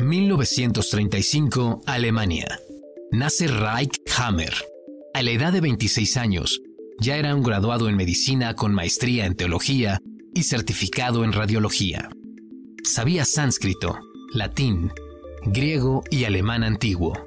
1935, 0.00 1.82
Alemania. 1.86 2.60
Nace 3.10 3.48
Reich 3.48 4.00
Hammer. 4.16 4.54
A 5.12 5.22
la 5.22 5.30
edad 5.32 5.52
de 5.52 5.60
26 5.60 6.16
años, 6.16 6.60
ya 7.00 7.16
era 7.16 7.34
un 7.34 7.42
graduado 7.42 7.88
en 7.88 7.96
medicina 7.96 8.54
con 8.54 8.72
maestría 8.72 9.26
en 9.26 9.34
teología 9.34 9.98
y 10.34 10.44
certificado 10.44 11.24
en 11.24 11.32
radiología. 11.32 12.10
Sabía 12.84 13.24
sánscrito, 13.24 13.98
latín, 14.32 14.92
griego 15.42 16.04
y 16.10 16.24
alemán 16.24 16.62
antiguo. 16.62 17.26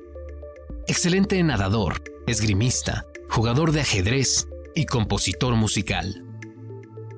Excelente 0.88 1.44
nadador, 1.44 2.02
esgrimista, 2.26 3.06
jugador 3.30 3.74
de 3.74 3.82
ajedrez 3.82 4.48
y 4.76 4.86
compositor 4.86 5.56
musical. 5.56 6.26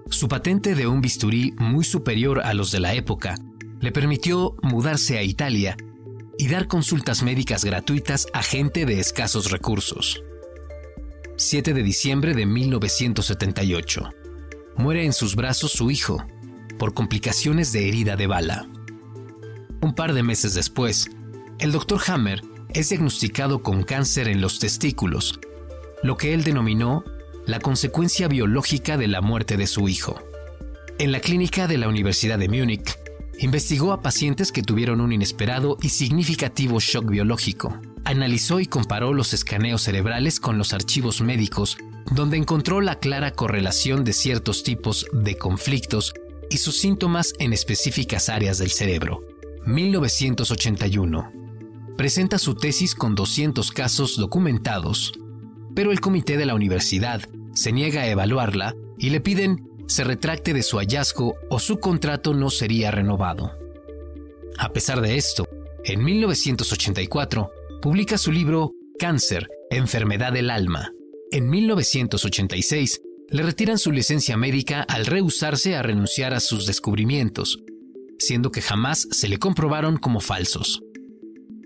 Su 0.10 0.28
patente 0.28 0.74
de 0.74 0.88
un 0.88 1.02
bisturí 1.02 1.54
muy 1.60 1.84
superior 1.84 2.42
a 2.42 2.56
los 2.56 2.72
de 2.72 2.80
la 2.80 2.96
época 2.96 3.36
le 3.84 3.92
permitió 3.92 4.56
mudarse 4.62 5.18
a 5.18 5.24
Italia 5.24 5.76
y 6.38 6.48
dar 6.48 6.68
consultas 6.68 7.22
médicas 7.22 7.66
gratuitas 7.66 8.28
a 8.32 8.42
gente 8.42 8.86
de 8.86 9.02
escasos 9.02 9.52
recursos. 9.52 10.24
7 11.36 11.74
de 11.74 11.84
diciembre 11.84 12.34
de 12.34 12.46
1978. 12.46 14.10
Muere 14.78 15.04
en 15.04 15.12
sus 15.12 15.36
brazos 15.36 15.74
su 15.74 15.92
hijo, 15.92 16.26
por 16.80 16.94
complicaciones 16.94 17.74
de 17.74 17.90
herida 17.90 18.16
de 18.16 18.26
bala. 18.26 18.70
Un 19.82 19.94
par 19.94 20.14
de 20.14 20.24
meses 20.24 20.54
después, 20.54 21.10
el 21.60 21.74
doctor 21.74 22.00
Hammer 22.08 22.42
es 22.70 22.88
diagnosticado 22.88 23.62
con 23.62 23.84
cáncer 23.84 24.30
en 24.30 24.40
los 24.40 24.60
testículos, 24.60 25.42
lo 26.04 26.16
que 26.16 26.34
él 26.34 26.46
denominó 26.46 27.04
la 27.46 27.60
consecuencia 27.60 28.30
biológica 28.30 28.96
de 28.96 29.10
la 29.10 29.20
muerte 29.20 29.58
de 29.58 29.68
su 29.68 29.90
hijo. 29.90 30.22
En 31.00 31.12
la 31.12 31.20
clínica 31.20 31.68
de 31.68 31.78
la 31.78 31.90
Universidad 31.90 32.40
de 32.40 32.48
Múnich, 32.48 33.03
Investigó 33.40 33.92
a 33.92 34.02
pacientes 34.02 34.52
que 34.52 34.64
tuvieron 34.64 35.02
un 35.02 35.12
inesperado 35.12 35.78
y 35.82 35.90
significativo 35.90 36.80
shock 36.80 37.10
biológico. 37.10 37.80
Analizó 38.06 38.60
y 38.60 38.66
comparó 38.66 39.14
los 39.14 39.34
escaneos 39.34 39.82
cerebrales 39.84 40.40
con 40.40 40.58
los 40.58 40.74
archivos 40.74 41.22
médicos, 41.22 41.78
donde 42.12 42.38
encontró 42.38 42.82
la 42.82 43.00
clara 43.00 43.32
correlación 43.32 44.04
de 44.04 44.14
ciertos 44.14 44.64
tipos 44.64 45.08
de 45.14 45.38
conflictos 45.38 46.14
y 46.50 46.58
sus 46.58 46.78
síntomas 46.78 47.34
en 47.40 47.54
específicas 47.54 48.30
áreas 48.30 48.58
del 48.60 48.72
cerebro. 48.72 49.24
1981. 49.66 51.32
Presenta 51.98 52.38
su 52.38 52.56
tesis 52.56 52.96
con 52.96 53.16
200 53.16 53.72
casos 53.72 54.18
documentados, 54.18 55.14
pero 55.74 55.92
el 55.92 56.02
comité 56.02 56.38
de 56.38 56.46
la 56.46 56.56
universidad 56.56 57.22
se 57.54 57.72
niega 57.72 58.02
a 58.02 58.08
evaluarla 58.08 58.76
y 58.98 59.10
le 59.10 59.22
piden 59.22 59.70
se 59.88 60.04
retracte 60.04 60.54
de 60.54 60.64
su 60.64 60.78
hallazgo 60.78 61.36
o 61.50 61.60
su 61.60 61.80
contrato 61.80 62.34
no 62.34 62.50
sería 62.50 62.92
renovado. 62.92 63.52
A 64.58 64.72
pesar 64.72 65.02
de 65.02 65.18
esto, 65.18 65.48
en 65.84 66.04
1984 66.04 67.52
publica 67.82 68.18
su 68.18 68.32
libro 68.32 68.72
Cáncer, 68.98 69.50
Enfermedad 69.70 70.32
del 70.32 70.50
Alma. 70.50 70.92
En 71.32 71.50
1986 71.50 73.02
le 73.30 73.44
retiran 73.44 73.78
su 73.78 73.92
licencia 73.92 74.38
médica 74.38 74.84
al 74.84 75.06
rehusarse 75.06 75.76
a 75.76 75.82
renunciar 75.82 76.34
a 76.34 76.40
sus 76.40 76.68
descubrimientos, 76.68 77.60
siendo 78.20 78.52
que 78.52 78.62
jamás 78.62 79.08
se 79.12 79.28
le 79.28 79.40
comprobaron 79.40 79.98
como 79.98 80.20
falsos. 80.20 80.82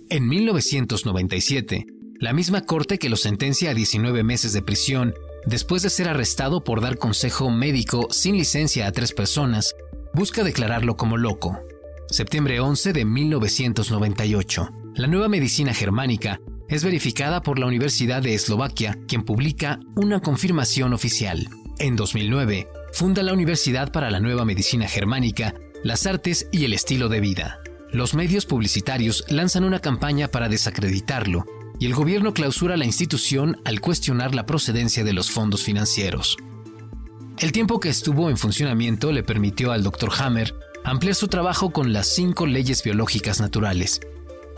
En 0.09 0.27
1997, 0.27 1.85
la 2.19 2.33
misma 2.33 2.61
corte 2.61 2.97
que 2.97 3.09
lo 3.09 3.17
sentencia 3.17 3.71
a 3.71 3.73
19 3.73 4.23
meses 4.23 4.53
de 4.53 4.61
prisión 4.61 5.13
después 5.47 5.81
de 5.81 5.89
ser 5.89 6.09
arrestado 6.09 6.63
por 6.63 6.81
dar 6.81 6.97
consejo 6.97 7.49
médico 7.49 8.07
sin 8.11 8.37
licencia 8.37 8.85
a 8.85 8.91
tres 8.91 9.13
personas, 9.13 9.75
busca 10.13 10.43
declararlo 10.43 10.97
como 10.97 11.17
loco. 11.17 11.59
Septiembre 12.09 12.59
11 12.59 12.93
de 12.93 13.05
1998. 13.05 14.69
La 14.95 15.07
nueva 15.07 15.29
medicina 15.29 15.73
germánica 15.73 16.41
es 16.67 16.83
verificada 16.83 17.41
por 17.41 17.59
la 17.59 17.65
Universidad 17.65 18.21
de 18.21 18.33
Eslovaquia, 18.33 18.97
quien 19.07 19.23
publica 19.23 19.79
una 19.95 20.19
confirmación 20.19 20.93
oficial. 20.93 21.47
En 21.79 21.95
2009, 21.95 22.67
funda 22.91 23.23
la 23.23 23.33
Universidad 23.33 23.91
para 23.91 24.11
la 24.11 24.19
Nueva 24.19 24.43
Medicina 24.43 24.87
Germánica, 24.87 25.55
las 25.83 26.05
Artes 26.07 26.49
y 26.51 26.65
el 26.65 26.73
Estilo 26.73 27.07
de 27.07 27.21
Vida. 27.21 27.59
Los 27.91 28.15
medios 28.15 28.45
publicitarios 28.45 29.23
lanzan 29.29 29.63
una 29.63 29.79
campaña 29.79 30.27
para 30.27 30.49
desacreditarlo 30.49 31.45
y 31.79 31.85
el 31.85 31.93
gobierno 31.93 32.33
clausura 32.33 32.77
la 32.77 32.85
institución 32.85 33.61
al 33.65 33.81
cuestionar 33.81 34.33
la 34.33 34.45
procedencia 34.45 35.03
de 35.03 35.13
los 35.13 35.31
fondos 35.31 35.63
financieros. 35.63 36.37
El 37.39 37.51
tiempo 37.51 37.79
que 37.79 37.89
estuvo 37.89 38.29
en 38.29 38.37
funcionamiento 38.37 39.11
le 39.11 39.23
permitió 39.23 39.71
al 39.71 39.83
Dr. 39.83 40.09
Hammer 40.17 40.55
ampliar 40.83 41.15
su 41.15 41.27
trabajo 41.27 41.71
con 41.71 41.93
las 41.93 42.07
cinco 42.07 42.47
leyes 42.47 42.83
biológicas 42.83 43.39
naturales, 43.39 43.99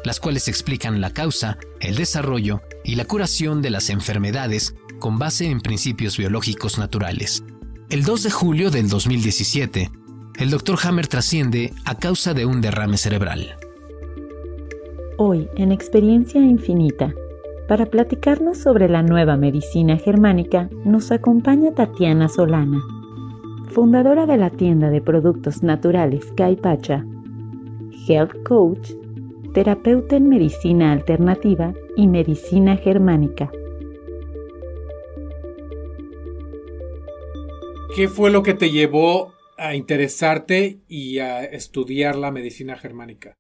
las 0.06 0.19
cuales 0.19 0.47
explican 0.47 1.02
la 1.02 1.12
causa, 1.12 1.57
el 1.81 1.96
desarrollo 1.96 2.62
y 2.85 2.96
la 2.96 3.06
curación 3.06 3.62
de 3.62 3.72
las 3.72 3.90
enfermedades 3.90 4.75
con 5.00 5.19
base 5.19 5.50
en 5.50 5.59
principios 5.59 6.18
biológicos 6.18 6.78
naturales. 6.78 7.44
El 7.90 8.03
2 8.03 8.24
de 8.24 8.31
julio 8.31 8.72
del 8.72 8.88
2017, 8.88 9.91
el 10.38 10.50
Dr. 10.51 10.78
Hammer 10.84 11.07
trasciende 11.07 11.74
a 11.84 11.96
causa 11.96 12.34
de 12.34 12.46
un 12.46 12.62
derrame 12.62 12.97
cerebral. 12.97 13.57
Hoy, 15.22 15.50
en 15.57 15.74
Experiencia 15.74 16.40
Infinita, 16.40 17.13
para 17.68 17.88
platicarnos 17.88 18.57
sobre 18.57 18.88
la 18.88 19.03
nueva 19.03 19.35
medicina 19.35 19.97
germánica, 19.97 20.69
nos 20.85 21.12
acompaña 21.12 21.74
Tatiana 21.74 22.30
Solana, 22.30 22.80
fundadora 23.68 24.25
de 24.25 24.38
la 24.38 24.50
tienda 24.50 24.90
de 24.90 25.02
productos 25.02 25.62
naturales 25.62 26.24
Caipacha, 26.38 27.06
health 28.07 28.31
coach, 28.44 28.91
terapeuta 29.53 30.16
en 30.16 30.30
medicina 30.30 30.94
alternativa 30.94 31.74
y 31.97 32.07
medicina 32.07 32.78
germánica. 32.78 33.51
¿Qué 37.94 38.07
fue 38.07 38.31
lo 38.31 38.41
que 38.41 38.53
te 38.53 38.72
llevó 38.72 39.34
a 39.57 39.75
interesarte 39.75 40.80
y 40.88 41.19
a 41.19 41.44
estudiar 41.44 42.16
la 42.16 42.31
medicina 42.31 42.78
germánica? 42.78 43.36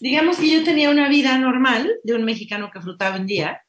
Digamos 0.00 0.38
que 0.38 0.50
yo 0.50 0.64
tenía 0.64 0.90
una 0.90 1.08
vida 1.08 1.36
normal 1.38 1.98
de 2.04 2.14
un 2.14 2.24
mexicano 2.24 2.70
que 2.72 2.80
frutaba 2.80 3.16
en 3.16 3.26
día, 3.26 3.62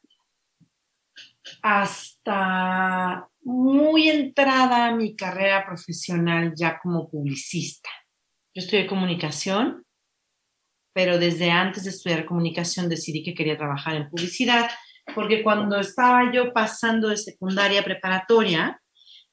hasta 1.62 3.28
muy 3.42 4.08
entrada 4.08 4.86
a 4.86 4.94
mi 4.94 5.16
carrera 5.16 5.64
profesional 5.66 6.52
ya 6.56 6.78
como 6.78 7.08
publicista. 7.08 7.88
Yo 8.54 8.62
estudié 8.62 8.86
comunicación, 8.86 9.84
pero 10.92 11.18
desde 11.18 11.50
antes 11.50 11.84
de 11.84 11.90
estudiar 11.90 12.26
comunicación 12.26 12.88
decidí 12.88 13.22
que 13.22 13.34
quería 13.34 13.56
trabajar 13.56 13.94
en 13.94 14.08
publicidad, 14.08 14.70
porque 15.14 15.42
cuando 15.42 15.78
estaba 15.78 16.32
yo 16.32 16.52
pasando 16.52 17.08
de 17.08 17.16
secundaria 17.16 17.82
preparatoria, 17.82 18.80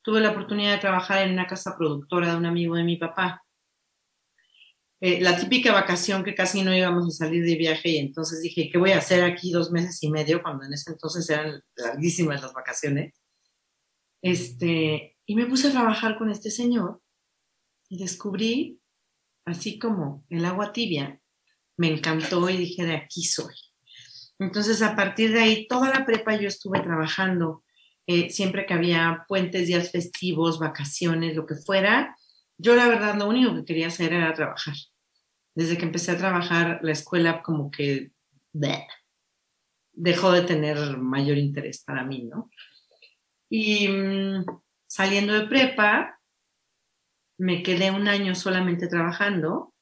tuve 0.01 0.21
la 0.21 0.31
oportunidad 0.31 0.73
de 0.73 0.79
trabajar 0.79 1.27
en 1.27 1.33
una 1.33 1.47
casa 1.47 1.75
productora 1.77 2.31
de 2.31 2.37
un 2.37 2.45
amigo 2.45 2.75
de 2.75 2.83
mi 2.83 2.95
papá 2.95 3.43
eh, 4.99 5.21
la 5.21 5.37
típica 5.37 5.71
vacación 5.71 6.23
que 6.23 6.33
casi 6.33 6.63
no 6.63 6.75
íbamos 6.75 7.07
a 7.07 7.25
salir 7.25 7.45
de 7.45 7.55
viaje 7.55 7.89
y 7.89 7.97
entonces 7.97 8.41
dije, 8.41 8.69
¿qué 8.71 8.79
voy 8.79 8.91
a 8.91 8.97
hacer 8.97 9.23
aquí 9.23 9.51
dos 9.51 9.71
meses 9.71 10.01
y 10.01 10.09
medio 10.09 10.41
cuando 10.41 10.65
en 10.65 10.73
ese 10.73 10.91
entonces 10.91 11.29
eran 11.29 11.61
larguísimas 11.75 12.41
las 12.41 12.53
vacaciones? 12.53 13.13
Este, 14.23 15.15
y 15.25 15.35
me 15.35 15.45
puse 15.45 15.67
a 15.67 15.71
trabajar 15.71 16.17
con 16.17 16.31
este 16.31 16.49
señor 16.49 16.99
y 17.89 17.99
descubrí, 17.99 18.81
así 19.45 19.77
como 19.77 20.25
el 20.29 20.43
agua 20.45 20.73
tibia, 20.73 21.21
me 21.77 21.89
encantó 21.89 22.49
y 22.49 22.57
dije, 22.57 22.83
de 22.83 22.95
aquí 22.95 23.23
soy. 23.23 23.53
Entonces, 24.39 24.81
a 24.81 24.95
partir 24.95 25.31
de 25.31 25.41
ahí, 25.41 25.67
toda 25.67 25.89
la 25.89 26.05
prepa 26.05 26.35
yo 26.35 26.47
estuve 26.47 26.79
trabajando, 26.79 27.63
eh, 28.07 28.31
siempre 28.31 28.65
que 28.65 28.73
había 28.73 29.25
puentes, 29.27 29.67
días 29.67 29.91
festivos, 29.91 30.59
vacaciones, 30.59 31.35
lo 31.35 31.45
que 31.45 31.55
fuera, 31.55 32.16
yo 32.57 32.75
la 32.75 32.88
verdad 32.88 33.16
lo 33.16 33.28
único 33.28 33.56
que 33.56 33.66
quería 33.66 33.88
hacer 33.88 34.13
era 34.13 34.34
trabajar. 34.34 34.75
Desde 35.56 35.77
que 35.77 35.86
empecé 35.86 36.12
a 36.12 36.18
trabajar, 36.18 36.80
la 36.83 36.92
escuela 36.92 37.42
como 37.42 37.71
que 37.71 38.12
dejó 39.94 40.31
de 40.31 40.42
tener 40.42 40.98
mayor 40.98 41.38
interés 41.38 41.83
para 41.83 42.04
mí, 42.04 42.24
¿no? 42.24 42.50
Y 43.50 43.88
mm, 43.88 44.45
saliendo 44.88 45.33
de 45.33 45.48
prepa, 45.48 46.19
me 47.39 47.63
quedé 47.63 47.92
un 47.92 48.07
año 48.07 48.36
solamente 48.36 48.88
trabajando, 48.88 49.74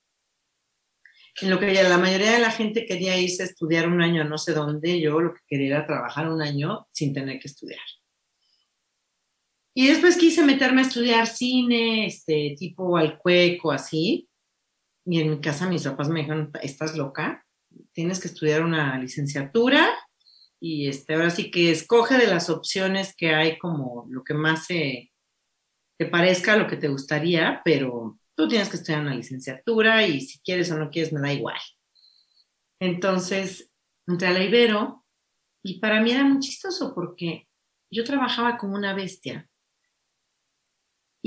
en 1.42 1.50
lo 1.50 1.60
que 1.60 1.74
la 1.74 1.98
mayoría 1.98 2.32
de 2.32 2.40
la 2.40 2.52
gente 2.52 2.86
quería 2.86 3.18
irse 3.18 3.44
a 3.44 3.46
estudiar 3.46 3.90
un 3.90 4.02
año 4.02 4.24
no 4.24 4.38
sé 4.38 4.54
dónde, 4.54 5.02
yo 5.02 5.20
lo 5.20 5.34
que 5.34 5.42
quería 5.48 5.78
era 5.78 5.86
trabajar 5.86 6.30
un 6.30 6.42
año 6.42 6.88
sin 6.92 7.14
tener 7.14 7.40
que 7.40 7.50
estudiar. 7.50 7.80
Y 9.78 9.88
después 9.88 10.16
quise 10.16 10.44
meterme 10.44 10.82
a 10.82 10.86
estudiar 10.86 11.28
cine, 11.28 12.08
este, 12.08 12.56
tipo 12.58 12.96
al 12.96 13.18
cueco, 13.20 13.74
así. 13.74 14.30
Y 15.06 15.20
en 15.20 15.32
mi 15.32 15.42
casa 15.42 15.70
mis 15.70 15.84
papás 15.84 16.08
me 16.08 16.22
dijeron, 16.22 16.52
estás 16.62 16.96
loca, 16.96 17.46
tienes 17.92 18.22
que 18.22 18.30
estudiar 18.30 18.64
una 18.64 18.98
licenciatura 18.98 19.94
y 20.62 20.88
este, 20.88 21.14
ahora 21.14 21.30
sí 21.30 21.52
que 21.52 21.72
escoge 21.72 22.18
de 22.18 22.28
las 22.28 22.50
opciones 22.50 23.14
que 23.16 23.36
hay 23.36 23.58
como 23.58 24.08
lo 24.10 24.24
que 24.24 24.34
más 24.34 24.66
te 24.68 25.12
parezca, 26.10 26.56
lo 26.56 26.68
que 26.68 26.78
te 26.78 26.88
gustaría, 26.88 27.62
pero 27.66 28.18
tú 28.36 28.48
tienes 28.48 28.70
que 28.70 28.78
estudiar 28.78 29.02
una 29.02 29.16
licenciatura 29.16 30.08
y 30.08 30.22
si 30.22 30.40
quieres 30.40 30.72
o 30.72 30.78
no 30.80 30.90
quieres 30.90 31.12
me 31.12 31.20
da 31.20 31.34
igual. 31.34 31.60
Entonces, 32.80 33.72
entré 34.08 34.30
a 34.30 34.32
la 34.32 34.44
Ibero 34.44 35.06
y 35.64 35.80
para 35.80 36.02
mí 36.02 36.12
era 36.12 36.24
muy 36.24 36.40
chistoso 36.40 36.94
porque 36.96 37.48
yo 37.92 38.04
trabajaba 38.06 38.58
como 38.58 38.76
una 38.76 38.94
bestia. 38.94 39.50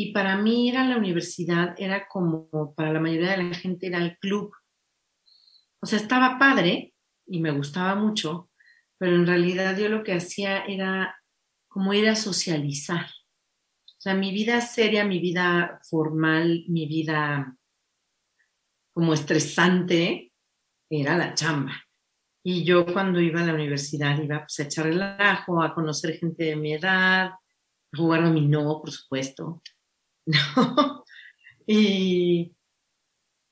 Y 0.01 0.13
para 0.13 0.37
mí 0.37 0.69
ir 0.69 0.79
a 0.79 0.85
la 0.85 0.97
universidad 0.97 1.75
era 1.77 2.07
como, 2.07 2.73
para 2.77 2.93
la 2.93 3.01
mayoría 3.01 3.33
de 3.33 3.43
la 3.43 3.55
gente 3.55 3.89
era 3.89 3.99
el 3.99 4.17
club. 4.19 4.53
O 5.81 5.87
sea, 5.87 5.99
estaba 5.99 6.39
padre 6.39 6.95
y 7.27 7.41
me 7.41 7.51
gustaba 7.51 7.97
mucho, 7.97 8.49
pero 8.97 9.17
en 9.17 9.27
realidad 9.27 9.77
yo 9.77 9.89
lo 9.89 10.05
que 10.05 10.13
hacía 10.13 10.65
era 10.67 11.17
como 11.67 11.93
ir 11.95 12.09
a 12.09 12.15
socializar. 12.15 13.07
O 13.07 14.01
sea, 14.01 14.15
mi 14.15 14.31
vida 14.31 14.61
seria, 14.61 15.05
mi 15.05 15.19
vida 15.19 15.81
formal, 15.91 16.63
mi 16.69 16.87
vida 16.87 17.57
como 18.93 19.15
estresante 19.15 20.33
era 20.89 21.19
la 21.19 21.35
chamba. 21.35 21.73
Y 22.45 22.63
yo 22.63 22.87
cuando 22.87 23.21
iba 23.21 23.41
a 23.41 23.47
la 23.47 23.55
universidad 23.55 24.17
iba 24.23 24.43
pues, 24.43 24.61
a 24.61 24.63
echar 24.63 24.85
relajo, 24.87 25.61
a 25.61 25.75
conocer 25.75 26.19
gente 26.19 26.45
de 26.45 26.55
mi 26.55 26.75
edad, 26.75 27.33
a 27.33 27.97
jugar 27.97 28.23
a 28.23 28.31
mi 28.31 28.47
no, 28.47 28.81
por 28.81 28.93
supuesto. 28.93 29.61
¿No? 30.29 31.05
Y 31.71 32.57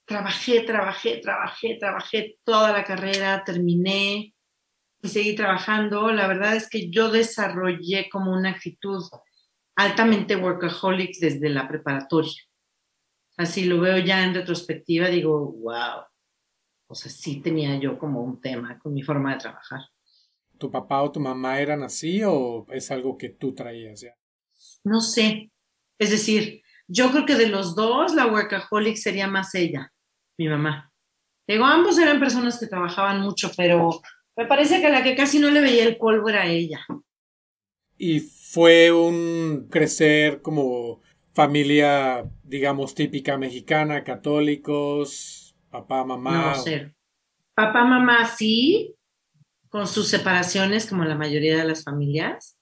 trabajé, 0.07 0.63
trabajé, 0.63 1.19
trabajé, 1.19 1.77
trabajé 1.79 2.39
toda 2.45 2.73
la 2.73 2.83
carrera, 2.83 3.45
terminé 3.45 4.35
y 5.03 5.09
seguí 5.09 5.35
trabajando. 5.37 6.11
La 6.13 6.27
verdad 6.27 6.57
es 6.57 6.71
que 6.71 6.89
yo 6.89 7.11
desarrollé 7.11 8.09
como 8.09 8.33
una 8.33 8.53
actitud 8.53 9.05
altamente 9.75 10.35
workaholic 10.35 11.19
desde 11.21 11.51
la 11.51 11.69
preparatoria. 11.69 12.43
Así 13.37 13.67
lo 13.67 13.81
veo 13.83 13.99
ya 13.99 14.25
en 14.25 14.33
retrospectiva, 14.33 15.09
digo, 15.09 15.53
wow. 15.53 16.05
O 16.87 16.95
sea, 16.95 17.13
sí 17.13 17.43
tenía 17.43 17.79
yo 17.79 17.99
como 17.99 18.23
un 18.23 18.41
tema 18.41 18.79
con 18.79 18.95
mi 18.95 19.03
forma 19.03 19.35
de 19.35 19.41
trabajar. 19.41 19.81
¿Tu 20.57 20.71
papá 20.71 21.03
o 21.03 21.13
tu 21.13 21.21
mamá 21.21 21.61
eran 21.61 21.83
así 21.83 22.23
o 22.25 22.65
es 22.71 22.91
algo 22.91 23.19
que 23.19 23.29
tú 23.29 23.55
traías 23.55 24.01
ya? 24.01 24.15
No 24.85 25.03
sé. 25.03 25.51
Es 25.99 26.11
decir, 26.11 26.63
yo 26.89 27.11
creo 27.11 27.27
que 27.27 27.35
de 27.35 27.49
los 27.49 27.75
dos, 27.75 28.15
la 28.15 28.27
workaholic 28.27 28.97
sería 28.97 29.27
más 29.27 29.55
ella, 29.55 29.93
mi 30.39 30.49
mamá. 30.49 30.93
Digo, 31.49 31.65
ambos 31.65 31.99
eran 31.99 32.19
personas 32.19 32.59
que 32.59 32.67
trabajaban 32.67 33.21
mucho, 33.21 33.51
pero 33.57 34.01
me 34.37 34.47
parece 34.47 34.81
que 34.81 34.91
la 34.91 35.03
que 35.03 35.15
casi 35.15 35.39
no 35.39 35.51
le 35.51 35.61
veía 35.61 35.85
el 35.85 35.97
polvo 35.97 36.29
era 36.29 36.47
ella. 36.47 36.85
Y 37.97 38.21
fue 38.21 38.93
un 38.93 39.69
crecer 39.71 40.43
como 40.43 41.01
familia, 41.33 42.25
digamos, 42.43 42.95
típica 42.95 43.39
mexicana, 43.39 44.05
católicos, 44.05 45.57
papá, 45.71 46.05
mamá. 46.05 46.49
No, 46.49 46.55
sé. 46.55 46.95
Papá, 47.55 47.85
mamá 47.85 48.27
sí, 48.27 48.95
con 49.69 49.87
sus 49.87 50.09
separaciones, 50.09 50.87
como 50.89 51.05
la 51.05 51.15
mayoría 51.15 51.57
de 51.59 51.65
las 51.65 51.85
familias. 51.85 52.59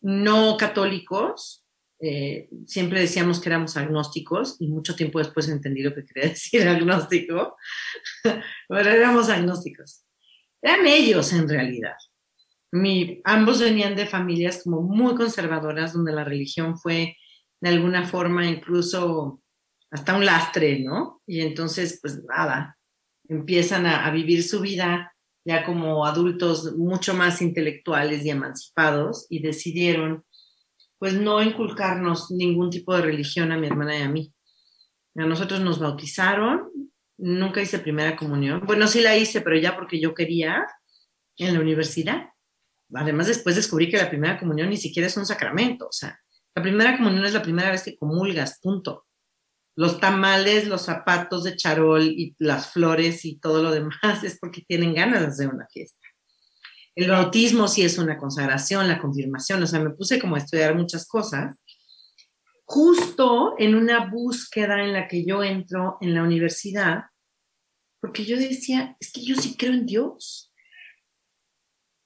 No 0.00 0.56
católicos. 0.56 1.65
Eh, 1.98 2.50
siempre 2.66 3.00
decíamos 3.00 3.40
que 3.40 3.48
éramos 3.48 3.76
agnósticos 3.76 4.56
y 4.60 4.68
mucho 4.68 4.94
tiempo 4.94 5.18
después 5.18 5.48
entendí 5.48 5.82
lo 5.82 5.94
que 5.94 6.04
quería 6.04 6.28
decir 6.30 6.66
agnóstico, 6.68 7.56
pero 8.68 8.90
éramos 8.90 9.28
agnósticos. 9.28 10.04
Eran 10.62 10.86
ellos 10.86 11.32
en 11.32 11.48
realidad. 11.48 11.96
Mi, 12.72 13.20
ambos 13.24 13.60
venían 13.60 13.96
de 13.96 14.06
familias 14.06 14.62
como 14.64 14.82
muy 14.82 15.14
conservadoras, 15.14 15.92
donde 15.92 16.12
la 16.12 16.24
religión 16.24 16.78
fue 16.78 17.16
de 17.60 17.68
alguna 17.70 18.06
forma 18.06 18.46
incluso 18.46 19.40
hasta 19.90 20.16
un 20.16 20.26
lastre, 20.26 20.80
¿no? 20.80 21.22
Y 21.26 21.40
entonces, 21.40 22.00
pues 22.02 22.22
nada, 22.24 22.76
empiezan 23.28 23.86
a, 23.86 24.04
a 24.04 24.10
vivir 24.10 24.42
su 24.42 24.60
vida 24.60 25.12
ya 25.46 25.64
como 25.64 26.04
adultos 26.04 26.74
mucho 26.76 27.14
más 27.14 27.40
intelectuales 27.40 28.24
y 28.24 28.30
emancipados 28.30 29.26
y 29.30 29.40
decidieron 29.40 30.24
pues 31.06 31.20
no 31.20 31.40
inculcarnos 31.40 32.32
ningún 32.32 32.68
tipo 32.68 32.92
de 32.92 33.00
religión 33.00 33.52
a 33.52 33.56
mi 33.56 33.68
hermana 33.68 33.96
y 33.96 34.02
a 34.02 34.08
mí. 34.08 34.34
A 35.14 35.24
nosotros 35.24 35.60
nos 35.60 35.78
bautizaron, 35.78 36.68
nunca 37.16 37.62
hice 37.62 37.78
primera 37.78 38.16
comunión. 38.16 38.62
Bueno, 38.66 38.88
sí 38.88 39.00
la 39.00 39.16
hice, 39.16 39.40
pero 39.40 39.56
ya 39.56 39.76
porque 39.76 40.00
yo 40.00 40.14
quería 40.14 40.66
en 41.36 41.54
la 41.54 41.60
universidad. 41.60 42.30
Además, 42.92 43.28
después 43.28 43.54
descubrí 43.54 43.88
que 43.88 43.98
la 43.98 44.10
primera 44.10 44.36
comunión 44.36 44.68
ni 44.68 44.78
siquiera 44.78 45.06
es 45.06 45.16
un 45.16 45.26
sacramento. 45.26 45.86
O 45.86 45.92
sea, 45.92 46.18
la 46.56 46.62
primera 46.64 46.96
comunión 46.96 47.24
es 47.24 47.34
la 47.34 47.42
primera 47.42 47.70
vez 47.70 47.84
que 47.84 47.96
comulgas, 47.96 48.58
punto. 48.60 49.06
Los 49.76 50.00
tamales, 50.00 50.66
los 50.66 50.82
zapatos 50.82 51.44
de 51.44 51.54
charol 51.54 52.02
y 52.02 52.34
las 52.40 52.72
flores 52.72 53.24
y 53.24 53.38
todo 53.38 53.62
lo 53.62 53.70
demás 53.70 53.94
es 54.24 54.40
porque 54.40 54.64
tienen 54.66 54.92
ganas 54.92 55.20
de 55.20 55.26
hacer 55.28 55.54
una 55.54 55.68
fiesta. 55.68 56.05
El 56.96 57.10
bautismo 57.10 57.68
sí 57.68 57.82
es 57.82 57.98
una 57.98 58.18
consagración, 58.18 58.88
la 58.88 58.98
confirmación, 58.98 59.62
o 59.62 59.66
sea, 59.66 59.78
me 59.80 59.90
puse 59.90 60.18
como 60.18 60.34
a 60.34 60.38
estudiar 60.38 60.74
muchas 60.74 61.06
cosas 61.06 61.56
justo 62.66 63.54
en 63.58 63.74
una 63.76 64.10
búsqueda 64.10 64.82
en 64.82 64.92
la 64.92 65.06
que 65.06 65.24
yo 65.24 65.44
entro 65.44 65.98
en 66.00 66.14
la 66.14 66.22
universidad, 66.22 67.04
porque 68.00 68.24
yo 68.24 68.36
decía, 68.36 68.96
es 68.98 69.12
que 69.12 69.22
yo 69.24 69.36
sí 69.36 69.56
creo 69.56 69.72
en 69.72 69.86
Dios, 69.86 70.52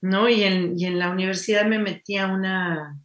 ¿no? 0.02 0.28
Y 0.28 0.42
en, 0.42 0.78
y 0.78 0.84
en 0.84 0.98
la 0.98 1.10
universidad 1.10 1.66
me 1.66 1.78
metí 1.78 2.16
a 2.16 2.26
una, 2.26 2.98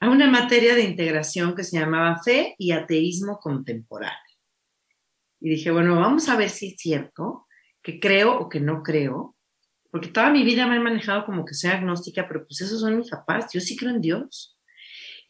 a 0.00 0.08
una 0.08 0.30
materia 0.30 0.74
de 0.74 0.84
integración 0.84 1.56
que 1.56 1.64
se 1.64 1.78
llamaba 1.78 2.22
Fe 2.22 2.54
y 2.56 2.70
Ateísmo 2.70 3.38
Contemporáneo. 3.38 4.16
Y 5.40 5.50
dije, 5.50 5.70
bueno, 5.70 5.96
vamos 5.96 6.28
a 6.28 6.36
ver 6.36 6.50
si 6.50 6.68
es 6.68 6.76
cierto 6.76 7.46
que 7.82 7.98
creo 7.98 8.38
o 8.38 8.48
que 8.48 8.60
no 8.60 8.82
creo, 8.82 9.36
porque 9.90 10.08
toda 10.08 10.30
mi 10.30 10.44
vida 10.44 10.66
me 10.66 10.76
he 10.76 10.80
manejado 10.80 11.24
como 11.26 11.44
que 11.44 11.54
soy 11.54 11.70
agnóstica, 11.70 12.26
pero 12.28 12.46
pues 12.46 12.60
esos 12.60 12.80
son 12.80 12.96
mis 12.96 13.10
papás, 13.10 13.46
yo 13.52 13.60
sí 13.60 13.76
creo 13.76 13.90
en 13.90 14.00
Dios 14.00 14.56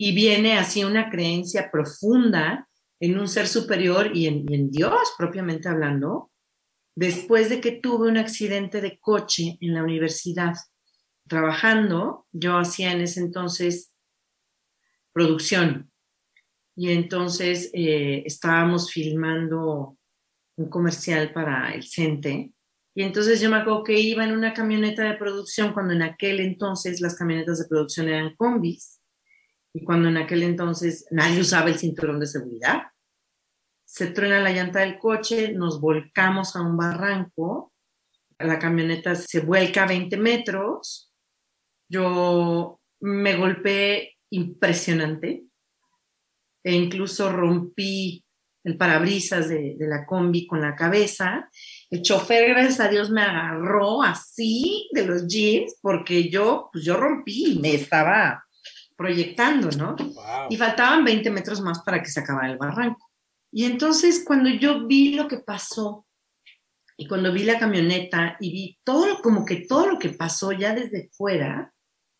y 0.02 0.12
viene 0.14 0.56
así 0.56 0.82
una 0.82 1.10
creencia 1.10 1.70
profunda 1.70 2.66
en 3.00 3.18
un 3.18 3.28
ser 3.28 3.46
superior 3.46 4.14
y 4.14 4.26
en, 4.26 4.70
Dios 4.70 5.12
propiamente 5.16 5.68
hablando, 5.68 6.30
después 6.94 7.48
de 7.48 7.60
que 7.60 7.72
tuve 7.72 8.08
un 8.08 8.18
accidente 8.18 8.80
de 8.80 8.98
coche 8.98 9.56
en 9.60 9.74
la 9.74 9.82
universidad. 9.82 10.54
Trabajando, 11.28 12.26
yo 12.32 12.56
hacía 12.56 12.92
en 12.92 13.02
ese 13.02 13.20
entonces 13.20 13.92
producción 15.12 15.90
y 16.74 16.92
entonces 16.92 17.70
eh, 17.74 18.22
estábamos 18.26 18.90
filmando 18.90 19.98
un 20.56 20.68
comercial 20.68 21.32
para 21.32 21.74
el 21.74 21.84
CENTE 21.86 22.52
y 22.94 23.02
entonces 23.02 23.40
yo 23.40 23.50
me 23.50 23.56
acuerdo 23.56 23.84
que 23.84 24.00
iba 24.00 24.24
en 24.24 24.32
una 24.32 24.52
camioneta 24.52 25.04
de 25.04 25.16
producción 25.16 25.72
cuando 25.72 25.94
en 25.94 26.02
aquel 26.02 26.40
entonces 26.40 27.00
las 27.00 27.14
camionetas 27.14 27.58
de 27.58 27.68
producción 27.68 28.08
eran 28.08 28.34
combis. 28.34 29.00
Y 29.72 29.84
cuando 29.84 30.08
en 30.08 30.16
aquel 30.16 30.42
entonces 30.42 31.06
nadie 31.10 31.40
usaba 31.40 31.68
el 31.68 31.78
cinturón 31.78 32.18
de 32.18 32.26
seguridad. 32.26 32.82
Se 33.84 34.08
truena 34.08 34.40
la 34.40 34.50
llanta 34.50 34.80
del 34.80 34.98
coche, 34.98 35.52
nos 35.52 35.80
volcamos 35.80 36.56
a 36.56 36.62
un 36.62 36.76
barranco, 36.76 37.72
la 38.38 38.58
camioneta 38.58 39.14
se 39.14 39.40
vuelca 39.40 39.84
a 39.84 39.88
20 39.88 40.16
metros, 40.16 41.12
yo 41.88 42.80
me 43.00 43.36
golpeé 43.36 44.16
impresionante. 44.30 45.44
E 46.62 46.72
incluso 46.72 47.32
rompí 47.32 48.24
el 48.64 48.76
parabrisas 48.76 49.48
de, 49.48 49.76
de, 49.78 49.86
la 49.86 50.04
combi 50.06 50.46
con 50.46 50.60
la 50.60 50.74
cabeza. 50.74 51.48
El 51.90 52.02
chofer, 52.02 52.50
gracias 52.50 52.80
a 52.80 52.88
Dios, 52.88 53.10
me 53.10 53.22
agarró 53.22 54.02
así 54.02 54.88
de 54.92 55.06
los 55.06 55.26
jeans 55.26 55.78
porque 55.80 56.28
yo, 56.28 56.68
pues 56.72 56.84
yo 56.84 56.96
rompí 56.96 57.52
y 57.52 57.58
me 57.58 57.74
estaba 57.74 58.44
proyectando, 59.00 59.70
¿no? 59.78 59.96
Y 60.50 60.58
faltaban 60.58 61.04
20 61.04 61.30
metros 61.30 61.62
más 61.62 61.80
para 61.80 62.02
que 62.02 62.10
se 62.10 62.20
acabara 62.20 62.52
el 62.52 62.58
barranco. 62.58 63.10
Y 63.50 63.64
entonces 63.64 64.22
cuando 64.26 64.50
yo 64.50 64.86
vi 64.86 65.14
lo 65.14 65.26
que 65.26 65.38
pasó 65.38 66.06
y 66.98 67.08
cuando 67.08 67.32
vi 67.32 67.44
la 67.44 67.58
camioneta 67.58 68.36
y 68.40 68.52
vi 68.52 68.78
todo, 68.84 69.22
como 69.22 69.46
que 69.46 69.64
todo 69.66 69.86
lo 69.86 69.98
que 69.98 70.10
pasó 70.10 70.52
ya 70.52 70.74
desde 70.74 71.08
fuera, 71.12 71.72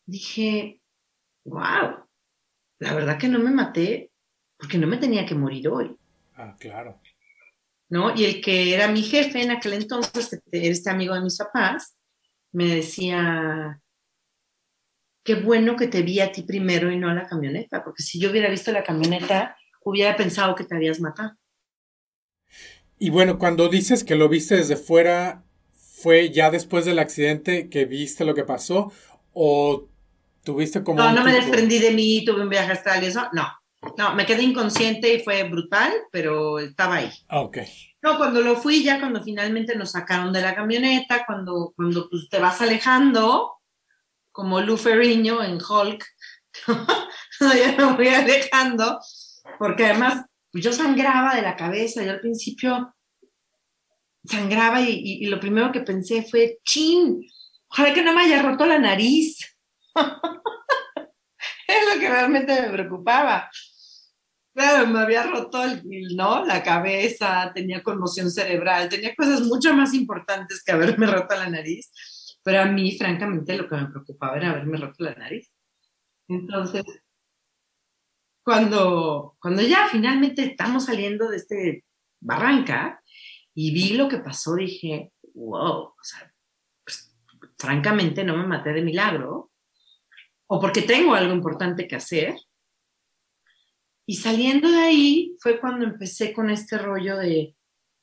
dije, 0.06 0.80
wow, 1.44 2.09
la 2.78 2.94
verdad 2.94 3.18
que 3.18 3.28
no 3.28 3.40
me 3.40 3.50
maté 3.50 4.11
porque 4.59 4.78
no 4.78 4.87
me 4.87 4.97
tenía 4.97 5.26
que 5.26 5.35
morir 5.35 5.68
hoy. 5.68 5.94
Ah, 6.42 6.56
claro. 6.59 7.00
¿No? 7.90 8.14
Y 8.16 8.25
el 8.25 8.40
que 8.40 8.75
era 8.75 8.88
mi 8.88 9.02
jefe 9.02 9.42
en 9.42 9.50
aquel 9.50 9.75
entonces, 9.75 10.40
este 10.50 10.90
amigo 10.90 11.14
de 11.14 11.20
mis 11.20 11.37
papás, 11.37 11.99
me 12.52 12.76
decía, 12.76 13.80
qué 15.23 15.35
bueno 15.35 15.76
que 15.76 15.88
te 15.88 16.00
vi 16.00 16.20
a 16.20 16.32
ti 16.32 16.42
primero 16.42 16.90
y 16.90 16.97
no 16.97 17.11
a 17.11 17.14
la 17.14 17.26
camioneta, 17.26 17.85
porque 17.85 18.02
si 18.02 18.18
yo 18.18 18.30
hubiera 18.30 18.49
visto 18.49 18.73
la 18.73 18.82
camioneta, 18.82 19.54
hubiera 19.85 20.16
pensado 20.16 20.54
que 20.54 20.64
te 20.64 20.75
habías 20.75 21.00
matado. 21.00 21.32
Y 22.99 23.11
bueno, 23.11 23.38
cuando 23.38 23.68
dices 23.68 24.02
que 24.02 24.16
lo 24.16 24.30
viste 24.30 24.56
desde 24.56 24.76
fuera, 24.76 25.44
¿fue 25.75 26.30
ya 26.30 26.50
después 26.50 26.87
del 26.87 26.99
accidente 26.99 27.68
que 27.68 27.85
viste 27.85 28.25
lo 28.25 28.35
que 28.35 28.44
pasó? 28.44 28.92
¿O 29.35 29.88
tuviste 30.42 30.82
como... 30.82 31.02
No, 31.02 31.12
no 31.12 31.23
me 31.23 31.32
desprendí 31.32 31.78
de 31.78 31.90
mí, 31.90 32.25
tuve 32.25 32.42
un 32.42 32.49
viaje 32.49 32.73
astral 32.73 33.02
y 33.04 33.09
eso, 33.09 33.28
no. 33.32 33.47
No, 33.96 34.14
me 34.14 34.26
quedé 34.26 34.42
inconsciente 34.42 35.14
y 35.14 35.22
fue 35.22 35.42
brutal, 35.44 35.92
pero 36.12 36.58
estaba 36.58 36.96
ahí. 36.96 37.10
Ah, 37.28 37.40
ok. 37.40 37.58
No, 38.02 38.18
cuando 38.18 38.40
lo 38.42 38.56
fui 38.56 38.82
ya, 38.82 38.99
cuando 38.99 39.22
finalmente 39.22 39.75
nos 39.75 39.92
sacaron 39.92 40.32
de 40.32 40.42
la 40.42 40.54
camioneta, 40.54 41.25
cuando, 41.26 41.72
cuando 41.75 42.08
pues, 42.08 42.28
te 42.28 42.38
vas 42.38 42.60
alejando, 42.60 43.54
como 44.32 44.60
Lou 44.60 44.76
Ferrigno 44.76 45.42
en 45.42 45.58
Hulk, 45.62 46.04
ya 47.40 47.75
me 47.76 47.92
voy 47.92 48.08
alejando, 48.08 49.00
porque 49.58 49.87
además 49.87 50.26
pues, 50.52 50.64
yo 50.64 50.72
sangraba 50.72 51.34
de 51.34 51.42
la 51.42 51.56
cabeza, 51.56 52.02
yo 52.02 52.12
al 52.12 52.20
principio 52.20 52.94
sangraba 54.25 54.82
y, 54.82 54.90
y, 55.22 55.26
lo 55.26 55.40
primero 55.40 55.72
que 55.72 55.80
pensé 55.80 56.22
fue, 56.22 56.58
chin, 56.64 57.22
ojalá 57.68 57.94
que 57.94 58.02
no 58.02 58.12
me 58.12 58.22
haya 58.22 58.42
roto 58.42 58.66
la 58.66 58.78
nariz. 58.78 59.38
es 61.66 61.94
lo 61.94 62.00
que 62.00 62.08
realmente 62.08 62.60
me 62.60 62.70
preocupaba. 62.70 63.50
Claro, 64.52 64.88
me 64.88 64.99
había 64.99 65.23
roto 65.25 65.62
el, 65.62 65.83
¿no? 66.16 66.45
la 66.45 66.62
cabeza, 66.62 67.52
tenía 67.54 67.83
conmoción 67.83 68.30
cerebral, 68.30 68.88
tenía 68.88 69.14
cosas 69.14 69.42
mucho 69.42 69.73
más 69.75 69.95
importantes 69.95 70.62
que 70.64 70.73
haberme 70.73 71.07
roto 71.07 71.37
la 71.37 71.49
nariz, 71.49 71.92
pero 72.42 72.62
a 72.62 72.64
mí, 72.66 72.97
francamente, 72.99 73.57
lo 73.57 73.69
que 73.69 73.76
me 73.76 73.87
preocupaba 73.87 74.37
era 74.37 74.50
haberme 74.50 74.78
roto 74.78 75.04
la 75.04 75.14
nariz. 75.14 75.52
Entonces, 76.28 76.83
cuando, 78.42 79.37
cuando 79.40 79.62
ya 79.62 79.88
finalmente 79.88 80.42
estamos 80.45 80.87
saliendo 80.87 81.28
de 81.28 81.37
este 81.37 81.85
barranca 82.21 83.02
y 83.54 83.73
vi 83.73 83.95
lo 83.95 84.09
que 84.09 84.19
pasó, 84.19 84.54
dije, 84.57 85.12
wow, 85.35 85.95
pues, 86.85 87.16
francamente 87.59 88.25
no 88.25 88.37
me 88.37 88.47
maté 88.47 88.73
de 88.73 88.83
milagro, 88.83 89.50
o 90.47 90.61
porque 90.61 90.83
tengo 90.83 91.14
algo 91.14 91.33
importante 91.33 91.87
que 91.87 91.97
hacer. 91.97 92.35
Y 94.11 94.17
saliendo 94.17 94.69
de 94.69 94.76
ahí 94.76 95.37
fue 95.38 95.61
cuando 95.61 95.85
empecé 95.85 96.33
con 96.33 96.50
este 96.50 96.76
rollo 96.79 97.17
de, 97.17 97.55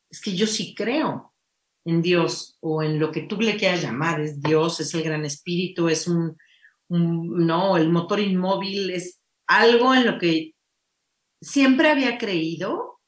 es 0.10 0.22
que 0.22 0.34
yo 0.34 0.48
sí 0.48 0.74
creo 0.74 1.36
en 1.84 2.02
Dios 2.02 2.58
o 2.62 2.82
en 2.82 2.98
lo 2.98 3.12
que 3.12 3.24
tú 3.24 3.36
le 3.42 3.58
quieras 3.58 3.82
llamar, 3.84 4.22
es 4.22 4.42
Dios, 4.42 4.80
es 4.80 4.94
el 4.94 5.04
gran 5.04 5.26
espíritu, 5.26 5.90
es 5.90 6.08
un, 6.08 6.38
no, 6.88 7.76
el 7.76 7.90
motor 7.90 8.22
inmóvil, 8.22 8.90
es 8.90 9.20
algo 9.48 9.94
en 9.94 10.06
lo 10.06 10.18
que 10.18 10.54
siempre 11.42 11.90
había 11.90 12.18
creído, 12.18 13.02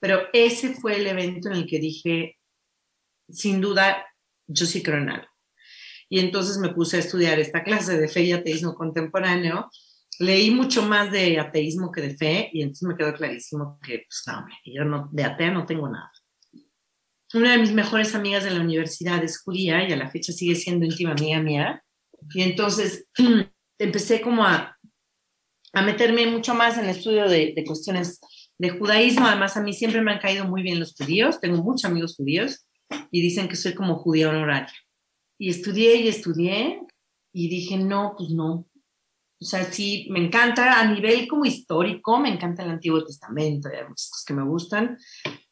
pero 0.00 0.22
ese 0.32 0.72
fue 0.76 0.96
el 0.96 1.06
evento 1.06 1.48
en 1.48 1.56
el 1.56 1.66
que 1.66 1.78
dije, 1.78 2.38
sin 3.28 3.60
duda, 3.60 4.02
yo 4.46 4.64
sí 4.64 4.82
creo 4.82 5.02
en 5.02 5.10
algo. 5.10 5.28
Y 6.08 6.20
entonces 6.20 6.56
me 6.56 6.72
puse 6.72 6.96
a 6.96 7.00
estudiar 7.00 7.38
esta 7.38 7.62
clase 7.62 7.98
de 7.98 8.08
fe 8.08 8.22
y 8.22 8.32
ateísmo 8.32 8.74
contemporáneo. 8.74 9.68
Leí 10.20 10.50
mucho 10.50 10.82
más 10.82 11.10
de 11.10 11.38
ateísmo 11.38 11.90
que 11.90 12.00
de 12.00 12.16
fe 12.16 12.50
y 12.52 12.62
entonces 12.62 12.88
me 12.88 12.96
quedó 12.96 13.14
clarísimo 13.14 13.78
que, 13.82 14.04
pues 14.08 14.22
no, 14.26 14.46
yo 14.64 14.84
no, 14.84 15.08
de 15.12 15.24
atea 15.24 15.50
no 15.50 15.66
tengo 15.66 15.88
nada. 15.88 16.10
Una 17.32 17.52
de 17.52 17.58
mis 17.58 17.72
mejores 17.72 18.14
amigas 18.14 18.44
de 18.44 18.52
la 18.52 18.60
universidad 18.60 19.22
es 19.24 19.42
judía 19.42 19.88
y 19.88 19.92
a 19.92 19.96
la 19.96 20.10
fecha 20.10 20.32
sigue 20.32 20.54
siendo 20.54 20.84
íntima 20.84 21.12
amiga 21.12 21.40
mía. 21.40 21.84
Y 22.32 22.42
entonces 22.42 23.06
empecé 23.78 24.20
como 24.20 24.44
a 24.44 24.78
a 25.74 25.82
meterme 25.82 26.26
mucho 26.28 26.54
más 26.54 26.78
en 26.78 26.84
el 26.84 26.90
estudio 26.90 27.28
de, 27.28 27.52
de, 27.54 27.64
cuestiones 27.64 28.20
de 28.58 28.70
judaísmo. 28.70 29.26
Además, 29.26 29.56
a 29.56 29.60
mí 29.60 29.72
siempre 29.72 30.00
me 30.00 30.12
han 30.12 30.20
caído 30.20 30.46
muy 30.46 30.62
bien 30.62 30.78
los 30.78 30.94
judíos. 30.94 31.40
Tengo 31.40 31.62
muchos 31.62 31.90
amigos 31.90 32.14
judíos 32.16 32.64
y 33.10 33.20
dicen 33.20 33.48
que 33.48 33.56
soy 33.56 33.74
como 33.74 33.96
judía 33.96 34.30
honoraria. 34.30 34.72
Y 35.36 35.50
estudié 35.50 35.96
y 35.96 36.08
estudié 36.08 36.80
y 37.32 37.48
dije, 37.48 37.76
no, 37.76 38.14
pues 38.16 38.30
no. 38.30 38.66
O 39.44 39.46
sea, 39.46 39.62
sí, 39.64 40.06
me 40.08 40.24
encanta 40.24 40.80
a 40.80 40.86
nivel 40.86 41.28
como 41.28 41.44
histórico, 41.44 42.18
me 42.18 42.30
encanta 42.30 42.62
el 42.62 42.70
Antiguo 42.70 43.04
Testamento, 43.04 43.68
hay 43.68 43.86
muchas 43.86 44.24
que 44.26 44.32
me 44.32 44.42
gustan, 44.42 44.96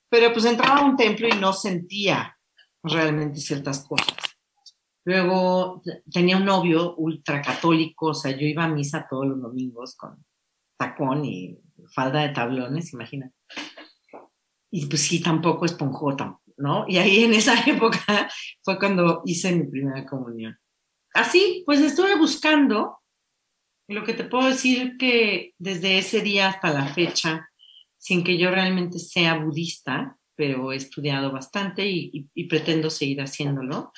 pero 0.08 0.32
pues 0.32 0.46
entraba 0.46 0.80
a 0.80 0.84
un 0.86 0.96
templo 0.96 1.28
y 1.28 1.38
no 1.38 1.52
sentía 1.52 2.34
realmente 2.82 3.38
ciertas 3.38 3.86
cosas. 3.86 4.16
Luego 5.04 5.82
tenía 6.10 6.38
un 6.38 6.46
novio 6.46 6.94
ultracatólico, 6.96 8.06
o 8.06 8.14
sea, 8.14 8.30
yo 8.30 8.46
iba 8.46 8.64
a 8.64 8.68
misa 8.68 9.06
todos 9.10 9.26
los 9.26 9.42
domingos 9.42 9.94
con 9.94 10.24
tacón 10.78 11.26
y 11.26 11.60
falda 11.94 12.22
de 12.22 12.30
tablones, 12.30 12.94
imagínate. 12.94 13.34
Y 14.70 14.86
pues 14.86 15.02
sí, 15.02 15.20
tampoco 15.20 15.66
esponjota, 15.66 16.40
¿no? 16.56 16.86
Y 16.88 16.96
ahí 16.96 17.24
en 17.24 17.34
esa 17.34 17.60
época 17.66 18.30
fue 18.62 18.78
cuando 18.78 19.20
hice 19.26 19.54
mi 19.54 19.64
primera 19.64 20.06
comunión. 20.06 20.56
Así, 21.12 21.62
pues 21.66 21.80
estuve 21.80 22.16
buscando, 22.16 23.01
lo 23.88 24.04
que 24.04 24.14
te 24.14 24.24
puedo 24.24 24.48
decir 24.48 24.96
que 24.98 25.54
desde 25.58 25.98
ese 25.98 26.20
día 26.20 26.48
hasta 26.48 26.72
la 26.72 26.86
fecha, 26.86 27.48
sin 27.98 28.24
que 28.24 28.38
yo 28.38 28.50
realmente 28.50 28.98
sea 28.98 29.38
budista, 29.38 30.16
pero 30.34 30.72
he 30.72 30.76
estudiado 30.76 31.30
bastante 31.30 31.86
y, 31.86 32.28
y 32.34 32.44
pretendo 32.44 32.90
seguir 32.90 33.20
haciéndolo, 33.20 33.92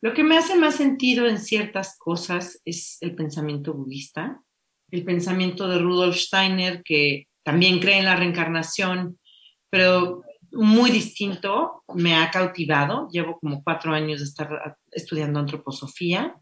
lo 0.00 0.14
que 0.14 0.22
me 0.22 0.38
hace 0.38 0.56
más 0.56 0.76
sentido 0.76 1.26
en 1.26 1.38
ciertas 1.38 1.98
cosas 1.98 2.60
es 2.64 2.98
el 3.00 3.16
pensamiento 3.16 3.74
budista, 3.74 4.40
el 4.90 5.04
pensamiento 5.04 5.66
de 5.68 5.78
Rudolf 5.78 6.16
Steiner, 6.16 6.82
que 6.84 7.26
también 7.42 7.80
cree 7.80 7.98
en 7.98 8.04
la 8.04 8.16
reencarnación, 8.16 9.18
pero 9.70 10.22
muy 10.52 10.90
distinto, 10.90 11.84
me 11.94 12.14
ha 12.14 12.30
cautivado. 12.30 13.08
Llevo 13.10 13.38
como 13.38 13.62
cuatro 13.62 13.92
años 13.92 14.20
de 14.20 14.26
estar 14.26 14.76
estudiando 14.90 15.40
antroposofía 15.40 16.36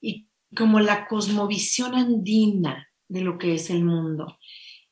y 0.00 0.26
como 0.56 0.80
la 0.80 1.06
cosmovisión 1.06 1.94
andina 1.94 2.88
de 3.08 3.20
lo 3.22 3.38
que 3.38 3.54
es 3.54 3.70
el 3.70 3.84
mundo. 3.84 4.38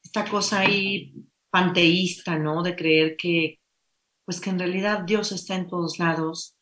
Esta 0.03 0.25
cosa 0.25 0.61
ahí 0.61 1.15
panteísta, 1.51 2.39
¿no? 2.39 2.63
De 2.63 2.77
creer 2.77 3.17
que, 3.17 3.61
pues 4.25 4.41
que 4.41 4.51
en 4.51 4.59
realidad 4.59 5.05
Dios 5.05 5.33
está 5.33 5.57
en 5.57 5.69
todos 5.69 5.99
lados, 5.99 6.57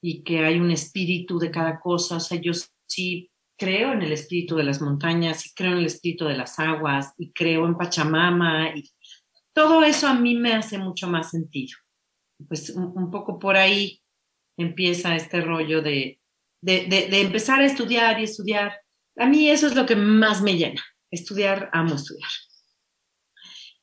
y 0.00 0.22
que 0.22 0.38
hay 0.44 0.60
un 0.60 0.70
espíritu 0.70 1.38
de 1.38 1.50
cada 1.50 1.80
cosa. 1.80 2.16
O 2.16 2.20
sea, 2.20 2.40
yo 2.40 2.52
sí 2.86 3.30
creo 3.58 3.92
en 3.92 4.02
el 4.02 4.12
espíritu 4.12 4.54
de 4.54 4.64
las 4.64 4.80
montañas 4.80 5.46
y 5.46 5.54
creo 5.54 5.72
en 5.72 5.78
el 5.78 5.86
espíritu 5.86 6.26
de 6.26 6.36
las 6.36 6.58
aguas 6.58 7.12
y 7.18 7.32
creo 7.32 7.66
en 7.66 7.76
Pachamama 7.76 8.76
y 8.76 8.88
todo 9.52 9.82
eso 9.82 10.06
a 10.06 10.14
mí 10.14 10.36
me 10.36 10.52
hace 10.52 10.78
mucho 10.78 11.08
más 11.08 11.30
sentido. 11.30 11.76
Pues 12.46 12.70
un, 12.70 13.10
poco 13.10 13.38
por 13.38 13.56
ahí 13.56 14.02
empieza 14.58 15.16
este 15.16 15.40
rollo 15.40 15.80
de, 15.82 16.20
de, 16.66 17.20
empezar 17.20 17.60
a 17.60 17.66
estudiar 17.66 18.20
y 18.20 18.24
estudiar. 18.24 18.80
A 19.16 19.26
mí 19.26 19.48
eso 19.48 19.66
es 19.66 19.74
lo 19.74 19.86
que 19.86 19.96
más 19.96 20.42
me 20.42 20.56
llena. 20.56 20.82
Estudiar, 21.10 21.70
amo 21.72 21.94
estudiar. 21.94 22.30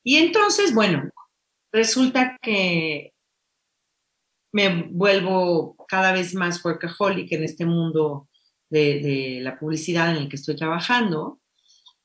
Y 0.03 0.17
entonces, 0.17 0.73
bueno, 0.73 1.09
resulta 1.71 2.37
que 2.41 3.13
me 4.51 4.83
vuelvo 4.91 5.75
cada 5.87 6.11
vez 6.11 6.35
más 6.35 6.63
workaholic 6.63 7.31
en 7.31 7.43
este 7.45 7.65
mundo 7.65 8.29
de, 8.69 9.39
la 9.41 9.57
publicidad 9.57 10.11
en 10.11 10.23
el 10.23 10.29
que 10.29 10.35
estoy 10.35 10.55
trabajando. 10.55 11.39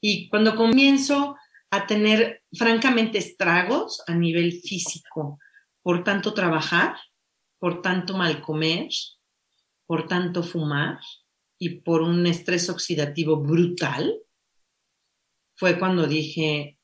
Y 0.00 0.28
cuando 0.28 0.54
comienzo 0.54 1.36
a 1.70 1.86
tener, 1.86 2.44
francamente, 2.52 3.18
estragos 3.18 4.02
a 4.06 4.14
nivel 4.14 4.52
físico 4.52 5.38
por 5.82 6.04
tanto 6.04 6.34
trabajar, 6.34 6.96
por 7.58 7.82
tanto 7.82 8.16
mal 8.16 8.40
comer, 8.40 8.88
por 9.88 10.06
tanto 10.06 10.44
fumar 10.44 11.00
y 11.58 11.80
por 11.80 12.02
un 12.02 12.24
estrés 12.28 12.70
oxidativo 12.70 13.42
brutal, 13.42 14.20
fue 15.56 15.76
cuando 15.78 16.06
dije, 16.06 16.78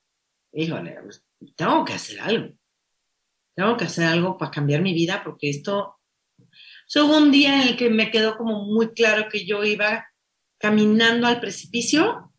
híjole, 0.52 0.98
tengo 1.54 1.84
que 1.84 1.92
hacer 1.92 2.20
algo 2.20 2.56
tengo 3.54 3.76
que 3.76 3.84
hacer 3.84 4.04
algo 4.04 4.36
para 4.36 4.50
cambiar 4.50 4.82
mi 4.82 4.92
vida 4.92 5.22
porque 5.24 5.48
esto... 5.48 6.00
hubo 6.96 7.16
un 7.16 7.30
día 7.30 7.62
en 7.62 7.68
el 7.68 7.76
que 7.76 7.88
me 7.88 8.10
quedó 8.10 8.36
como 8.36 8.64
muy 8.64 8.92
claro 8.92 9.28
que 9.30 9.46
yo 9.46 9.64
iba 9.64 10.06
caminando 10.58 11.26
al 11.26 11.40
precipicio, 11.40 12.32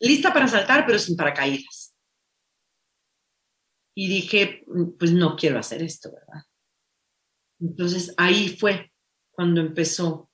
lista 0.00 0.32
para 0.32 0.48
saltar, 0.48 0.84
pero 0.86 0.98
sin 0.98 1.16
paracaídas. 1.16 1.96
Y 3.94 4.08
dije, 4.08 4.64
pues 4.98 5.12
no 5.12 5.36
quiero 5.36 5.58
hacer 5.58 5.82
esto, 5.82 6.12
¿verdad? 6.12 6.44
Entonces 7.60 8.14
ahí 8.16 8.56
fue 8.56 8.91
cuando 9.42 9.60
empezó 9.60 10.30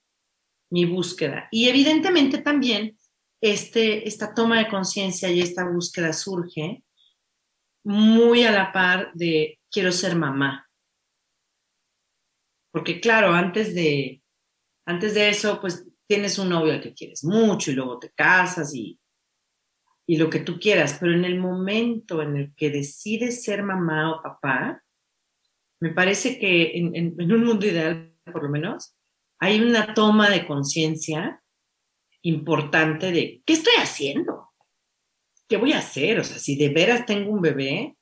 mi 0.70 0.84
búsqueda. 0.84 1.48
Y 1.50 1.70
evidentemente 1.70 2.42
también 2.42 2.98
este, 3.40 4.06
esta 4.06 4.34
toma 4.34 4.58
de 4.58 4.68
conciencia 4.68 5.30
y 5.30 5.40
esta 5.40 5.66
búsqueda 5.66 6.12
surge 6.12 6.84
muy 7.84 8.44
a 8.44 8.52
la 8.52 8.70
par 8.70 9.10
de 9.14 9.58
quiero 9.70 9.92
ser 9.92 10.14
mamá. 10.14 10.68
Porque 12.70 13.00
claro, 13.00 13.32
antes 13.32 13.74
de, 13.74 14.22
antes 14.84 15.14
de 15.14 15.30
eso, 15.30 15.58
pues 15.58 15.88
tienes 16.06 16.38
un 16.38 16.50
novio 16.50 16.74
al 16.74 16.82
que 16.82 16.92
quieres 16.92 17.24
mucho 17.24 17.70
y 17.70 17.74
luego 17.76 17.98
te 17.98 18.10
casas 18.10 18.74
y, 18.74 19.00
y 20.06 20.18
lo 20.18 20.28
que 20.28 20.40
tú 20.40 20.60
quieras, 20.60 20.98
pero 21.00 21.14
en 21.14 21.24
el 21.24 21.38
momento 21.38 22.20
en 22.20 22.36
el 22.36 22.54
que 22.54 22.68
decides 22.68 23.42
ser 23.42 23.62
mamá 23.62 24.12
o 24.12 24.22
papá, 24.22 24.84
me 25.80 25.94
parece 25.94 26.38
que 26.38 26.76
en, 26.76 26.94
en 26.94 27.32
un 27.32 27.44
mundo 27.44 27.66
ideal, 27.66 28.14
por 28.30 28.42
lo 28.42 28.50
menos, 28.50 28.97
hay 29.38 29.60
una 29.60 29.94
toma 29.94 30.30
de 30.30 30.46
conciencia 30.46 31.42
importante 32.22 33.12
de 33.12 33.42
qué 33.46 33.52
estoy 33.52 33.74
haciendo, 33.78 34.50
¿qué 35.48 35.56
voy 35.56 35.72
a 35.72 35.78
hacer? 35.78 36.20
O 36.20 36.24
sea, 36.24 36.38
si 36.38 36.56
de 36.56 36.68
veras 36.68 37.06
tengo 37.06 37.30
un 37.30 37.40
bebé, 37.40 37.96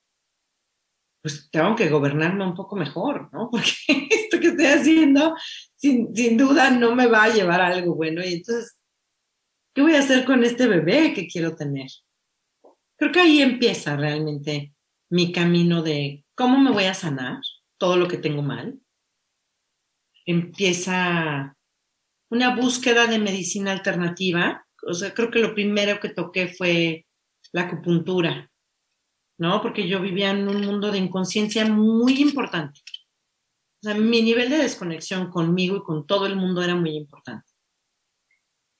pues 1.22 1.48
tengo 1.50 1.74
que 1.74 1.88
gobernarme 1.88 2.44
un 2.44 2.54
poco 2.54 2.76
mejor, 2.76 3.30
¿no? 3.32 3.48
Porque 3.52 3.74
esto 4.10 4.40
que 4.40 4.48
estoy 4.48 4.66
haciendo, 4.66 5.34
sin, 5.76 6.14
sin 6.14 6.36
duda, 6.36 6.70
no 6.70 6.94
me 6.94 7.06
va 7.06 7.24
a 7.24 7.34
llevar 7.34 7.60
a 7.60 7.68
algo 7.68 7.94
bueno. 7.94 8.24
Y 8.24 8.34
entonces, 8.34 8.78
¿qué 9.74 9.82
voy 9.82 9.94
a 9.94 10.00
hacer 10.00 10.24
con 10.24 10.44
este 10.44 10.66
bebé 10.66 11.12
que 11.14 11.26
quiero 11.26 11.54
tener? 11.54 11.88
Creo 12.96 13.12
que 13.12 13.20
ahí 13.20 13.42
empieza 13.42 13.96
realmente 13.96 14.72
mi 15.10 15.32
camino 15.32 15.82
de 15.82 16.24
cómo 16.34 16.58
me 16.58 16.70
voy 16.70 16.84
a 16.84 16.94
sanar 16.94 17.40
todo 17.78 17.96
lo 17.96 18.08
que 18.08 18.16
tengo 18.16 18.42
mal. 18.42 18.80
Empieza 20.26 21.56
una 22.30 22.56
búsqueda 22.56 23.06
de 23.06 23.18
medicina 23.18 23.72
alternativa. 23.72 24.66
O 24.86 24.94
sea, 24.94 25.14
creo 25.14 25.30
que 25.30 25.38
lo 25.38 25.54
primero 25.54 26.00
que 26.00 26.10
toqué 26.10 26.48
fue 26.48 27.06
la 27.52 27.62
acupuntura, 27.62 28.50
¿no? 29.38 29.62
Porque 29.62 29.88
yo 29.88 30.00
vivía 30.00 30.30
en 30.30 30.48
un 30.48 30.60
mundo 30.66 30.90
de 30.90 30.98
inconsciencia 30.98 31.64
muy 31.66 32.20
importante. 32.20 32.80
O 33.82 33.88
sea, 33.88 33.94
mi 33.94 34.22
nivel 34.22 34.50
de 34.50 34.58
desconexión 34.58 35.30
conmigo 35.30 35.76
y 35.76 35.82
con 35.82 36.06
todo 36.06 36.26
el 36.26 36.36
mundo 36.36 36.62
era 36.62 36.74
muy 36.74 36.96
importante. 36.96 37.46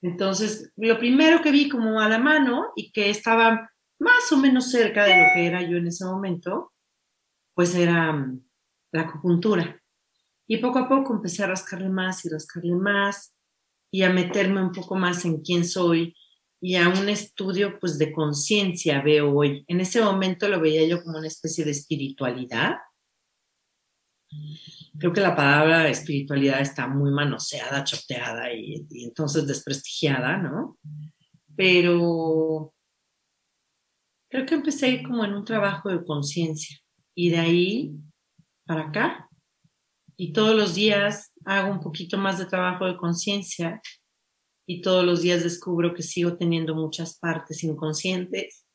Entonces, 0.03 0.73
lo 0.77 0.99
primero 0.99 1.43
que 1.43 1.51
vi 1.51 1.69
como 1.69 2.01
a 2.01 2.09
la 2.09 2.19
mano 2.19 2.73
y 2.77 2.93
que 2.93 3.11
estaba 3.11 3.71
más 3.99 4.31
o 4.33 4.37
menos 4.37 4.71
cerca 4.71 5.05
de 5.05 5.17
lo 5.17 5.27
que 5.35 5.47
era 5.47 5.63
yo 5.63 5.77
en 5.77 5.87
ese 5.87 6.05
momento, 6.05 6.73
pues 7.55 7.75
era 7.75 8.13
mm, 8.13 8.45
la 8.93 9.03
acupuntura. 9.03 9.81
Y 10.47 10.59
poco 10.59 10.79
a 10.79 10.89
poco 10.89 11.15
empecé 11.15 11.43
a 11.43 11.49
rascarle 11.49 11.89
más 11.89 12.25
y 12.25 12.29
rascarle 12.29 12.75
más 12.75 13.35
y 13.91 14.03
a 14.03 14.11
meterme 14.11 14.63
un 14.63 14.73
poco 14.73 14.95
más 14.95 15.25
en 15.25 15.41
quién 15.41 15.65
soy 15.65 16.15
y 16.61 16.77
a 16.77 16.89
un 16.89 17.09
estudio 17.09 17.79
pues 17.79 17.99
de 17.99 18.13
conciencia 18.13 19.03
veo 19.03 19.35
hoy. 19.35 19.65
En 19.69 19.81
ese 19.81 20.01
momento 20.03 20.49
lo 20.49 20.61
veía 20.61 20.87
yo 20.87 21.03
como 21.03 21.19
una 21.19 21.27
especie 21.27 21.65
de 21.65 21.73
espiritualidad. 21.73 22.77
Creo 24.99 25.13
que 25.13 25.21
la 25.21 25.37
palabra 25.37 25.89
espiritualidad 25.89 26.61
está 26.61 26.89
muy 26.89 27.11
manoseada, 27.11 27.85
choteada 27.85 28.53
y, 28.53 28.87
y 28.91 29.05
entonces 29.05 29.47
desprestigiada, 29.47 30.39
¿no? 30.39 30.79
Pero 31.55 32.75
creo 34.31 34.47
que 34.47 34.55
empecé 34.55 35.03
como 35.03 35.25
en 35.25 35.35
un 35.35 35.45
trabajo 35.45 35.91
de 35.91 36.05
conciencia 36.05 36.79
y 37.15 37.31
de 37.31 37.39
ahí 37.39 37.93
para 38.65 38.89
acá. 38.89 39.26
Y 40.17 40.33
todos 40.33 40.55
los 40.55 40.75
días 40.75 41.33
hago 41.45 41.71
un 41.71 41.81
poquito 41.81 42.17
más 42.17 42.39
de 42.39 42.47
trabajo 42.47 42.87
de 42.87 42.97
conciencia 42.97 43.81
y 44.67 44.81
todos 44.81 45.05
los 45.05 45.23
días 45.23 45.45
descubro 45.45 45.95
que 45.95 46.03
sigo 46.03 46.37
teniendo 46.37 46.75
muchas 46.75 47.19
partes 47.19 47.63
inconscientes 47.63 48.67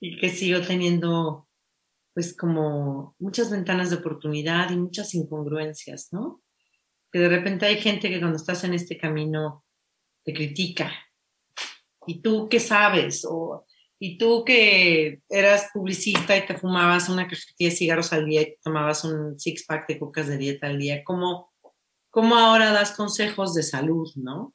y 0.00 0.18
que 0.18 0.30
sigo 0.30 0.60
teniendo 0.60 1.48
pues 2.14 2.36
como 2.36 3.16
muchas 3.18 3.50
ventanas 3.50 3.90
de 3.90 3.96
oportunidad 3.96 4.70
y 4.70 4.76
muchas 4.76 5.14
incongruencias, 5.14 6.12
¿no? 6.12 6.42
Que 7.12 7.18
de 7.18 7.28
repente 7.28 7.66
hay 7.66 7.80
gente 7.80 8.08
que 8.08 8.20
cuando 8.20 8.36
estás 8.36 8.62
en 8.62 8.74
este 8.74 8.96
camino 8.96 9.64
te 10.24 10.32
critica. 10.32 10.92
¿Y 12.06 12.22
tú 12.22 12.48
qué 12.48 12.60
sabes? 12.60 13.26
Y 14.06 14.18
tú 14.18 14.44
que 14.44 15.22
eras 15.30 15.70
publicista 15.72 16.36
y 16.36 16.44
te 16.44 16.58
fumabas 16.58 17.08
una 17.08 17.26
cajetilla 17.26 17.70
de 17.70 17.76
cigarros 17.76 18.12
al 18.12 18.26
día 18.26 18.42
y 18.42 18.54
tomabas 18.62 19.02
un 19.02 19.40
six 19.40 19.64
pack 19.64 19.88
de 19.88 19.98
cocas 19.98 20.28
de 20.28 20.36
dieta 20.36 20.66
al 20.66 20.78
día, 20.78 21.02
¿cómo, 21.02 21.54
cómo 22.10 22.36
ahora 22.36 22.70
das 22.70 22.92
consejos 22.92 23.54
de 23.54 23.62
salud, 23.62 24.06
no? 24.16 24.52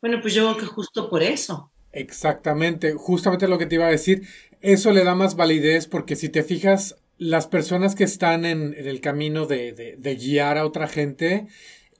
Bueno, 0.00 0.22
pues 0.22 0.32
yo 0.32 0.44
creo 0.44 0.56
que 0.56 0.74
justo 0.74 1.10
por 1.10 1.22
eso. 1.22 1.70
Exactamente, 1.92 2.94
justamente 2.94 3.46
lo 3.46 3.58
que 3.58 3.66
te 3.66 3.74
iba 3.74 3.86
a 3.86 3.90
decir, 3.90 4.26
eso 4.62 4.90
le 4.90 5.04
da 5.04 5.14
más 5.14 5.36
validez 5.36 5.86
porque 5.86 6.16
si 6.16 6.30
te 6.30 6.42
fijas, 6.42 6.96
las 7.18 7.46
personas 7.46 7.94
que 7.94 8.04
están 8.04 8.46
en, 8.46 8.72
el 8.74 9.02
camino 9.02 9.44
de, 9.44 10.16
guiar 10.18 10.56
a 10.56 10.64
otra 10.64 10.88
gente, 10.88 11.46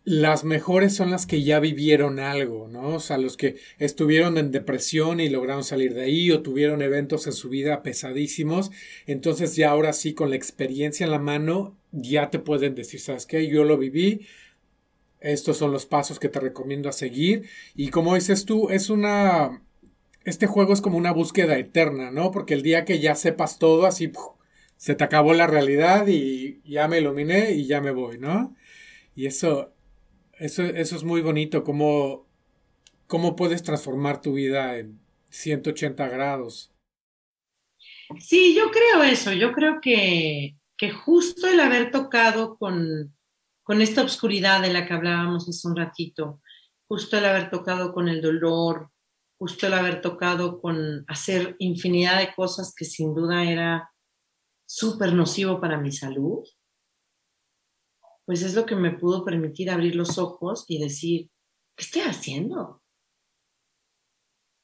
las 0.09 0.43
mejores 0.43 0.95
son 0.95 1.11
las 1.11 1.27
que 1.27 1.43
ya 1.43 1.61
vivieron 1.61 2.19
algo, 2.19 2.67
¿no? 2.67 2.95
O 2.95 2.99
sea, 2.99 3.19
los 3.19 3.37
que 3.37 3.57
estuvieron 3.79 4.39
en 4.39 4.53
depresión 4.53 5.21
y 5.21 5.29
lograron 5.29 5.65
salir 5.65 5.93
de 5.93 6.05
ahí 6.05 6.31
o 6.31 6.41
tuvieron 6.41 6.81
eventos 6.81 7.27
en 7.27 7.35
su 7.35 7.51
vida 7.51 7.83
pesadísimos, 7.83 8.71
entonces 9.07 9.55
ya 9.55 9.69
ahora 9.69 9.93
sí 9.93 10.15
con 10.15 10.31
la 10.31 10.37
experiencia 10.37 11.05
en 11.05 11.11
la 11.11 11.19
mano 11.19 11.77
ya 11.93 12.31
te 12.31 12.39
pueden 12.39 12.75
decir, 12.75 13.01
¿sabes 13.01 13.27
qué? 13.27 13.49
Yo 13.49 13.65
lo 13.65 13.77
viví, 13.77 14.27
estos 15.21 15.59
son 15.59 15.73
los 15.73 15.85
pasos 15.85 16.19
que 16.19 16.31
te 16.31 16.41
recomiendo 16.41 16.89
a 16.89 16.93
seguir. 16.93 17.47
Y 17.77 17.91
como 17.91 18.15
dices 18.15 18.47
tú, 18.47 18.71
es 18.71 18.89
una... 18.89 19.63
Este 20.25 20.47
juego 20.47 20.73
es 20.73 20.81
como 20.81 20.97
una 20.97 21.13
búsqueda 21.13 21.59
eterna, 21.59 22.11
¿no? 22.11 22.31
Porque 22.31 22.55
el 22.55 22.63
día 22.63 22.87
que 22.87 22.99
ya 22.99 23.15
sepas 23.15 23.59
todo, 23.59 23.85
así 23.85 24.11
se 24.79 24.95
te 24.95 25.05
acabó 25.05 25.35
la 25.35 25.47
realidad 25.47 26.07
y 26.07 26.63
ya 26.65 26.89
me 26.89 26.99
iluminé 26.99 27.53
y 27.53 27.67
ya 27.67 27.83
me 27.83 27.91
voy, 27.91 28.17
¿no? 28.17 28.55
Y 29.15 29.27
eso, 29.27 29.75
eso, 30.39 30.63
eso 30.63 30.97
es 30.97 31.05
muy 31.05 31.21
bonito, 31.21 31.65
cómo, 31.65 32.27
cómo 33.07 33.37
puedes 33.37 33.63
transformar 33.63 34.21
tu 34.21 34.35
vida 34.35 34.79
en 34.79 35.01
180 35.31 36.09
grados. 36.09 36.73
Sí, 38.21 38.55
yo 38.55 38.71
creo 38.71 39.03
eso, 39.03 39.33
yo 39.33 39.53
creo 39.53 39.81
que, 39.81 40.57
que 40.77 40.91
justo 40.91 41.47
el 41.47 41.61
haber 41.61 41.91
tocado 41.91 42.57
con, 42.57 43.15
con 43.63 43.83
esta 43.83 44.03
oscuridad 44.03 44.63
de 44.63 44.73
la 44.73 44.87
que 44.87 44.95
hablábamos 44.95 45.49
hace 45.49 45.69
un 45.69 45.77
ratito, 45.77 46.41
justo 46.87 47.19
el 47.19 47.27
haber 47.27 47.51
tocado 47.51 47.93
con 47.93 48.09
el 48.09 48.23
dolor, 48.23 48.91
justo 49.39 49.67
el 49.67 49.75
haber 49.75 50.01
tocado 50.01 50.61
con 50.61 51.05
hacer 51.07 51.55
infinidad 51.59 52.19
de 52.19 52.35
cosas 52.35 52.75
que 52.75 52.85
sin 52.85 53.15
duda 53.15 53.45
era 53.45 53.93
súper 54.67 55.13
nocivo 55.13 55.61
para 55.61 55.79
mi 55.79 55.93
salud, 55.93 56.45
pues 58.29 58.43
es 58.43 58.55
lo 58.55 58.67
que 58.67 58.77
me 58.77 58.91
pudo 58.91 59.25
permitir 59.25 59.71
abrir 59.71 59.95
los 59.97 60.19
ojos 60.19 60.67
y 60.69 60.79
decir, 60.79 61.31
¿qué 61.75 61.85
estoy 61.85 62.03
haciendo? 62.03 62.83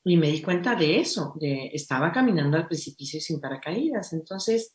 Y 0.05 0.18
me 0.18 0.31
di 0.31 0.42
cuenta 0.42 0.74
de 0.74 1.00
eso, 1.00 1.33
de 1.40 1.70
estaba 1.72 2.12
caminando 2.12 2.59
al 2.59 2.68
precipicio 2.68 3.22
sin 3.22 3.40
paracaídas. 3.40 4.12
Entonces, 4.12 4.74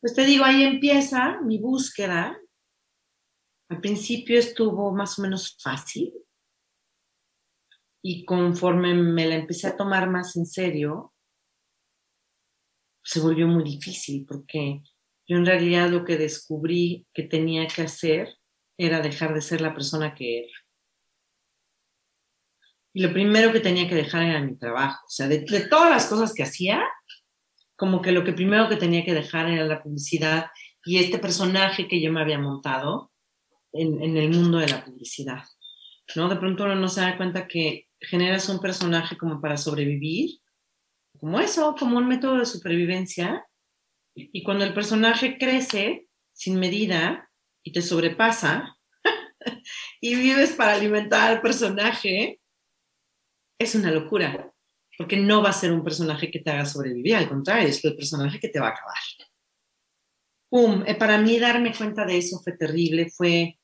pues 0.00 0.12
te 0.12 0.24
digo, 0.24 0.44
ahí 0.44 0.64
empieza 0.64 1.40
mi 1.42 1.58
búsqueda 1.58 2.36
al 3.68 3.80
principio 3.80 4.40
estuvo 4.40 4.92
más 4.92 5.20
o 5.20 5.22
menos 5.22 5.56
fácil 5.62 6.12
y 8.02 8.24
conforme 8.24 8.92
me 8.92 9.26
la 9.26 9.36
empecé 9.36 9.68
a 9.68 9.76
tomar 9.76 10.10
más 10.10 10.34
en 10.34 10.46
serio, 10.46 11.14
se 13.04 13.20
volvió 13.20 13.46
muy 13.46 13.62
difícil 13.62 14.26
porque 14.26 14.82
yo 15.26 15.36
en 15.36 15.46
realidad 15.46 15.88
lo 15.88 16.04
que 16.04 16.16
descubrí 16.16 17.06
que 17.12 17.24
tenía 17.24 17.66
que 17.66 17.82
hacer 17.82 18.36
era 18.78 19.00
dejar 19.00 19.34
de 19.34 19.42
ser 19.42 19.60
la 19.60 19.74
persona 19.74 20.14
que 20.14 20.40
era. 20.40 20.52
Y 22.92 23.02
lo 23.02 23.12
primero 23.12 23.52
que 23.52 23.60
tenía 23.60 23.88
que 23.88 23.94
dejar 23.94 24.22
era 24.22 24.40
mi 24.40 24.56
trabajo. 24.56 25.04
O 25.06 25.10
sea, 25.10 25.28
de, 25.28 25.40
de, 25.40 25.68
todas 25.68 25.90
las 25.90 26.06
cosas 26.06 26.32
que 26.32 26.42
hacía, 26.42 26.82
como 27.76 28.00
que 28.00 28.12
lo 28.12 28.24
que 28.24 28.32
primero 28.32 28.68
que 28.68 28.76
tenía 28.76 29.04
que 29.04 29.14
dejar 29.14 29.50
era 29.50 29.64
la 29.64 29.82
publicidad 29.82 30.46
y 30.84 30.98
este 30.98 31.18
personaje 31.18 31.88
que 31.88 32.00
yo 32.00 32.12
me 32.12 32.20
había 32.20 32.38
montado, 32.38 33.10
en, 33.78 34.16
el 34.16 34.30
mundo 34.30 34.58
de 34.58 34.68
la 34.68 34.84
publicidad. 34.84 35.42
¿no? 36.14 36.28
De 36.28 36.36
pronto 36.36 36.64
uno 36.64 36.74
no 36.74 36.88
se 36.88 37.00
da 37.00 37.16
cuenta 37.16 37.46
que 37.46 37.88
generas 38.00 38.48
un 38.48 38.60
personaje 38.60 39.16
como 39.16 39.40
para 39.40 39.56
sobrevivir, 39.56 40.38
como 41.18 41.40
eso, 41.40 41.74
como 41.78 41.98
un 41.98 42.08
método 42.08 42.38
de 42.38 42.46
supervivencia, 42.46 43.44
y 44.16 44.42
cuando 44.42 44.64
el 44.64 44.72
personaje 44.72 45.36
crece 45.38 46.08
sin 46.32 46.58
medida 46.58 47.30
y 47.62 47.72
te 47.72 47.82
sobrepasa 47.82 48.76
y 50.00 50.14
vives 50.14 50.52
para 50.52 50.72
alimentar 50.72 51.30
al 51.30 51.42
personaje, 51.42 52.40
es 53.58 53.74
una 53.74 53.90
locura, 53.90 54.52
porque 54.96 55.18
no 55.18 55.42
va 55.42 55.50
a 55.50 55.54
ser 55.54 55.72
un 55.72 55.84
personaje 55.84 56.30
que 56.30 56.40
te 56.40 56.50
haga 56.50 56.64
sobrevivir, 56.64 57.16
al 57.16 57.28
contrario, 57.28 57.68
es 57.68 57.84
el 57.84 57.94
personaje 57.94 58.40
que 58.40 58.48
te 58.48 58.58
va 58.58 58.68
a 58.68 58.70
acabar. 58.70 58.96
¡Pum! 60.48 60.84
Eh, 60.86 60.94
para 60.94 61.18
mí 61.18 61.38
darme 61.38 61.74
cuenta 61.74 62.06
de 62.06 62.18
eso 62.18 62.40
fue 62.42 62.56
terrible, 62.56 63.10
fue 63.10 63.58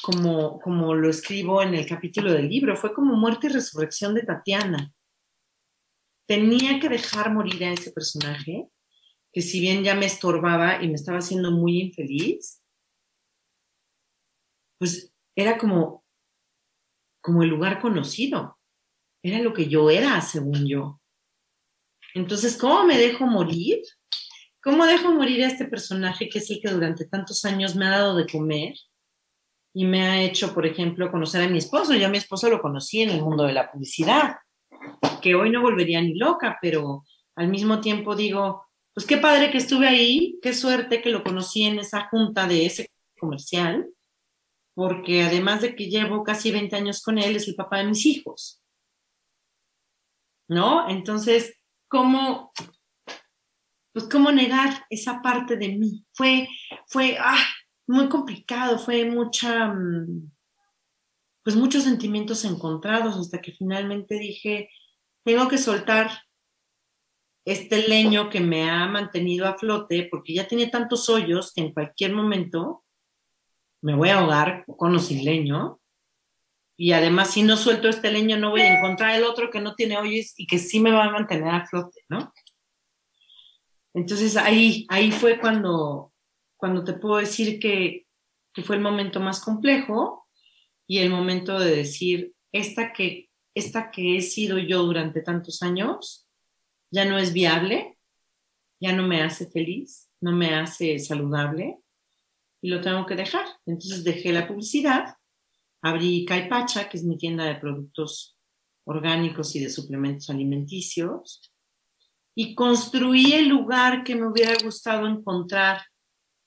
como, 0.00 0.60
como 0.60 0.94
lo 0.94 1.10
escribo 1.10 1.60
en 1.62 1.74
el 1.74 1.86
capítulo 1.86 2.32
del 2.32 2.48
libro, 2.48 2.76
fue 2.76 2.94
como 2.94 3.16
muerte 3.16 3.48
y 3.48 3.50
resurrección 3.50 4.14
de 4.14 4.22
Tatiana. 4.22 4.92
Tenía 6.28 6.78
que 6.78 6.88
dejar 6.88 7.32
morir 7.32 7.64
a 7.64 7.72
ese 7.72 7.90
personaje, 7.90 8.68
que 9.38 9.42
si 9.42 9.60
bien 9.60 9.84
ya 9.84 9.94
me 9.94 10.06
estorbaba 10.06 10.82
y 10.82 10.88
me 10.88 10.94
estaba 10.94 11.18
haciendo 11.18 11.52
muy 11.52 11.80
infeliz, 11.80 12.60
pues 14.80 15.14
era 15.36 15.56
como, 15.56 16.04
como 17.22 17.44
el 17.44 17.48
lugar 17.48 17.80
conocido, 17.80 18.58
era 19.22 19.38
lo 19.38 19.52
que 19.52 19.68
yo 19.68 19.90
era, 19.90 20.20
según 20.22 20.66
yo. 20.66 21.00
Entonces, 22.14 22.56
¿cómo 22.56 22.82
me 22.84 22.98
dejo 22.98 23.26
morir? 23.26 23.80
¿Cómo 24.60 24.84
dejo 24.84 25.12
morir 25.12 25.44
a 25.44 25.46
este 25.46 25.66
personaje 25.66 26.28
que 26.28 26.40
es 26.40 26.50
el 26.50 26.60
que 26.60 26.70
durante 26.70 27.06
tantos 27.06 27.44
años 27.44 27.76
me 27.76 27.86
ha 27.86 27.90
dado 27.90 28.16
de 28.16 28.26
comer? 28.26 28.74
y 29.72 29.84
me 29.84 30.02
ha 30.02 30.20
hecho, 30.20 30.52
por 30.52 30.66
ejemplo, 30.66 31.12
conocer 31.12 31.42
a 31.42 31.48
mi 31.48 31.58
esposo. 31.58 31.94
Yo 31.94 32.08
a 32.08 32.10
mi 32.10 32.18
esposo 32.18 32.50
lo 32.50 32.60
conocí 32.60 33.02
en 33.02 33.10
el 33.10 33.22
mundo 33.22 33.44
de 33.44 33.52
la 33.52 33.70
publicidad, 33.70 34.38
que 35.22 35.36
hoy 35.36 35.50
no 35.50 35.62
volvería 35.62 36.02
ni 36.02 36.14
loca, 36.14 36.58
pero 36.60 37.04
al 37.36 37.46
mismo 37.46 37.80
tiempo 37.80 38.16
digo, 38.16 38.67
pues 38.98 39.06
qué 39.06 39.18
padre 39.18 39.52
que 39.52 39.58
estuve 39.58 39.86
ahí, 39.86 40.40
qué 40.42 40.52
suerte 40.52 41.00
que 41.00 41.10
lo 41.10 41.22
conocí 41.22 41.62
en 41.62 41.78
esa 41.78 42.08
junta 42.08 42.48
de 42.48 42.66
ese 42.66 42.90
comercial, 43.16 43.88
porque 44.74 45.22
además 45.22 45.62
de 45.62 45.76
que 45.76 45.88
llevo 45.88 46.24
casi 46.24 46.50
20 46.50 46.74
años 46.74 47.00
con 47.00 47.16
él, 47.16 47.36
es 47.36 47.46
el 47.46 47.54
papá 47.54 47.78
de 47.78 47.84
mis 47.84 48.04
hijos. 48.06 48.60
¿No? 50.48 50.90
Entonces, 50.90 51.54
¿cómo, 51.86 52.50
pues 53.92 54.08
cómo 54.08 54.32
negar 54.32 54.84
esa 54.90 55.22
parte 55.22 55.56
de 55.56 55.68
mí? 55.68 56.04
Fue, 56.12 56.48
fue, 56.88 57.18
ah, 57.20 57.46
muy 57.86 58.08
complicado, 58.08 58.80
fue 58.80 59.04
mucha, 59.04 59.68
mm, 59.68 60.28
pues 61.44 61.54
muchos 61.54 61.84
sentimientos 61.84 62.44
encontrados 62.44 63.16
hasta 63.16 63.40
que 63.40 63.52
finalmente 63.52 64.18
dije, 64.18 64.68
tengo 65.22 65.46
que 65.46 65.58
soltar 65.58 66.10
este 67.48 67.88
leño 67.88 68.28
que 68.28 68.40
me 68.40 68.68
ha 68.68 68.86
mantenido 68.86 69.46
a 69.46 69.56
flote 69.56 70.06
porque 70.10 70.34
ya 70.34 70.46
tiene 70.46 70.66
tantos 70.66 71.08
hoyos 71.08 71.52
que 71.54 71.62
en 71.62 71.72
cualquier 71.72 72.12
momento 72.12 72.84
me 73.80 73.94
voy 73.94 74.10
a 74.10 74.18
ahogar 74.18 74.64
con 74.66 74.94
o 74.94 74.98
sin 74.98 75.24
leño. 75.24 75.80
Y 76.76 76.92
además, 76.92 77.30
si 77.30 77.42
no 77.42 77.56
suelto 77.56 77.88
este 77.88 78.12
leño, 78.12 78.36
no 78.36 78.50
voy 78.50 78.60
a 78.60 78.76
encontrar 78.76 79.14
el 79.16 79.24
otro 79.24 79.50
que 79.50 79.60
no 79.60 79.74
tiene 79.74 79.96
hoyos 79.96 80.34
y 80.36 80.46
que 80.46 80.58
sí 80.58 80.78
me 80.78 80.92
va 80.92 81.04
a 81.04 81.10
mantener 81.10 81.48
a 81.48 81.66
flote, 81.66 82.02
¿no? 82.10 82.32
Entonces 83.94 84.36
ahí, 84.36 84.86
ahí 84.90 85.10
fue 85.10 85.40
cuando, 85.40 86.12
cuando 86.56 86.84
te 86.84 86.92
puedo 86.92 87.16
decir 87.16 87.58
que, 87.58 88.06
que 88.52 88.62
fue 88.62 88.76
el 88.76 88.82
momento 88.82 89.20
más 89.20 89.40
complejo 89.40 90.28
y 90.86 90.98
el 90.98 91.08
momento 91.08 91.58
de 91.58 91.74
decir, 91.74 92.34
esta 92.52 92.92
que, 92.92 93.30
esta 93.54 93.90
que 93.90 94.18
he 94.18 94.20
sido 94.20 94.58
yo 94.58 94.82
durante 94.82 95.22
tantos 95.22 95.62
años, 95.62 96.27
ya 96.90 97.04
no 97.04 97.18
es 97.18 97.32
viable, 97.32 97.98
ya 98.80 98.92
no 98.92 99.06
me 99.06 99.22
hace 99.22 99.50
feliz, 99.50 100.08
no 100.20 100.32
me 100.32 100.54
hace 100.54 100.98
saludable 100.98 101.78
y 102.62 102.70
lo 102.70 102.80
tengo 102.80 103.06
que 103.06 103.16
dejar. 103.16 103.46
Entonces 103.66 104.04
dejé 104.04 104.32
la 104.32 104.46
publicidad, 104.46 105.14
abrí 105.82 106.24
Caipacha, 106.24 106.88
que 106.88 106.96
es 106.96 107.04
mi 107.04 107.16
tienda 107.16 107.44
de 107.44 107.56
productos 107.56 108.36
orgánicos 108.84 109.54
y 109.54 109.60
de 109.60 109.70
suplementos 109.70 110.30
alimenticios, 110.30 111.52
y 112.34 112.54
construí 112.54 113.32
el 113.32 113.48
lugar 113.48 114.04
que 114.04 114.14
me 114.14 114.26
hubiera 114.26 114.54
gustado 114.62 115.06
encontrar 115.06 115.82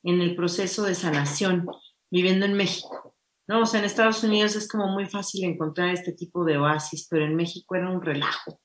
en 0.03 0.21
el 0.21 0.35
proceso 0.35 0.83
de 0.83 0.95
sanación 0.95 1.67
viviendo 2.09 2.45
en 2.45 2.53
México. 2.53 3.15
¿no? 3.47 3.61
O 3.61 3.65
sea, 3.65 3.81
en 3.81 3.85
Estados 3.85 4.23
Unidos 4.23 4.55
es 4.55 4.67
como 4.67 4.87
muy 4.87 5.05
fácil 5.05 5.43
encontrar 5.43 5.89
este 5.89 6.13
tipo 6.13 6.45
de 6.45 6.57
oasis, 6.57 7.07
pero 7.09 7.25
en 7.25 7.35
México 7.35 7.75
era 7.75 7.89
un 7.89 8.01
relajo. 8.01 8.61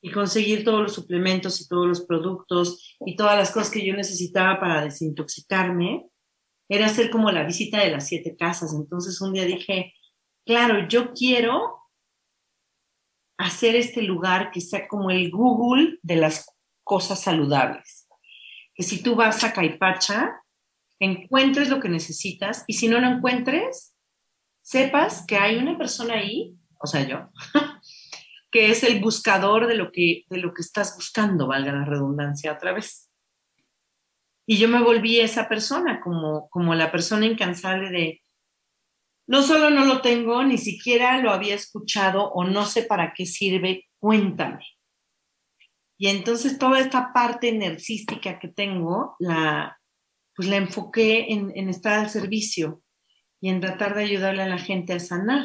Y 0.00 0.12
conseguir 0.12 0.64
todos 0.64 0.82
los 0.82 0.94
suplementos 0.94 1.60
y 1.60 1.68
todos 1.68 1.86
los 1.86 2.02
productos 2.02 2.96
y 3.04 3.16
todas 3.16 3.36
las 3.36 3.50
cosas 3.50 3.70
que 3.70 3.84
yo 3.84 3.94
necesitaba 3.94 4.60
para 4.60 4.84
desintoxicarme, 4.84 6.08
era 6.68 6.86
hacer 6.86 7.10
como 7.10 7.30
la 7.30 7.44
visita 7.44 7.80
de 7.80 7.90
las 7.90 8.06
siete 8.06 8.36
casas. 8.36 8.74
Entonces 8.74 9.20
un 9.20 9.32
día 9.32 9.44
dije, 9.44 9.94
claro, 10.44 10.86
yo 10.88 11.12
quiero 11.12 11.78
hacer 13.38 13.76
este 13.76 14.02
lugar 14.02 14.50
que 14.50 14.60
sea 14.60 14.86
como 14.88 15.10
el 15.10 15.30
Google 15.30 15.98
de 16.02 16.16
las 16.16 16.46
cosas 16.84 17.22
saludables. 17.22 18.08
Que 18.74 18.82
si 18.82 19.02
tú 19.02 19.14
vas 19.14 19.42
a 19.44 19.52
Caipacha, 19.52 20.42
encuentres 20.98 21.68
lo 21.68 21.80
que 21.80 21.88
necesitas 21.88 22.64
y 22.66 22.74
si 22.74 22.88
no 22.88 23.00
lo 23.00 23.06
encuentres, 23.06 23.94
sepas 24.62 25.24
que 25.26 25.36
hay 25.36 25.56
una 25.56 25.78
persona 25.78 26.14
ahí, 26.14 26.56
o 26.80 26.86
sea, 26.86 27.06
yo, 27.06 27.30
que 28.50 28.70
es 28.70 28.82
el 28.82 29.00
buscador 29.00 29.66
de 29.66 29.74
lo 29.74 29.92
que, 29.92 30.24
de 30.28 30.38
lo 30.38 30.54
que 30.54 30.62
estás 30.62 30.96
buscando, 30.96 31.46
valga 31.46 31.72
la 31.72 31.84
redundancia 31.84 32.52
otra 32.52 32.72
vez. 32.72 33.10
Y 34.46 34.56
yo 34.56 34.68
me 34.68 34.82
volví 34.82 35.20
esa 35.20 35.48
persona, 35.48 36.00
como, 36.00 36.48
como 36.48 36.74
la 36.74 36.90
persona 36.90 37.26
incansable 37.26 37.90
de, 37.90 38.22
no 39.26 39.42
solo 39.42 39.68
no 39.68 39.84
lo 39.84 40.00
tengo, 40.00 40.42
ni 40.42 40.56
siquiera 40.56 41.20
lo 41.20 41.30
había 41.30 41.54
escuchado 41.54 42.30
o 42.30 42.44
no 42.44 42.64
sé 42.64 42.82
para 42.82 43.12
qué 43.12 43.26
sirve, 43.26 43.86
cuéntame. 43.98 44.64
Y 45.98 46.08
entonces 46.08 46.58
toda 46.58 46.80
esta 46.80 47.12
parte 47.12 47.48
energística 47.48 48.38
que 48.38 48.48
tengo, 48.48 49.16
la, 49.18 49.78
pues 50.34 50.48
la 50.48 50.56
enfoqué 50.56 51.32
en, 51.32 51.52
en 51.54 51.68
estar 51.68 51.98
al 51.98 52.08
servicio 52.08 52.82
y 53.40 53.50
en 53.50 53.60
tratar 53.60 53.94
de 53.94 54.04
ayudarle 54.04 54.44
a 54.44 54.48
la 54.48 54.58
gente 54.58 54.94
a 54.94 55.00
sanar. 55.00 55.44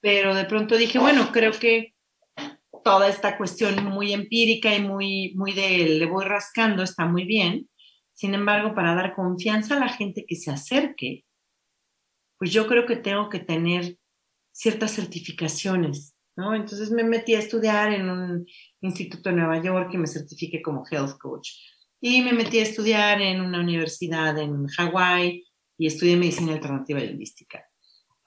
Pero 0.00 0.34
de 0.34 0.44
pronto 0.44 0.76
dije, 0.76 0.98
bueno, 0.98 1.30
creo 1.32 1.52
que 1.52 1.94
toda 2.84 3.08
esta 3.08 3.36
cuestión 3.36 3.84
muy 3.84 4.12
empírica 4.12 4.74
y 4.74 4.82
muy, 4.82 5.34
muy 5.36 5.52
de 5.52 5.98
le 5.98 6.06
voy 6.06 6.24
rascando 6.24 6.82
está 6.82 7.06
muy 7.06 7.24
bien. 7.24 7.68
Sin 8.14 8.34
embargo, 8.34 8.74
para 8.74 8.94
dar 8.94 9.14
confianza 9.14 9.76
a 9.76 9.80
la 9.80 9.88
gente 9.88 10.24
que 10.26 10.36
se 10.36 10.50
acerque, 10.50 11.24
pues 12.38 12.52
yo 12.52 12.66
creo 12.66 12.86
que 12.86 12.96
tengo 12.96 13.28
que 13.28 13.40
tener 13.40 13.98
ciertas 14.52 14.92
certificaciones, 14.92 16.14
¿no? 16.36 16.54
Entonces 16.54 16.90
me 16.90 17.04
metí 17.04 17.34
a 17.34 17.38
estudiar 17.38 17.92
en 17.92 18.08
un 18.10 18.46
instituto 18.80 19.28
de 19.28 19.36
Nueva 19.36 19.62
York 19.62 19.90
y 19.92 19.98
me 19.98 20.06
certifiqué 20.06 20.62
como 20.62 20.84
health 20.90 21.18
coach. 21.18 21.50
Y 22.00 22.22
me 22.22 22.32
metí 22.32 22.58
a 22.58 22.62
estudiar 22.62 23.20
en 23.20 23.42
una 23.42 23.60
universidad 23.60 24.38
en 24.38 24.66
Hawái 24.66 25.44
y 25.78 25.86
estudié 25.86 26.16
medicina 26.16 26.54
alternativa 26.54 27.00
y 27.00 27.08
holística. 27.08 27.69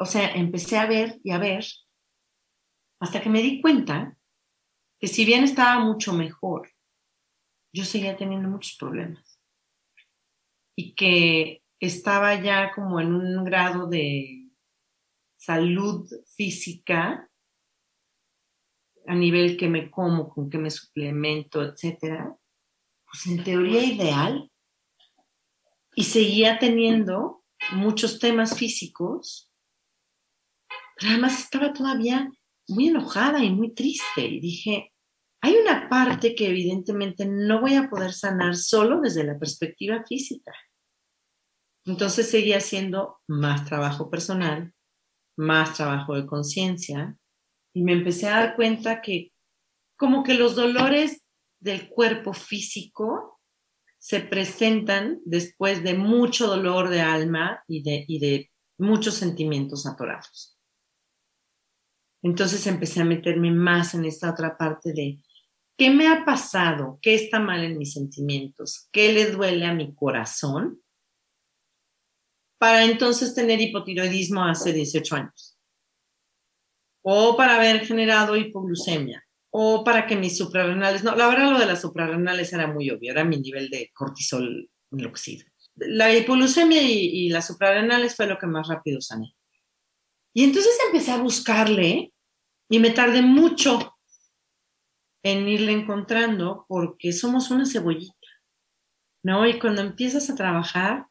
O 0.04 0.06
sea, 0.06 0.34
empecé 0.34 0.78
a 0.78 0.86
ver 0.86 1.22
y 1.24 1.32
a 1.32 1.38
ver 1.38 1.66
hasta 3.00 3.22
que 3.22 3.30
me 3.30 3.42
di 3.42 3.62
cuenta 3.62 4.18
que 5.00 5.08
si 5.08 5.24
bien 5.24 5.46
estaba 5.46 5.80
mucho 5.80 6.12
mejor, 6.12 6.70
yo 7.72 7.86
seguía 7.86 8.18
teniendo 8.18 8.50
muchos 8.50 8.76
problemas. 8.76 9.39
Y 10.76 10.94
que 10.94 11.63
estaba 11.80 12.36
ya 12.36 12.74
como 12.74 13.00
en 13.00 13.13
un 13.13 13.46
grado 13.46 13.88
de 13.88 14.50
salud 15.38 16.06
física 16.36 17.30
a 19.08 19.16
nivel 19.16 19.56
que 19.56 19.70
me 19.70 19.89
como, 19.89 20.28
con 20.28 20.50
que 20.50 20.58
me 20.58 20.70
suplemento, 20.70 21.63
etcétera, 21.63 22.36
pues 23.06 23.26
en 23.28 23.42
teoría 23.42 23.86
ideal, 23.86 24.52
y 25.96 26.04
seguía 26.04 26.60
teniendo 26.60 27.46
muchos 27.72 28.20
temas 28.20 28.58
físicos, 28.58 29.50
además 31.08 31.39
estaba 31.39 31.74
todavía 31.74 32.32
muy 32.68 32.88
enojada 32.88 33.44
y 33.44 33.50
muy 33.50 33.74
triste. 33.74 34.26
Y 34.26 34.39
dije, 34.39 34.94
hay 35.42 35.56
una 35.56 35.89
parte 35.89 36.36
que 36.36 36.48
evidentemente 36.48 37.26
no 37.26 37.62
voy 37.62 37.76
a 37.76 37.89
poder 37.89 38.13
sanar 38.13 38.56
solo 38.56 39.02
desde 39.02 39.24
la 39.24 39.38
perspectiva 39.38 40.04
física. 40.08 40.54
Entonces 41.86 42.30
seguía 42.30 42.58
haciendo 42.58 43.18
más 43.28 43.66
trabajo 43.66 44.10
personal, 44.10 44.74
más 45.38 45.74
trabajo 45.74 46.16
de 46.16 46.26
conciencia, 46.26 47.18
y 47.74 47.84
me 47.84 47.94
empecé 47.94 48.28
a 48.28 48.39
dar 48.39 48.56
cuenta 48.56 49.02
que 49.02 49.32
como 49.98 50.24
que 50.24 50.36
los 50.36 50.56
dolores 50.56 51.28
del 51.60 51.89
cuerpo 51.89 52.34
físico 52.34 53.42
se 53.98 54.20
presentan 54.20 55.20
después 55.26 55.84
de 55.84 55.94
mucho 55.94 56.48
dolor 56.48 56.89
de 56.89 57.02
alma 57.02 57.63
y 57.68 57.84
de, 57.84 58.06
y 58.08 58.20
de 58.20 58.52
muchos 58.78 59.16
sentimientos 59.16 59.86
atorados. 59.86 60.53
Entonces 62.24 62.66
empecé 62.68 63.02
a 63.02 63.06
meterme 63.06 63.52
más 63.52 63.94
en 63.94 64.06
esta 64.06 64.32
otra 64.32 64.58
parte 64.58 64.94
de 64.94 65.20
qué 65.78 65.90
me 65.90 66.08
ha 66.08 66.24
pasado, 66.24 66.98
qué 67.02 67.16
está 67.16 67.40
mal 67.40 67.64
en 67.64 67.78
mis 67.78 67.94
sentimientos, 67.94 68.88
qué 68.92 69.12
le 69.12 69.32
duele 69.32 69.66
a 69.66 69.74
mi 69.74 69.94
corazón, 69.94 70.82
para 72.58 72.86
entonces 72.86 73.36
tener 73.36 73.60
hipotiroidismo 73.60 74.46
hace 74.46 74.72
18 74.72 75.16
años, 75.18 75.60
o 77.02 77.36
para 77.36 77.58
haber 77.58 77.86
generado 77.86 78.38
hipoglucemia, 78.38 79.22
o 79.50 79.84
para 79.84 80.08
que 80.08 80.16
mis 80.16 80.38
suprarrenales, 80.38 81.04
no, 81.04 81.14
la 81.16 81.28
verdad 81.28 81.52
lo 81.52 81.60
de 81.60 81.66
las 81.66 81.82
suprarrenales 81.82 82.54
era 82.54 82.68
muy 82.68 82.90
obvio, 82.90 83.12
era 83.12 83.26
mi 83.26 83.38
nivel 83.38 83.70
de 83.70 83.92
cortisol 83.94 84.70
enloquecido. 84.92 85.46
La 85.76 86.16
hipoglucemia 86.16 86.82
y, 86.82 87.26
y 87.26 87.30
las 87.30 87.48
suprarrenales 87.48 88.16
fue 88.16 88.28
lo 88.28 88.38
que 88.38 88.48
más 88.48 88.70
rápido 88.70 89.02
sané. 89.02 89.36
Y 90.34 90.46
entonces 90.46 90.74
empecé 90.88 91.12
a 91.12 91.22
buscarle 91.22 92.12
y 92.74 92.80
me 92.80 92.90
tardé 92.90 93.22
mucho 93.22 94.00
en 95.24 95.48
irle 95.48 95.74
encontrando 95.74 96.66
porque 96.68 97.14
somos 97.14 97.52
una 97.52 97.68
cebollita, 97.68 98.28
¿no? 99.24 99.46
Y 99.46 99.60
cuando 99.60 99.82
empiezas 99.82 100.28
a 100.32 100.36
trabajar, 100.36 101.06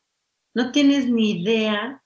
no 0.56 0.72
tienes 0.72 1.08
ni 1.08 1.40
idea, 1.40 2.02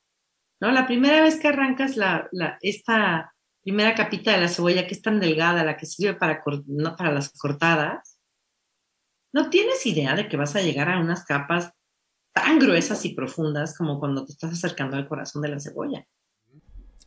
¿no? 0.61 0.73
La 0.73 0.87
primera 0.87 1.23
vez 1.23 1.41
que 1.41 1.49
arrancas 1.49 1.97
la, 1.97 2.29
esta 2.61 3.35
primera 3.63 3.95
capita 3.95 4.33
de 4.33 4.43
la 4.43 4.49
cebolla 4.49 4.87
que 4.87 4.93
es 4.93 5.01
tan 5.01 5.21
delgada, 5.21 5.65
la 5.65 5.79
que 5.79 5.87
sirve 5.87 6.19
para, 6.19 6.43
no, 6.67 6.95
para 6.95 7.11
las 7.11 7.33
cortadas, 7.33 8.21
no 9.33 9.49
tienes 9.49 9.87
idea 9.87 10.15
de 10.15 10.29
que 10.29 10.37
vas 10.37 10.55
a 10.55 10.61
llegar 10.61 10.91
a 10.91 11.01
unas 11.01 11.25
capas 11.25 11.73
tan 12.35 12.59
gruesas 12.59 13.07
y 13.07 13.15
profundas 13.15 13.75
como 13.75 13.99
cuando 14.01 14.27
te 14.27 14.33
estás 14.33 14.53
acercando 14.53 14.99
al 14.99 15.09
corazón 15.09 15.41
de 15.41 15.49
la 15.49 15.61
cebolla. 15.61 16.07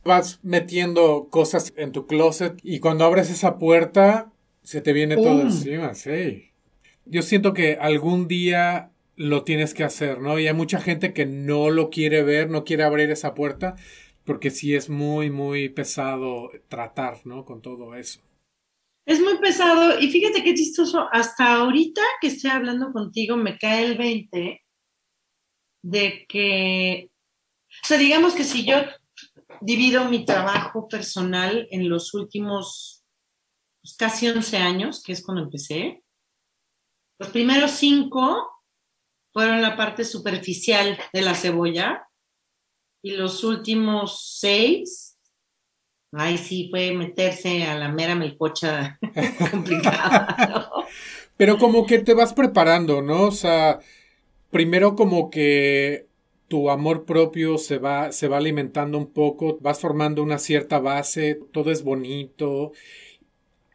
Vas 0.04 0.40
metiendo 0.42 1.28
cosas 1.30 1.72
en 1.76 1.92
tu 1.92 2.06
closet 2.06 2.58
y 2.62 2.80
cuando 2.80 3.04
abres 3.04 3.30
esa 3.30 3.58
puerta 3.58 4.32
Se 4.62 4.80
te 4.80 4.92
viene 4.92 5.16
todo 5.16 5.40
encima, 5.40 5.94
sí. 5.94 6.50
Yo 7.06 7.22
siento 7.22 7.54
que 7.54 7.76
algún 7.80 8.28
día 8.28 8.90
lo 9.16 9.42
tienes 9.44 9.74
que 9.74 9.84
hacer, 9.84 10.20
¿no? 10.20 10.38
Y 10.38 10.46
hay 10.46 10.54
mucha 10.54 10.80
gente 10.80 11.12
que 11.12 11.26
no 11.26 11.70
lo 11.70 11.90
quiere 11.90 12.22
ver, 12.22 12.50
no 12.50 12.64
quiere 12.64 12.84
abrir 12.84 13.10
esa 13.10 13.34
puerta, 13.34 13.76
porque 14.24 14.50
sí 14.50 14.74
es 14.74 14.88
muy, 14.88 15.30
muy 15.30 15.68
pesado 15.70 16.50
tratar, 16.68 17.26
¿no? 17.26 17.44
Con 17.44 17.62
todo 17.62 17.94
eso. 17.94 18.20
Es 19.06 19.20
muy 19.20 19.38
pesado 19.38 19.98
y 19.98 20.10
fíjate 20.10 20.42
qué 20.44 20.54
chistoso, 20.54 21.08
hasta 21.10 21.56
ahorita 21.56 22.00
que 22.20 22.28
estoy 22.28 22.50
hablando 22.50 22.92
contigo 22.92 23.36
me 23.36 23.58
cae 23.58 23.86
el 23.86 23.98
20 23.98 24.62
de 25.82 26.26
que, 26.28 27.10
o 27.82 27.86
sea, 27.86 27.98
digamos 27.98 28.34
que 28.34 28.44
si 28.44 28.64
yo 28.64 28.76
divido 29.60 30.08
mi 30.08 30.24
trabajo 30.24 30.88
personal 30.88 31.66
en 31.70 31.88
los 31.88 32.14
últimos 32.14 33.04
pues, 33.82 33.96
casi 33.96 34.28
11 34.28 34.56
años, 34.58 35.02
que 35.02 35.12
es 35.12 35.24
cuando 35.24 35.42
empecé, 35.42 36.02
los 37.18 37.30
primeros 37.30 37.72
cinco 37.72 38.48
fueron 39.32 39.62
la 39.62 39.76
parte 39.76 40.04
superficial 40.04 40.98
de 41.12 41.22
la 41.22 41.34
cebolla 41.34 42.06
y 43.02 43.12
los 43.12 43.44
últimos 43.44 44.38
seis 44.38 45.10
Ay, 46.12 46.38
sí, 46.38 46.68
fue 46.70 46.92
meterse 46.92 47.64
a 47.64 47.76
la 47.76 47.88
mera 47.88 48.16
melcocha 48.16 48.98
complicada. 49.50 50.72
Pero 51.36 51.56
como 51.56 51.86
que 51.86 52.00
te 52.00 52.14
vas 52.14 52.34
preparando, 52.34 53.00
¿no? 53.00 53.26
O 53.26 53.30
sea, 53.30 53.78
primero 54.50 54.96
como 54.96 55.30
que 55.30 56.08
tu 56.50 56.68
amor 56.68 57.06
propio 57.06 57.58
se 57.58 57.78
va, 57.78 58.10
se 58.10 58.26
va 58.26 58.38
alimentando 58.38 58.98
un 58.98 59.12
poco, 59.12 59.56
vas 59.60 59.80
formando 59.80 60.20
una 60.20 60.40
cierta 60.40 60.80
base, 60.80 61.38
todo 61.52 61.70
es 61.70 61.84
bonito, 61.84 62.72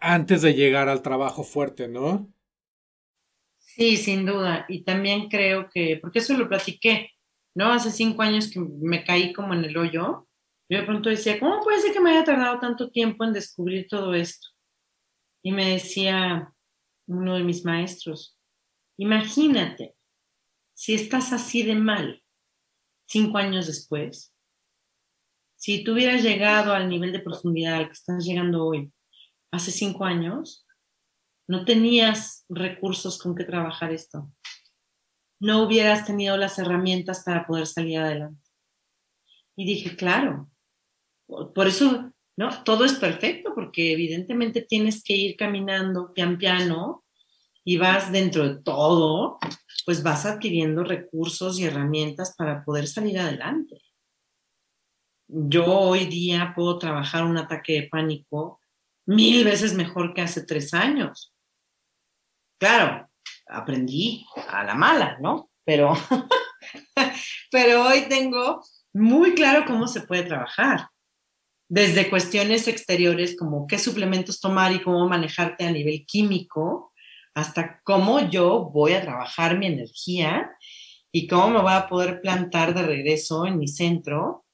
antes 0.01 0.41
de 0.41 0.55
llegar 0.55 0.89
al 0.89 1.01
trabajo 1.01 1.45
fuerte, 1.45 1.87
¿no? 1.87 2.29
Sí, 3.59 3.95
sin 3.95 4.25
duda. 4.25 4.65
Y 4.67 4.83
también 4.83 5.29
creo 5.29 5.69
que, 5.69 5.99
porque 6.01 6.19
eso 6.19 6.37
lo 6.37 6.49
platiqué, 6.49 7.11
¿no? 7.53 7.71
Hace 7.71 7.91
cinco 7.91 8.23
años 8.23 8.51
que 8.51 8.59
me 8.59 9.05
caí 9.05 9.31
como 9.31 9.53
en 9.53 9.63
el 9.63 9.77
hoyo 9.77 10.27
yo 10.67 10.79
de 10.79 10.83
pronto 10.83 11.09
decía, 11.09 11.39
¿cómo 11.39 11.61
puede 11.61 11.79
ser 11.79 11.93
que 11.93 11.99
me 11.99 12.11
haya 12.11 12.23
tardado 12.23 12.59
tanto 12.59 12.89
tiempo 12.89 13.23
en 13.23 13.33
descubrir 13.33 13.87
todo 13.87 14.13
esto? 14.15 14.47
Y 15.43 15.51
me 15.51 15.69
decía 15.69 16.51
uno 17.07 17.35
de 17.35 17.43
mis 17.43 17.63
maestros, 17.63 18.37
imagínate 18.97 19.95
si 20.73 20.95
estás 20.95 21.31
así 21.31 21.63
de 21.63 21.75
mal 21.75 22.24
cinco 23.07 23.37
años 23.37 23.67
después, 23.67 24.33
si 25.55 25.83
tú 25.83 25.93
hubieras 25.93 26.21
llegado 26.21 26.73
al 26.73 26.89
nivel 26.89 27.11
de 27.11 27.19
profundidad 27.19 27.75
al 27.75 27.87
que 27.87 27.93
estás 27.93 28.25
llegando 28.25 28.65
hoy, 28.65 28.91
hace 29.51 29.71
cinco 29.71 30.05
años, 30.05 30.65
no 31.47 31.65
tenías 31.65 32.45
recursos 32.49 33.17
con 33.17 33.35
que 33.35 33.43
trabajar 33.43 33.91
esto. 33.91 34.31
No 35.39 35.63
hubieras 35.63 36.05
tenido 36.05 36.37
las 36.37 36.59
herramientas 36.59 37.23
para 37.23 37.45
poder 37.45 37.67
salir 37.67 37.99
adelante. 37.99 38.41
Y 39.55 39.65
dije, 39.65 39.95
claro, 39.95 40.49
por 41.27 41.67
eso, 41.67 42.11
¿no? 42.37 42.63
Todo 42.63 42.85
es 42.85 42.93
perfecto 42.93 43.53
porque 43.55 43.93
evidentemente 43.93 44.61
tienes 44.61 45.03
que 45.03 45.13
ir 45.13 45.35
caminando 45.35 46.13
pian 46.13 46.37
piano 46.37 47.03
y 47.63 47.77
vas 47.77 48.11
dentro 48.11 48.47
de 48.47 48.61
todo, 48.61 49.39
pues 49.85 50.03
vas 50.03 50.25
adquiriendo 50.25 50.83
recursos 50.83 51.59
y 51.59 51.65
herramientas 51.65 52.35
para 52.35 52.63
poder 52.63 52.87
salir 52.87 53.19
adelante. 53.19 53.81
Yo 55.27 55.65
hoy 55.65 56.05
día 56.05 56.53
puedo 56.55 56.77
trabajar 56.77 57.23
un 57.23 57.37
ataque 57.37 57.73
de 57.73 57.87
pánico 57.87 58.59
mil 59.05 59.43
veces 59.43 59.73
mejor 59.73 60.13
que 60.13 60.21
hace 60.21 60.43
tres 60.43 60.73
años. 60.73 61.33
Claro, 62.59 63.07
aprendí 63.47 64.25
a 64.49 64.63
la 64.63 64.75
mala, 64.75 65.17
¿no? 65.19 65.49
Pero, 65.63 65.93
pero 67.51 67.87
hoy 67.87 68.07
tengo 68.09 68.61
muy 68.93 69.35
claro 69.35 69.65
cómo 69.65 69.87
se 69.87 70.01
puede 70.01 70.23
trabajar 70.23 70.89
desde 71.67 72.09
cuestiones 72.09 72.67
exteriores 72.67 73.35
como 73.37 73.65
qué 73.67 73.79
suplementos 73.79 74.39
tomar 74.39 74.71
y 74.71 74.81
cómo 74.81 75.07
manejarte 75.07 75.65
a 75.65 75.71
nivel 75.71 76.05
químico, 76.05 76.93
hasta 77.35 77.81
cómo 77.83 78.21
yo 78.29 78.71
voy 78.73 78.93
a 78.93 79.01
trabajar 79.01 79.59
mi 79.59 79.67
energía 79.67 80.49
y 81.11 81.27
cómo 81.27 81.49
me 81.49 81.61
voy 81.61 81.73
a 81.73 81.87
poder 81.87 82.21
plantar 82.21 82.73
de 82.73 82.83
regreso 82.83 83.45
en 83.45 83.59
mi 83.59 83.67
centro 83.67 84.45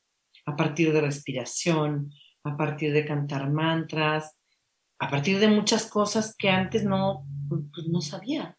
a 0.45 0.55
partir 0.55 0.91
de 0.91 1.01
respiración, 1.01 2.11
a 2.43 2.57
partir 2.57 2.91
de 2.91 3.05
cantar 3.05 3.51
mantras, 3.51 4.35
a 4.99 5.09
partir 5.09 5.39
de 5.39 5.47
muchas 5.47 5.85
cosas 5.85 6.35
que 6.35 6.49
antes 6.49 6.83
no, 6.83 7.25
pues, 7.47 7.87
no 7.87 8.01
sabía. 8.01 8.57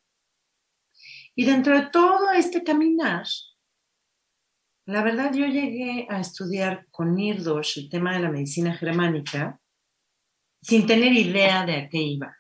Y 1.35 1.45
dentro 1.45 1.77
de 1.77 1.87
todo 1.89 2.31
este 2.33 2.63
caminar, 2.63 3.27
la 4.87 5.03
verdad, 5.03 5.33
yo 5.35 5.47
llegué 5.47 6.07
a 6.09 6.21
estudiar 6.21 6.87
con 6.91 7.15
Nirdosh 7.15 7.79
el 7.79 7.89
tema 7.89 8.15
de 8.15 8.21
la 8.21 8.31
medicina 8.31 8.75
germánica 8.75 9.61
sin 10.61 10.87
tener 10.87 11.13
idea 11.13 11.67
de 11.67 11.77
a 11.77 11.89
qué 11.89 11.99
iba. 11.99 12.37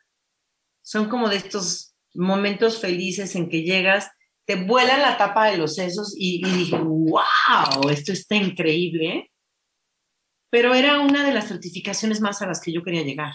Son 0.83 1.09
como 1.09 1.29
de 1.29 1.37
estos 1.37 1.95
momentos 2.15 2.81
felices 2.81 3.35
en 3.37 3.49
que 3.49 3.63
llegas, 3.63 4.11
te 4.45 4.57
vuelan 4.57 5.01
la 5.01 5.17
tapa 5.17 5.47
de 5.47 5.57
los 5.57 5.75
sesos 5.77 6.15
y, 6.17 6.47
y 6.47 6.51
dije, 6.51 6.79
wow, 6.79 7.89
esto 7.91 8.13
está 8.13 8.37
increíble. 8.37 9.31
Pero 10.51 10.75
era 10.75 11.01
una 11.01 11.25
de 11.25 11.33
las 11.33 11.49
certificaciones 11.49 12.21
más 12.21 12.43
a 12.43 12.47
las 12.47 12.61
que 12.61 12.73
yo 12.73 12.83
quería 12.83 13.03
llegar. 13.03 13.33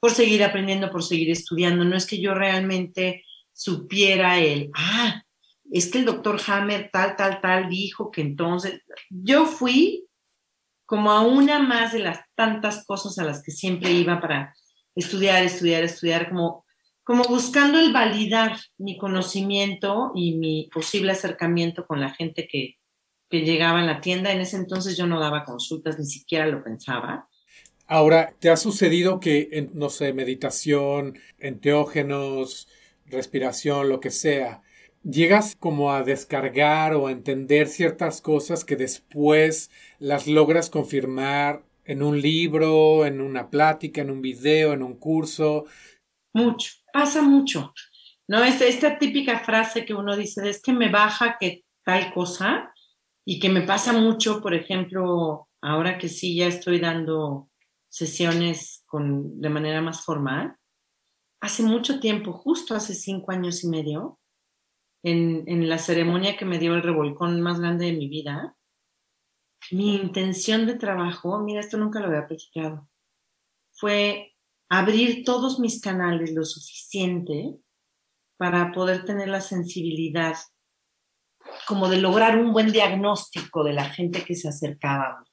Por 0.00 0.12
seguir 0.12 0.44
aprendiendo, 0.44 0.90
por 0.90 1.02
seguir 1.02 1.30
estudiando. 1.30 1.84
No 1.84 1.96
es 1.96 2.06
que 2.06 2.20
yo 2.20 2.34
realmente 2.34 3.24
supiera 3.52 4.38
el, 4.38 4.70
ah, 4.74 5.22
es 5.70 5.90
que 5.90 5.98
el 5.98 6.04
doctor 6.04 6.40
Hammer 6.46 6.90
tal, 6.92 7.16
tal, 7.16 7.40
tal 7.40 7.68
dijo 7.68 8.10
que 8.10 8.20
entonces 8.20 8.82
yo 9.08 9.46
fui 9.46 10.06
como 10.86 11.10
a 11.10 11.22
una 11.22 11.58
más 11.58 11.92
de 11.92 12.00
las 12.00 12.20
tantas 12.34 12.84
cosas 12.84 13.18
a 13.18 13.24
las 13.24 13.42
que 13.42 13.50
siempre 13.50 13.90
iba 13.92 14.20
para 14.20 14.54
estudiar, 14.94 15.42
estudiar, 15.44 15.84
estudiar, 15.84 16.28
como, 16.28 16.64
como 17.04 17.24
buscando 17.24 17.78
el 17.78 17.92
validar 17.92 18.56
mi 18.78 18.98
conocimiento 18.98 20.12
y 20.14 20.36
mi 20.36 20.70
posible 20.72 21.12
acercamiento 21.12 21.86
con 21.86 22.00
la 22.00 22.10
gente 22.10 22.46
que, 22.50 22.78
que 23.28 23.40
llegaba 23.40 23.80
en 23.80 23.86
la 23.86 24.00
tienda. 24.00 24.32
En 24.32 24.40
ese 24.40 24.56
entonces 24.56 24.96
yo 24.96 25.06
no 25.06 25.20
daba 25.20 25.44
consultas, 25.44 25.98
ni 25.98 26.06
siquiera 26.06 26.46
lo 26.46 26.62
pensaba. 26.62 27.28
Ahora, 27.86 28.34
¿te 28.38 28.50
ha 28.50 28.56
sucedido 28.56 29.20
que, 29.20 29.48
en, 29.52 29.70
no 29.74 29.90
sé, 29.90 30.12
meditación, 30.12 31.18
enteógenos, 31.38 32.68
respiración, 33.06 33.88
lo 33.88 34.00
que 34.00 34.10
sea, 34.10 34.62
llegas 35.02 35.56
como 35.58 35.92
a 35.92 36.02
descargar 36.02 36.94
o 36.94 37.06
a 37.06 37.12
entender 37.12 37.68
ciertas 37.68 38.20
cosas 38.20 38.64
que 38.64 38.76
después 38.76 39.70
las 39.98 40.26
logras 40.26 40.70
confirmar 40.70 41.64
en 41.92 42.02
un 42.02 42.20
libro, 42.20 43.06
en 43.06 43.20
una 43.20 43.48
plática, 43.48 44.00
en 44.00 44.10
un 44.10 44.20
video, 44.20 44.72
en 44.72 44.82
un 44.82 44.98
curso. 44.98 45.66
Mucho, 46.34 46.72
pasa 46.92 47.22
mucho. 47.22 47.72
¿No? 48.28 48.42
Es 48.42 48.60
esta 48.60 48.98
típica 48.98 49.40
frase 49.40 49.84
que 49.84 49.94
uno 49.94 50.16
dice, 50.16 50.48
es 50.48 50.62
que 50.62 50.72
me 50.72 50.90
baja 50.90 51.36
que 51.38 51.64
tal 51.84 52.12
cosa 52.12 52.72
y 53.24 53.38
que 53.38 53.48
me 53.48 53.62
pasa 53.62 53.92
mucho, 53.92 54.40
por 54.40 54.54
ejemplo, 54.54 55.48
ahora 55.60 55.98
que 55.98 56.08
sí 56.08 56.36
ya 56.36 56.46
estoy 56.46 56.80
dando 56.80 57.50
sesiones 57.88 58.84
con, 58.86 59.40
de 59.40 59.48
manera 59.48 59.80
más 59.80 60.04
formal. 60.04 60.56
Hace 61.40 61.62
mucho 61.62 62.00
tiempo, 62.00 62.32
justo 62.32 62.74
hace 62.74 62.94
cinco 62.94 63.32
años 63.32 63.64
y 63.64 63.68
medio, 63.68 64.18
en, 65.02 65.68
la 65.68 65.78
ceremonia 65.78 66.36
que 66.36 66.44
me 66.44 66.58
dio 66.58 66.74
el 66.74 66.82
revolcón 66.82 67.40
más 67.40 67.60
grande 67.60 67.86
de 67.86 67.92
mi 67.92 68.08
vida, 68.08 68.56
mi 69.72 69.96
intención 69.96 70.66
de 70.66 70.74
trabajo, 70.74 71.38
mira, 71.40 71.60
esto 71.60 71.78
nunca 71.78 72.00
lo 72.00 72.06
había 72.06 72.26
platicado, 72.26 72.88
fue 73.72 74.34
abrir 74.68 75.24
todos 75.24 75.58
mis 75.58 75.80
canales 75.80 76.32
lo 76.32 76.44
suficiente 76.44 77.54
para 78.36 78.72
poder 78.72 79.04
tener 79.04 79.28
la 79.28 79.40
sensibilidad 79.40 80.36
como 81.66 81.88
de 81.88 81.98
lograr 81.98 82.38
un 82.38 82.52
buen 82.52 82.72
diagnóstico 82.72 83.64
de 83.64 83.72
la 83.72 83.84
gente 83.84 84.24
que 84.24 84.34
se 84.34 84.48
acercaba. 84.48 85.24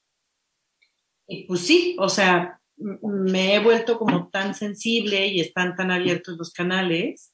Y 1.27 1.45
pues 1.45 1.61
sí, 1.61 1.95
o 1.99 2.09
sea, 2.09 2.59
me 2.77 3.55
he 3.55 3.63
vuelto 3.63 3.99
como 3.99 4.29
tan 4.29 4.55
sensible 4.55 5.27
y 5.27 5.39
están 5.39 5.75
tan 5.75 5.91
abiertos 5.91 6.37
los 6.37 6.51
canales 6.51 7.33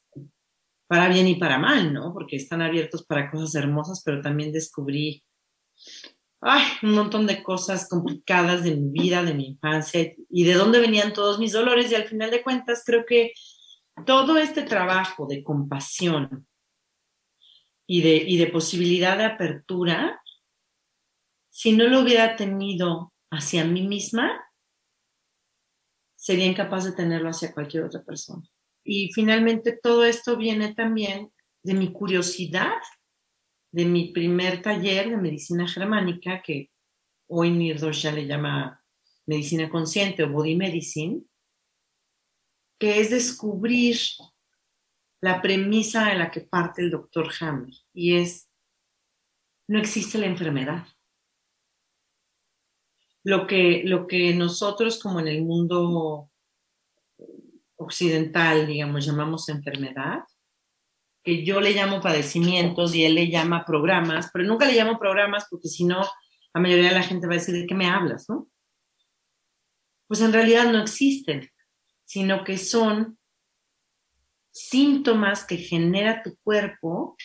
para 0.86 1.08
bien 1.08 1.26
y 1.26 1.36
para 1.36 1.58
mal, 1.58 1.92
¿no? 1.92 2.12
Porque 2.12 2.36
están 2.36 2.62
abiertos 2.62 3.04
para 3.04 3.30
cosas 3.30 3.54
hermosas, 3.54 4.02
pero 4.04 4.20
también 4.20 4.52
descubrí 4.52 5.24
ay, 6.40 6.62
un 6.82 6.92
montón 6.92 7.26
de 7.26 7.42
cosas 7.42 7.88
complicadas 7.88 8.62
de 8.62 8.76
mi 8.76 8.90
vida, 8.90 9.22
de 9.22 9.34
mi 9.34 9.48
infancia 9.48 10.14
y 10.28 10.44
de 10.44 10.54
dónde 10.54 10.80
venían 10.80 11.12
todos 11.12 11.38
mis 11.38 11.52
dolores. 11.52 11.90
Y 11.90 11.94
al 11.94 12.04
final 12.04 12.30
de 12.30 12.42
cuentas, 12.42 12.82
creo 12.84 13.04
que 13.06 13.32
todo 14.04 14.36
este 14.36 14.62
trabajo 14.62 15.26
de 15.26 15.42
compasión 15.42 16.46
y 17.86 18.02
de, 18.02 18.16
y 18.16 18.36
de 18.36 18.46
posibilidad 18.48 19.16
de 19.16 19.24
apertura, 19.24 20.20
si 21.50 21.72
no 21.72 21.84
lo 21.88 22.00
hubiera 22.00 22.36
tenido 22.36 23.12
hacia 23.30 23.64
mí 23.64 23.86
misma, 23.86 24.42
sería 26.16 26.46
incapaz 26.46 26.84
de 26.84 26.92
tenerlo 26.92 27.30
hacia 27.30 27.52
cualquier 27.52 27.84
otra 27.84 28.02
persona. 28.02 28.42
Y 28.84 29.12
finalmente 29.12 29.78
todo 29.80 30.04
esto 30.04 30.36
viene 30.36 30.74
también 30.74 31.32
de 31.62 31.74
mi 31.74 31.92
curiosidad, 31.92 32.72
de 33.76 33.84
mi 33.84 34.10
primer 34.10 34.62
taller 34.62 35.10
de 35.10 35.18
medicina 35.18 35.68
germánica, 35.68 36.40
que 36.40 36.70
hoy 37.28 37.50
Nirdos 37.50 38.00
ya 38.00 38.10
le 38.10 38.26
llama 38.26 38.82
medicina 39.26 39.68
consciente 39.68 40.24
o 40.24 40.30
body 40.30 40.56
medicine, 40.56 41.20
que 42.80 43.00
es 43.00 43.10
descubrir 43.10 43.98
la 45.20 45.42
premisa 45.42 46.10
en 46.10 46.20
la 46.20 46.30
que 46.30 46.40
parte 46.40 46.80
el 46.80 46.90
doctor 46.90 47.30
Hammer, 47.38 47.74
y 47.92 48.16
es, 48.16 48.48
no 49.68 49.78
existe 49.78 50.16
la 50.16 50.26
enfermedad. 50.26 50.86
Lo 53.24 53.46
que, 53.46 53.82
lo 53.84 54.06
que 54.06 54.32
nosotros 54.32 54.98
como 55.02 55.20
en 55.20 55.28
el 55.28 55.42
mundo 55.42 56.30
occidental, 57.76 58.66
digamos, 58.66 59.04
llamamos 59.04 59.50
enfermedad, 59.50 60.20
que 61.26 61.44
yo 61.44 61.60
le 61.60 61.72
llamo 61.72 62.00
padecimientos 62.00 62.94
y 62.94 63.04
él 63.04 63.16
le 63.16 63.28
llama 63.28 63.64
programas, 63.64 64.30
pero 64.32 64.44
nunca 64.44 64.64
le 64.64 64.74
llamo 64.74 64.96
programas 64.96 65.48
porque 65.50 65.66
si 65.66 65.84
no, 65.84 66.00
la 66.54 66.60
mayoría 66.60 66.90
de 66.90 66.94
la 66.94 67.02
gente 67.02 67.26
va 67.26 67.32
a 67.32 67.38
decir, 67.38 67.52
¿de 67.52 67.66
qué 67.66 67.74
me 67.74 67.88
hablas? 67.88 68.26
¿no? 68.28 68.48
Pues 70.06 70.20
en 70.20 70.32
realidad 70.32 70.70
no 70.70 70.80
existen, 70.80 71.50
sino 72.04 72.44
que 72.44 72.56
son 72.58 73.18
síntomas 74.52 75.44
que 75.44 75.56
genera 75.56 76.22
tu 76.22 76.36
cuerpo 76.44 77.16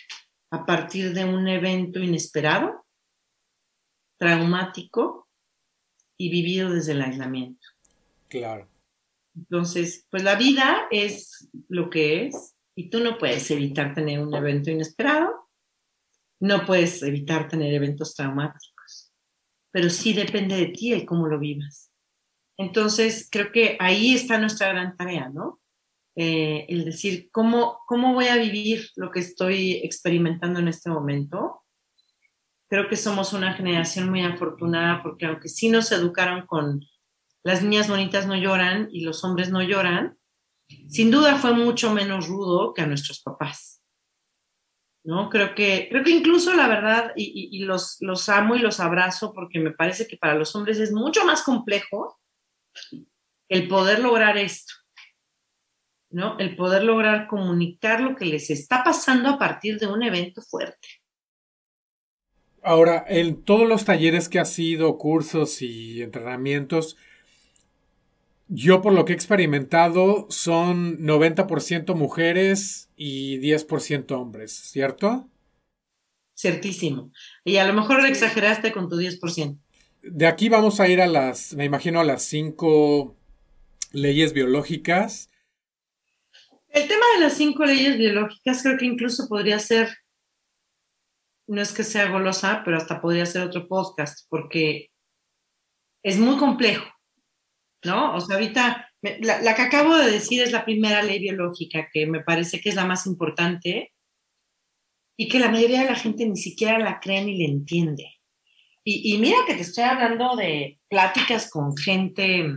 a 0.50 0.66
partir 0.66 1.14
de 1.14 1.24
un 1.24 1.48
evento 1.48 2.00
inesperado, 2.00 2.84
traumático 4.18 5.30
y 6.18 6.32
vivido 6.32 6.72
desde 6.72 6.94
el 6.94 7.04
aislamiento. 7.04 7.68
Claro. 8.30 8.68
Entonces, 9.36 10.08
pues 10.10 10.24
la 10.24 10.34
vida 10.34 10.88
es 10.90 11.52
lo 11.70 11.92
que 11.92 12.26
es 12.26 12.56
y 12.82 12.90
tú 12.90 13.00
no 13.00 13.20
puedes 13.20 13.52
evitar 13.52 13.94
tener 13.94 14.20
un 14.20 14.34
evento 14.34 14.72
inesperado, 14.72 15.48
no 16.40 16.66
puedes 16.66 17.04
evitar 17.04 17.48
tener 17.48 17.72
eventos 17.72 18.16
traumáticos, 18.16 19.14
pero 19.70 19.88
sí 19.92 20.14
depende 20.14 20.58
de 20.58 20.66
ti 20.70 20.92
el 20.92 21.06
cómo 21.06 21.28
lo 21.28 21.38
vivas. 21.38 21.92
Entonces, 22.58 23.30
creo 23.32 23.52
que 23.52 23.78
ahí 23.80 24.16
está 24.16 24.40
nuestra 24.40 24.70
gran 24.70 24.98
tarea, 24.98 25.30
¿no? 25.30 25.62
Eh, 26.16 26.66
el 26.70 26.86
decir, 26.86 27.30
¿cómo, 27.32 27.82
¿cómo 27.86 28.16
voy 28.16 28.28
a 28.28 28.38
vivir 28.38 28.90
lo 28.96 29.12
que 29.12 29.20
estoy 29.20 29.74
experimentando 29.84 30.60
en 30.60 30.68
este 30.68 30.90
momento? 30.90 31.64
Creo 32.68 32.90
que 32.90 32.98
somos 32.98 33.32
una 33.32 33.54
generación 33.54 34.10
muy 34.10 34.24
afortunada 34.24 35.04
porque 35.04 35.28
aunque 35.28 35.50
sí 35.50 35.70
nos 35.70 35.92
educaron 35.92 36.48
con 36.48 36.82
las 37.44 37.62
niñas 37.62 37.90
bonitas 37.90 38.26
no 38.26 38.36
lloran 38.36 38.90
y 38.92 39.02
los 39.02 39.24
hombres 39.24 39.52
no 39.52 39.62
lloran, 39.62 40.18
sin 40.88 41.12
duda 41.12 41.38
fue 41.38 41.54
mucho 41.54 41.94
menos 41.94 42.28
rudo 42.28 42.74
que 42.74 42.82
a 42.82 42.88
nuestros 42.88 43.22
papás. 43.22 43.82
¿No? 45.04 45.30
Creo 45.30 45.56
que, 45.56 45.88
creo 45.90 46.04
que 46.04 46.12
incluso 46.12 46.54
la 46.54 46.68
verdad, 46.68 47.14
y, 47.16 47.64
los, 47.64 47.98
los 48.02 48.30
amo 48.30 48.56
y 48.56 48.60
los 48.60 48.80
abrazo 48.80 49.34
porque 49.34 49.60
me 49.60 49.72
parece 49.72 50.08
que 50.08 50.18
para 50.18 50.36
los 50.36 50.56
hombres 50.56 50.78
es 50.80 50.92
mucho 50.92 51.26
más 51.26 51.42
complejo 51.42 52.20
el 53.50 53.68
poder 53.68 54.00
lograr 54.00 54.38
esto, 54.38 54.74
¿no? 56.12 56.38
El 56.38 56.56
poder 56.56 56.84
lograr 56.84 57.28
comunicar 57.28 58.00
lo 58.00 58.16
que 58.16 58.26
les 58.26 58.52
está 58.52 58.84
pasando 58.84 59.30
a 59.30 59.40
partir 59.40 59.80
de 59.80 59.88
un 59.88 60.04
evento 60.04 60.42
fuerte. 60.42 60.88
Ahora, 62.64 63.04
en 63.08 63.44
todos 63.44 63.68
los 63.68 63.86
talleres 63.86 64.30
que 64.30 64.40
ha 64.40 64.46
sido, 64.46 65.00
cursos 65.00 65.64
y 65.64 66.04
entrenamientos, 66.04 66.96
yo 68.54 68.82
por 68.82 68.92
lo 68.92 69.06
que 69.06 69.14
he 69.14 69.16
experimentado 69.16 70.28
son 70.30 71.00
90% 71.00 71.96
mujeres 71.96 72.90
y 72.98 73.38
10% 73.40 74.12
hombres, 74.12 74.52
¿cierto? 74.52 75.30
Ciertísimo. 76.38 77.14
Y 77.46 77.58
a 77.58 77.66
lo 77.66 77.74
mejor 77.74 78.06
exageraste 78.06 78.74
con 78.74 78.90
tu 78.90 78.98
10%. 78.98 79.58
De 80.04 80.28
aquí 80.28 80.50
vamos 80.50 80.82
a 80.82 80.90
ir 80.90 81.00
a 81.00 81.08
las, 81.08 81.54
me 81.54 81.64
imagino, 81.64 82.02
a 82.02 82.04
las 82.04 82.24
cinco 82.24 83.16
leyes 83.94 84.34
biológicas. 84.34 85.30
El 86.68 86.90
tema 86.90 87.06
de 87.16 87.22
las 87.22 87.38
cinco 87.38 87.64
leyes 87.64 87.98
biológicas 87.98 88.64
creo 88.64 88.78
que 88.78 88.86
incluso 88.86 89.30
podría 89.30 89.60
ser, 89.60 89.88
no 91.48 91.62
es 91.62 91.72
que 91.72 91.86
sea 91.86 92.10
golosa, 92.10 92.64
pero 92.66 92.76
hasta 92.76 93.00
podría 93.00 93.26
ser 93.26 93.44
otro 93.44 93.70
podcast, 93.70 94.28
porque 94.28 94.90
es 96.04 96.18
muy 96.18 96.36
complejo, 96.38 96.92
¿no? 97.84 98.16
O 98.16 98.22
sea, 98.22 98.36
ahorita, 98.36 98.90
la, 99.02 99.56
que 99.56 99.62
acabo 99.62 99.96
de 99.96 100.12
decir 100.12 100.42
es 100.42 100.52
la 100.52 100.66
primera 100.66 101.02
ley 101.02 101.20
biológica, 101.20 101.90
que 101.92 102.06
me 102.06 102.22
parece 102.22 102.62
que 102.62 102.70
es 102.70 102.76
la 102.76 102.86
más 102.86 103.06
importante 103.08 103.94
y 105.18 105.28
que 105.28 105.40
la 105.40 105.52
mayoría 105.52 105.82
de 105.82 105.90
la 105.90 105.96
gente 105.96 106.26
ni 106.26 106.38
siquiera 106.38 106.80
la 106.80 107.00
cree 107.00 107.24
ni 107.24 107.38
le 107.38 107.46
entiende. 107.46 108.16
Y, 108.84 109.14
y, 109.14 109.18
mira 109.20 109.38
que 109.46 109.54
te 109.54 109.62
estoy 109.62 109.84
hablando 109.84 110.36
de 110.36 110.80
pláticas 110.90 111.50
con 111.52 111.78
gente 111.78 112.48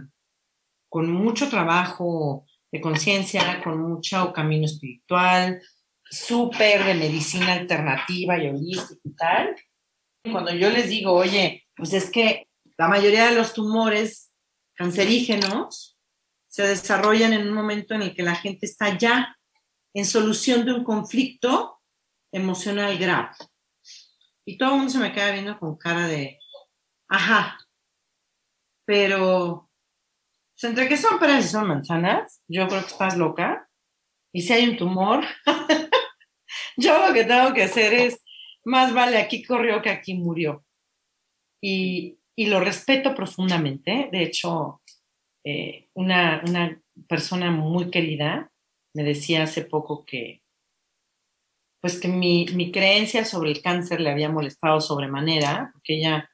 con 0.88 1.10
mucho 1.10 1.48
trabajo 1.48 2.46
de 2.70 2.80
conciencia, 2.80 3.60
con 3.64 3.82
mucho 3.82 4.32
camino 4.32 4.64
espiritual, 4.64 5.60
súper 6.08 6.84
de 6.84 6.94
medicina 6.94 7.54
alternativa 7.54 8.38
y 8.38 8.48
holística 8.48 9.00
y 9.02 9.16
tal. 9.16 9.56
Cuando 10.30 10.54
yo 10.54 10.70
les 10.70 10.88
digo, 10.88 11.12
oye, 11.12 11.66
pues 11.74 11.92
es 11.92 12.10
que 12.10 12.46
la 12.78 12.88
mayoría 12.88 13.26
de 13.26 13.34
los 13.34 13.54
tumores 13.54 14.30
cancerígenos 14.74 15.98
se 16.48 16.62
desarrollan 16.62 17.32
en 17.32 17.48
un 17.48 17.54
momento 17.54 17.94
en 17.94 18.02
el 18.02 18.14
que 18.14 18.22
la 18.22 18.36
gente 18.36 18.66
está 18.66 18.96
ya 18.96 19.36
en 19.92 20.04
solución 20.04 20.64
de 20.64 20.72
un 20.72 20.84
conflicto 20.84 21.80
emocional 22.32 22.96
grave. 22.98 23.30
Y 24.44 24.58
todo 24.58 24.70
el 24.70 24.76
mundo 24.76 24.92
se 24.92 24.98
me 24.98 25.12
queda 25.12 25.32
viendo 25.32 25.58
con 25.58 25.76
cara 25.76 26.06
de, 26.06 26.38
ajá, 27.08 27.58
pero 28.84 29.70
pues, 30.52 30.64
entre 30.64 30.88
que 30.88 30.96
son 30.96 31.18
peras 31.18 31.44
y 31.44 31.48
son 31.48 31.66
manzanas, 31.66 32.42
yo 32.46 32.68
creo 32.68 32.80
que 32.80 32.86
estás 32.86 33.16
loca. 33.16 33.68
Y 34.32 34.42
si 34.42 34.52
hay 34.52 34.68
un 34.68 34.76
tumor, 34.76 35.24
yo 36.76 37.06
lo 37.06 37.14
que 37.14 37.24
tengo 37.24 37.52
que 37.54 37.64
hacer 37.64 37.94
es, 37.94 38.22
más 38.64 38.94
vale 38.94 39.18
aquí 39.18 39.42
corrió 39.44 39.82
que 39.82 39.90
aquí 39.90 40.14
murió. 40.14 40.64
Y, 41.60 42.18
y 42.36 42.46
lo 42.46 42.60
respeto 42.60 43.14
profundamente. 43.14 44.08
De 44.10 44.22
hecho, 44.22 44.82
eh, 45.44 45.88
una, 45.94 46.42
una 46.46 46.80
persona 47.08 47.50
muy 47.50 47.90
querida 47.90 48.50
me 48.94 49.02
decía 49.02 49.42
hace 49.42 49.62
poco 49.62 50.04
que, 50.04 50.42
pues 51.80 52.00
que 52.00 52.08
mi, 52.08 52.46
mi, 52.54 52.70
creencia 52.72 53.24
sobre 53.24 53.50
el 53.50 53.60
cáncer 53.60 54.00
le 54.00 54.10
había 54.10 54.30
molestado 54.30 54.80
sobremanera, 54.80 55.70
porque 55.72 55.96
ella 55.96 56.30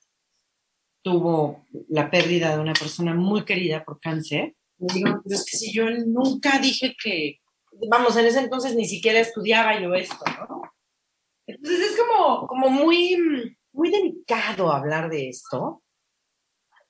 tuvo 1.03 1.67
la 1.89 2.11
pérdida 2.11 2.55
de 2.55 2.61
una 2.61 2.75
persona 2.75 3.15
muy 3.15 3.45
querida 3.45 3.85
por 3.85 3.99
cáncer. 3.99 4.55
Me 4.79 4.95
digo, 4.95 5.21
pero 5.25 5.35
es 5.35 5.45
que 5.45 5.57
si 5.57 5.73
yo 5.73 5.91
nunca 5.91 6.59
dije 6.59 6.95
que, 7.03 7.41
vamos, 7.89 8.17
en 8.17 8.27
ese 8.27 8.41
entonces 8.41 8.77
ni 8.77 8.85
siquiera 8.85 9.21
estudiaba 9.21 9.81
yo 9.81 9.95
esto, 9.95 10.25
¿no? 10.39 10.63
Entonces 11.47 11.81
es 11.81 11.97
como, 11.99 12.47
como 12.47 12.69
muy, 12.69 13.57
muy 13.73 13.91
delicado 13.91 14.71
hablar 14.71 15.11
de 15.11 15.31
esto 15.31 15.83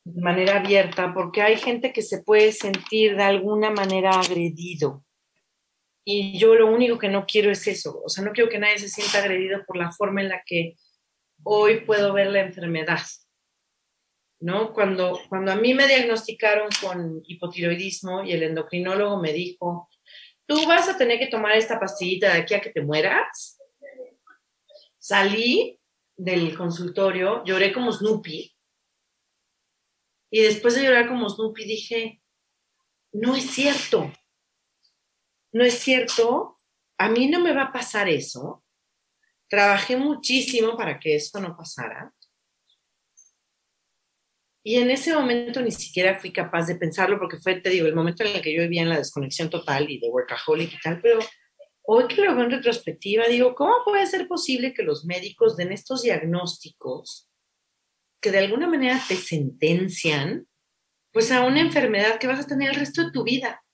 de 0.04 0.20
manera 0.20 0.56
abierta, 0.56 1.12
porque 1.14 1.42
hay 1.42 1.56
gente 1.56 1.92
que 1.92 2.02
se 2.02 2.22
puede 2.22 2.52
sentir 2.52 3.16
de 3.16 3.22
alguna 3.22 3.70
manera 3.70 4.10
agredido 4.10 5.04
y 6.04 6.38
yo 6.38 6.54
lo 6.54 6.72
único 6.72 6.98
que 6.98 7.08
no 7.08 7.26
quiero 7.26 7.50
es 7.50 7.66
eso, 7.66 8.00
o 8.04 8.08
sea, 8.08 8.24
no 8.24 8.32
quiero 8.32 8.50
que 8.50 8.58
nadie 8.58 8.78
se 8.78 8.88
sienta 8.88 9.18
agredido 9.18 9.62
por 9.66 9.76
la 9.76 9.92
forma 9.92 10.22
en 10.22 10.28
la 10.28 10.42
que 10.44 10.76
hoy 11.42 11.80
puedo 11.82 12.12
ver 12.12 12.28
la 12.28 12.40
enfermedad. 12.40 13.00
¿No? 14.42 14.72
Cuando, 14.72 15.20
cuando 15.28 15.52
a 15.52 15.56
mí 15.56 15.74
me 15.74 15.86
diagnosticaron 15.86 16.68
con 16.80 17.20
hipotiroidismo 17.26 18.24
y 18.24 18.32
el 18.32 18.42
endocrinólogo 18.42 19.20
me 19.20 19.34
dijo, 19.34 19.90
tú 20.46 20.66
vas 20.66 20.88
a 20.88 20.96
tener 20.96 21.18
que 21.18 21.26
tomar 21.26 21.52
esta 21.56 21.78
pastillita 21.78 22.32
de 22.32 22.40
aquí 22.40 22.54
a 22.54 22.60
que 22.60 22.70
te 22.70 22.80
mueras, 22.80 23.60
salí 24.98 25.78
del 26.16 26.56
consultorio, 26.56 27.44
lloré 27.44 27.70
como 27.70 27.92
Snoopy, 27.92 28.50
y 30.30 30.40
después 30.42 30.74
de 30.74 30.84
llorar 30.84 31.08
como 31.08 31.28
Snoopy 31.28 31.64
dije, 31.64 32.22
no 33.12 33.34
es 33.34 33.50
cierto, 33.50 34.12
no 35.52 35.64
es 35.64 35.74
cierto, 35.74 36.56
a 36.98 37.08
mí 37.08 37.28
no 37.28 37.40
me 37.40 37.52
va 37.52 37.64
a 37.64 37.72
pasar 37.72 38.08
eso. 38.08 38.64
Trabajé 39.48 39.96
muchísimo 39.96 40.76
para 40.76 41.00
que 41.00 41.16
esto 41.16 41.40
no 41.40 41.56
pasara. 41.56 42.14
Y 44.62 44.76
en 44.76 44.90
ese 44.90 45.12
momento 45.14 45.60
ni 45.62 45.72
siquiera 45.72 46.20
fui 46.20 46.32
capaz 46.32 46.66
de 46.66 46.76
pensarlo 46.76 47.18
porque 47.18 47.38
fue, 47.38 47.60
te 47.60 47.70
digo, 47.70 47.86
el 47.86 47.94
momento 47.94 48.22
en 48.22 48.36
el 48.36 48.42
que 48.42 48.54
yo 48.54 48.62
vivía 48.62 48.82
en 48.82 48.90
la 48.90 48.98
desconexión 48.98 49.50
total 49.50 49.90
y 49.90 49.98
de 49.98 50.10
workaholic 50.10 50.74
y 50.74 50.80
tal, 50.80 51.00
pero 51.00 51.18
hoy 51.82 52.06
que 52.06 52.20
lo 52.20 52.34
veo 52.34 52.44
en 52.44 52.50
retrospectiva, 52.50 53.26
digo, 53.26 53.54
¿cómo 53.54 53.74
puede 53.84 54.06
ser 54.06 54.28
posible 54.28 54.74
que 54.74 54.82
los 54.82 55.06
médicos 55.06 55.56
den 55.56 55.72
estos 55.72 56.02
diagnósticos 56.02 57.29
que 58.20 58.30
de 58.30 58.38
alguna 58.38 58.68
manera 58.68 59.00
te 59.06 59.16
sentencian 59.16 60.46
pues 61.12 61.32
a 61.32 61.44
una 61.44 61.60
enfermedad 61.60 62.18
que 62.18 62.26
vas 62.26 62.40
a 62.40 62.46
tener 62.46 62.70
el 62.70 62.76
resto 62.76 63.04
de 63.04 63.10
tu 63.10 63.24
vida. 63.24 63.64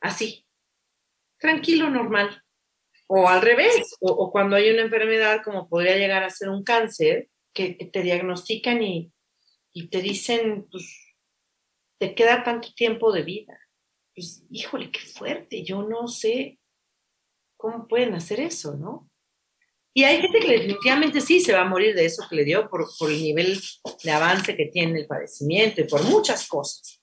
Así, 0.00 0.46
tranquilo, 1.38 1.90
normal. 1.90 2.42
O 3.06 3.28
al 3.28 3.40
revés, 3.40 3.96
o, 4.00 4.32
cuando 4.32 4.56
hay 4.56 4.70
una 4.70 4.82
enfermedad 4.82 5.42
como 5.44 5.68
podría 5.68 5.96
llegar 5.96 6.24
a 6.24 6.30
ser 6.30 6.48
un 6.48 6.64
cáncer, 6.64 7.28
que, 7.54 7.74
te 7.74 8.02
diagnostican 8.02 8.82
y, 8.82 9.12
y, 9.72 9.88
te 9.88 10.02
dicen, 10.02 10.66
pues, 10.70 11.14
te 11.98 12.14
queda 12.14 12.42
tanto 12.42 12.72
tiempo 12.74 13.12
de 13.12 13.22
vida. 13.22 13.58
Pues, 14.14 14.44
híjole, 14.50 14.90
qué 14.90 15.00
fuerte, 15.00 15.62
yo 15.62 15.82
no 15.82 16.08
sé 16.08 16.58
cómo 17.56 17.86
pueden 17.86 18.14
hacer 18.14 18.40
eso, 18.40 18.74
¿no? 18.74 19.08
Y 19.96 20.04
hay 20.04 20.20
gente 20.20 20.40
que 20.40 20.52
definitivamente 20.52 21.22
sí 21.22 21.40
se 21.40 21.54
va 21.54 21.62
a 21.62 21.64
morir 21.64 21.94
de 21.94 22.04
eso 22.04 22.22
que 22.28 22.36
le 22.36 22.44
dio 22.44 22.68
por, 22.68 22.86
el 23.08 23.22
nivel 23.22 23.58
de 24.04 24.10
avance 24.10 24.54
que 24.54 24.66
tiene 24.66 25.00
el 25.00 25.06
padecimiento 25.06 25.80
y 25.80 25.84
por 25.84 26.04
muchas 26.04 26.46
cosas. 26.46 27.00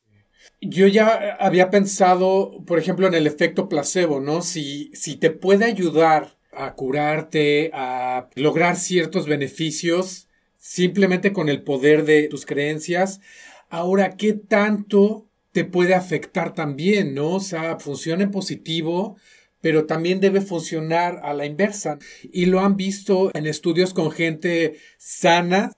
Yo 0.62 0.86
ya 0.86 1.38
había 1.40 1.72
pensado, 1.72 2.64
por 2.68 2.78
ejemplo, 2.78 3.08
en 3.08 3.16
el 3.16 3.26
efecto 3.26 3.68
placebo, 3.68 4.20
¿no? 4.20 4.44
Si, 4.44 4.92
si 4.94 5.16
te 5.16 5.32
puede 5.32 5.66
ayudar 5.66 6.38
a 6.52 6.76
curarte, 6.76 7.72
a 7.74 8.30
lograr 8.36 8.76
ciertos 8.76 9.26
beneficios, 9.26 10.28
simplemente 10.60 11.34
con 11.34 11.50
el 11.50 11.64
poder 11.64 12.06
de 12.06 12.28
tus 12.28 12.46
creencias. 12.46 13.22
Ahora, 13.72 14.18
¿qué 14.18 14.34
tanto 14.34 15.28
te 15.52 15.66
puede 15.66 15.96
afectar 15.96 16.54
también, 16.54 17.16
no? 17.16 17.32
O 17.32 17.40
sea, 17.40 17.80
funciona 17.80 18.22
en 18.22 18.30
positivo, 18.30 19.18
pero 19.64 19.86
también 19.86 20.20
debe 20.20 20.42
funcionar 20.42 21.22
a 21.24 21.34
la 21.34 21.46
inversa. 21.46 21.98
Y 22.22 22.48
lo 22.48 22.60
han 22.60 22.76
visto 22.76 23.32
en 23.34 23.48
estudios 23.48 23.94
con 23.94 24.12
gente 24.12 24.78
sana 24.98 25.72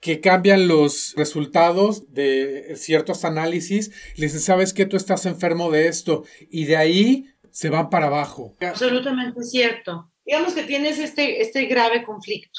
que 0.00 0.20
cambian 0.20 0.66
los 0.66 1.14
resultados 1.16 2.12
de 2.12 2.74
ciertos 2.74 3.24
análisis. 3.24 3.92
Les 4.16 4.32
dicen, 4.32 4.40
sabes 4.40 4.74
que 4.74 4.86
tú 4.86 4.96
estás 4.96 5.24
enfermo 5.24 5.70
de 5.70 5.86
esto. 5.86 6.24
Y 6.50 6.64
de 6.64 6.78
ahí 6.78 7.26
se 7.52 7.70
van 7.70 7.90
para 7.90 8.06
abajo. 8.06 8.56
Absolutamente 8.60 9.40
cierto. 9.44 10.10
Digamos 10.26 10.54
que 10.54 10.64
tienes 10.64 10.98
este, 10.98 11.40
este 11.40 11.66
grave 11.66 12.02
conflicto. 12.02 12.58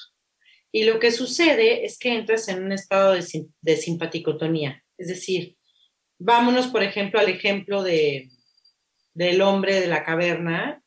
Y 0.72 0.86
lo 0.86 0.98
que 1.00 1.12
sucede 1.12 1.84
es 1.84 2.00
que 2.00 2.16
entras 2.16 2.48
en 2.48 2.64
un 2.64 2.72
estado 2.72 3.16
de, 3.16 3.26
de 3.60 3.76
simpaticotonía. 3.76 4.82
Es 4.98 5.10
decir, 5.10 5.58
vámonos, 6.20 6.68
por 6.68 6.84
ejemplo, 6.84 7.20
al 7.20 7.28
ejemplo 7.28 7.84
de, 7.84 8.30
del 9.20 9.42
hombre 9.42 9.82
de 9.82 9.88
la 9.88 10.06
caverna 10.06 10.82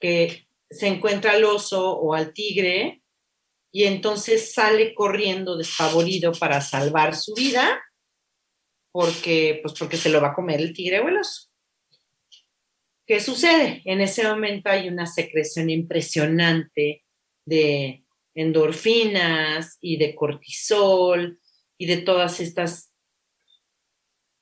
que 0.00 0.48
se 0.68 0.88
encuentra 0.88 1.32
al 1.32 1.44
oso 1.44 1.96
o 1.96 2.12
al 2.12 2.32
tigre 2.32 3.04
y 3.72 3.84
entonces 3.84 4.52
sale 4.52 4.94
corriendo 4.94 5.56
despavorido 5.56 6.32
para 6.32 6.60
salvar 6.60 7.14
su 7.14 7.34
vida 7.34 7.80
porque, 8.90 9.60
pues 9.62 9.74
porque 9.78 9.96
se 9.96 10.10
lo 10.10 10.20
va 10.20 10.30
a 10.30 10.34
comer 10.34 10.60
el 10.60 10.72
tigre 10.72 10.98
o 10.98 11.06
el 11.06 11.18
oso. 11.18 11.50
¿Qué 13.06 13.20
sucede? 13.20 13.80
En 13.84 14.00
ese 14.00 14.26
momento 14.26 14.70
hay 14.70 14.88
una 14.88 15.06
secreción 15.06 15.70
impresionante 15.70 17.04
de 17.46 18.04
endorfinas 18.34 19.78
y 19.80 19.98
de 19.98 20.16
cortisol 20.16 21.40
y 21.78 21.86
de 21.86 21.98
todas 21.98 22.40
estas 22.40 22.92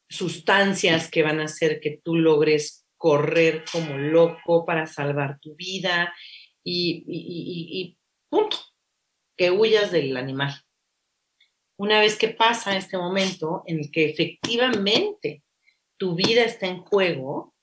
sustancias 0.09 1.11
que 1.11 1.23
van 1.23 1.41
a 1.41 1.45
hacer 1.45 1.81
que 1.81 2.01
tú 2.03 2.17
logres 2.17 2.86
correr 3.07 3.65
como 3.71 3.97
loco 3.97 4.67
para 4.67 4.85
salvar 4.85 5.39
tu 5.39 5.55
vida 5.55 6.13
y, 6.65 7.97
punto, 8.29 8.57
que 9.39 9.53
huyas 9.53 9.93
del 9.93 10.17
animal. 10.17 10.61
Una 11.79 12.01
vez 12.01 12.19
que 12.19 12.31
pasa 12.31 12.77
este 12.77 12.99
momento 12.99 13.63
en 13.67 13.79
el 13.79 13.93
que 13.93 14.11
efectivamente 14.11 15.45
tu 15.97 16.17
vida 16.17 16.43
está 16.43 16.67
en 16.67 16.81
juego, 16.81 17.55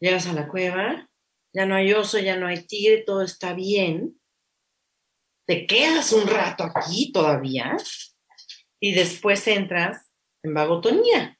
llegas 0.00 0.26
a 0.26 0.32
la 0.32 0.48
cueva, 0.48 1.08
ya 1.54 1.64
no 1.64 1.76
hay 1.76 1.92
oso, 1.92 2.18
ya 2.18 2.36
no 2.36 2.48
hay 2.48 2.66
tigre, 2.66 3.04
todo 3.06 3.22
está 3.22 3.54
bien, 3.54 4.20
te 5.46 5.68
quedas 5.68 6.12
un 6.12 6.26
rato 6.26 6.64
aquí 6.64 7.12
todavía 7.12 7.76
y 8.80 8.92
después 8.92 9.46
entras 9.46 10.10
en 10.42 10.52
vagotonía. 10.52 11.38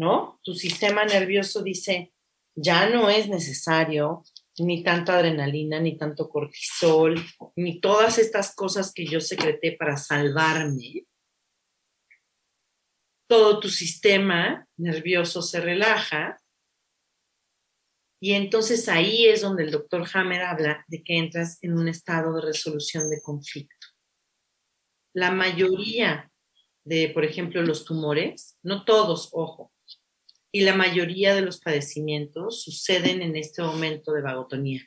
¿No? 0.00 0.40
Tu 0.42 0.54
sistema 0.54 1.04
nervioso 1.04 1.62
dice, 1.62 2.14
ya 2.54 2.88
no 2.88 3.10
es 3.10 3.28
necesario 3.28 4.24
ni 4.58 4.82
tanta 4.82 5.18
adrenalina, 5.18 5.78
ni 5.78 5.98
tanto 5.98 6.30
cortisol, 6.30 7.22
ni 7.56 7.80
todas 7.82 8.16
estas 8.16 8.54
cosas 8.54 8.94
que 8.94 9.04
yo 9.04 9.20
secreté 9.20 9.76
para 9.78 9.98
salvarme. 9.98 11.06
Todo 13.28 13.60
tu 13.60 13.68
sistema 13.68 14.66
nervioso 14.78 15.42
se 15.42 15.60
relaja 15.60 16.40
y 18.22 18.32
entonces 18.32 18.88
ahí 18.88 19.26
es 19.26 19.42
donde 19.42 19.64
el 19.64 19.70
doctor 19.70 20.08
Hammer 20.14 20.42
habla 20.42 20.82
de 20.88 21.04
que 21.04 21.18
entras 21.18 21.58
en 21.62 21.78
un 21.78 21.88
estado 21.88 22.36
de 22.36 22.40
resolución 22.40 23.10
de 23.10 23.20
conflicto. 23.20 23.86
La 25.14 25.30
mayoría 25.30 26.32
de, 26.84 27.10
por 27.10 27.26
ejemplo, 27.26 27.60
los 27.60 27.84
tumores, 27.84 28.56
no 28.62 28.86
todos, 28.86 29.28
ojo, 29.32 29.72
y 30.52 30.62
la 30.62 30.74
mayoría 30.74 31.34
de 31.34 31.42
los 31.42 31.60
padecimientos 31.60 32.62
suceden 32.62 33.22
en 33.22 33.36
este 33.36 33.62
momento 33.62 34.12
de 34.12 34.22
vagotonía. 34.22 34.86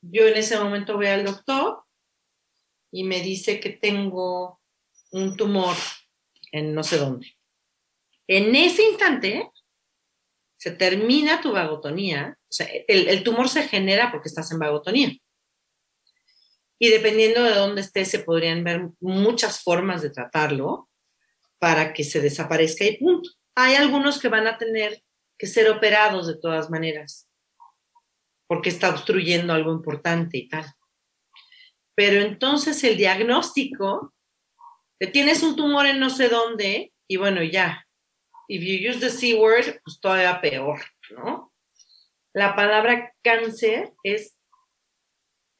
Yo 0.00 0.26
en 0.26 0.36
ese 0.36 0.58
momento 0.58 0.96
voy 0.96 1.06
al 1.06 1.24
doctor 1.24 1.82
y 2.92 3.04
me 3.04 3.20
dice 3.20 3.60
que 3.60 3.70
tengo 3.70 4.60
un 5.10 5.36
tumor 5.36 5.76
en 6.52 6.74
no 6.74 6.82
sé 6.82 6.98
dónde. 6.98 7.36
En 8.26 8.54
ese 8.54 8.82
instante 8.84 9.50
se 10.56 10.72
termina 10.72 11.40
tu 11.40 11.52
vagotonía, 11.52 12.36
o 12.42 12.52
sea, 12.52 12.66
el, 12.88 13.08
el 13.08 13.22
tumor 13.22 13.48
se 13.48 13.68
genera 13.68 14.10
porque 14.10 14.28
estás 14.28 14.50
en 14.52 14.58
vagotonía. 14.58 15.16
Y 16.80 16.88
dependiendo 16.88 17.42
de 17.42 17.54
dónde 17.54 17.80
estés, 17.80 18.08
se 18.08 18.20
podrían 18.20 18.62
ver 18.62 18.88
muchas 19.00 19.60
formas 19.62 20.02
de 20.02 20.10
tratarlo 20.10 20.88
para 21.58 21.92
que 21.92 22.04
se 22.04 22.20
desaparezca 22.20 22.84
y 22.84 22.96
punto. 22.96 23.30
Hay 23.60 23.74
algunos 23.74 24.20
que 24.20 24.28
van 24.28 24.46
a 24.46 24.56
tener 24.56 25.02
que 25.36 25.48
ser 25.48 25.68
operados 25.68 26.28
de 26.28 26.38
todas 26.38 26.70
maneras, 26.70 27.28
porque 28.46 28.68
está 28.68 28.88
obstruyendo 28.88 29.52
algo 29.52 29.72
importante 29.72 30.38
y 30.38 30.48
tal. 30.48 30.64
Pero 31.96 32.20
entonces 32.20 32.84
el 32.84 32.96
diagnóstico, 32.96 34.14
tienes 35.12 35.42
un 35.42 35.56
tumor 35.56 35.86
en 35.86 35.98
no 35.98 36.08
sé 36.08 36.28
dónde, 36.28 36.92
y 37.08 37.16
bueno, 37.16 37.42
ya, 37.42 37.84
if 38.46 38.62
you 38.62 38.88
use 38.88 39.00
the 39.00 39.10
C 39.10 39.34
word, 39.34 39.80
pues 39.82 39.98
todavía 40.00 40.40
peor, 40.40 40.80
¿no? 41.10 41.52
La 42.32 42.54
palabra 42.54 43.12
cáncer 43.24 43.92
es, 44.04 44.38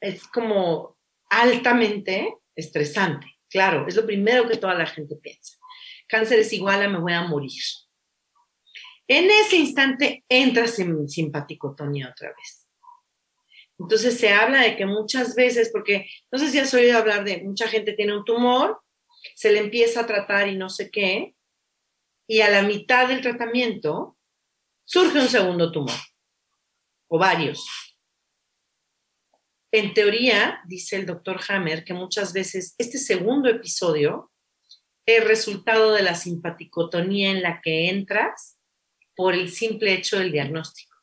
es 0.01 0.25
como 0.29 0.97
altamente 1.31 2.33
estresante. 2.55 3.27
Claro, 3.51 3.89
es 3.89 3.97
lo 3.97 4.07
primero 4.07 4.49
que 4.49 4.57
toda 4.57 4.75
la 4.75 4.87
gente 4.87 5.17
piensa. 5.17 5.59
Cáncer 6.07 6.39
es 6.39 6.53
igual 6.53 6.81
a 6.81 6.89
me 6.89 7.01
voy 7.01 7.13
a 7.13 7.23
morir. 7.23 7.61
En 9.09 9.31
ese 9.31 9.57
instante 9.57 10.25
entras 10.29 10.79
en 10.79 11.09
simpaticotonía 11.09 12.11
otra 12.11 12.29
vez. 12.29 12.69
Entonces 13.79 14.19
se 14.19 14.31
habla 14.31 14.63
de 14.63 14.77
que 14.77 14.85
muchas 14.85 15.35
veces, 15.35 15.71
porque 15.73 16.07
no 16.31 16.39
sé 16.39 16.51
si 16.51 16.59
has 16.59 16.75
oído 16.75 16.99
hablar 16.99 17.25
de 17.25 17.43
mucha 17.43 17.69
gente 17.69 17.95
tiene 17.95 18.17
un 18.17 18.25
tumor, 18.25 18.83
se 19.35 19.51
le 19.51 19.61
empieza 19.61 20.01
a 20.01 20.07
tratar 20.07 20.49
y 20.49 20.57
no 20.57 20.69
sé 20.69 20.91
qué, 20.91 21.35
y 22.29 22.43
a 22.43 22.51
la 22.51 22.63
mitad 22.63 23.09
del 23.09 23.23
tratamiento 23.23 24.19
surge 24.85 25.19
un 25.19 25.29
segundo 25.29 25.73
tumor, 25.73 25.97
o 27.09 27.19
varios. 27.19 27.67
En 29.73 29.95
teoría, 29.95 30.61
dice 30.67 30.97
el 30.97 31.07
doctor 31.07 31.41
Hammer, 31.49 31.85
que 31.85 31.95
muchas 31.95 32.33
veces 32.33 32.75
este 32.79 32.99
segundo 32.99 33.49
episodio 33.49 34.31
es 35.07 35.25
resultado 35.25 35.93
de 35.93 36.03
la 36.03 36.15
simpaticotonía 36.15 37.31
en 37.31 37.43
la 37.43 37.61
que 37.63 37.89
entras 37.89 38.58
por 39.19 39.35
el 39.35 39.51
simple 39.51 39.95
hecho 39.95 40.17
del 40.17 40.31
diagnóstico. 40.31 40.97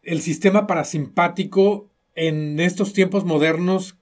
El 0.00 0.22
sistema 0.22 0.66
parasimpático 0.66 1.90
en 2.14 2.58
estos 2.58 2.94
tiempos 2.94 3.26
modernos 3.26 3.98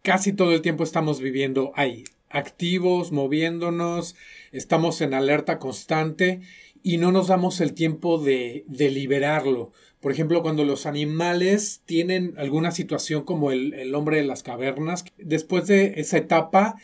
casi 0.00 0.32
todo 0.32 0.54
el 0.54 0.62
tiempo 0.62 0.84
estamos 0.84 1.20
viviendo 1.20 1.70
ahí, 1.74 2.04
activos, 2.30 3.12
moviéndonos, 3.12 4.16
estamos 4.52 5.02
en 5.02 5.12
alerta 5.12 5.58
constante 5.58 6.40
y 6.82 6.96
no 6.96 7.12
nos 7.12 7.28
damos 7.28 7.60
el 7.60 7.74
tiempo 7.74 8.16
de, 8.16 8.64
de 8.68 8.90
liberarlo. 8.90 9.72
Por 10.00 10.10
ejemplo, 10.10 10.40
cuando 10.40 10.64
los 10.64 10.86
animales 10.86 11.82
tienen 11.84 12.32
alguna 12.38 12.70
situación 12.70 13.24
como 13.24 13.52
el, 13.52 13.74
el 13.74 13.94
hombre 13.94 14.16
de 14.16 14.24
las 14.24 14.42
cavernas, 14.42 15.04
después 15.18 15.66
de 15.66 16.00
esa 16.00 16.16
etapa 16.16 16.76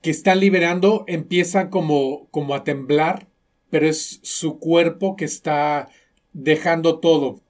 que 0.00 0.08
están 0.08 0.40
liberando, 0.40 1.04
empiezan 1.06 1.68
como, 1.68 2.28
como 2.30 2.54
a 2.54 2.64
temblar 2.64 3.27
pero 3.70 3.86
es 3.86 4.20
su 4.22 4.58
cuerpo 4.58 5.16
que 5.16 5.24
está 5.24 5.88
dejando 6.32 7.00
todo. 7.00 7.40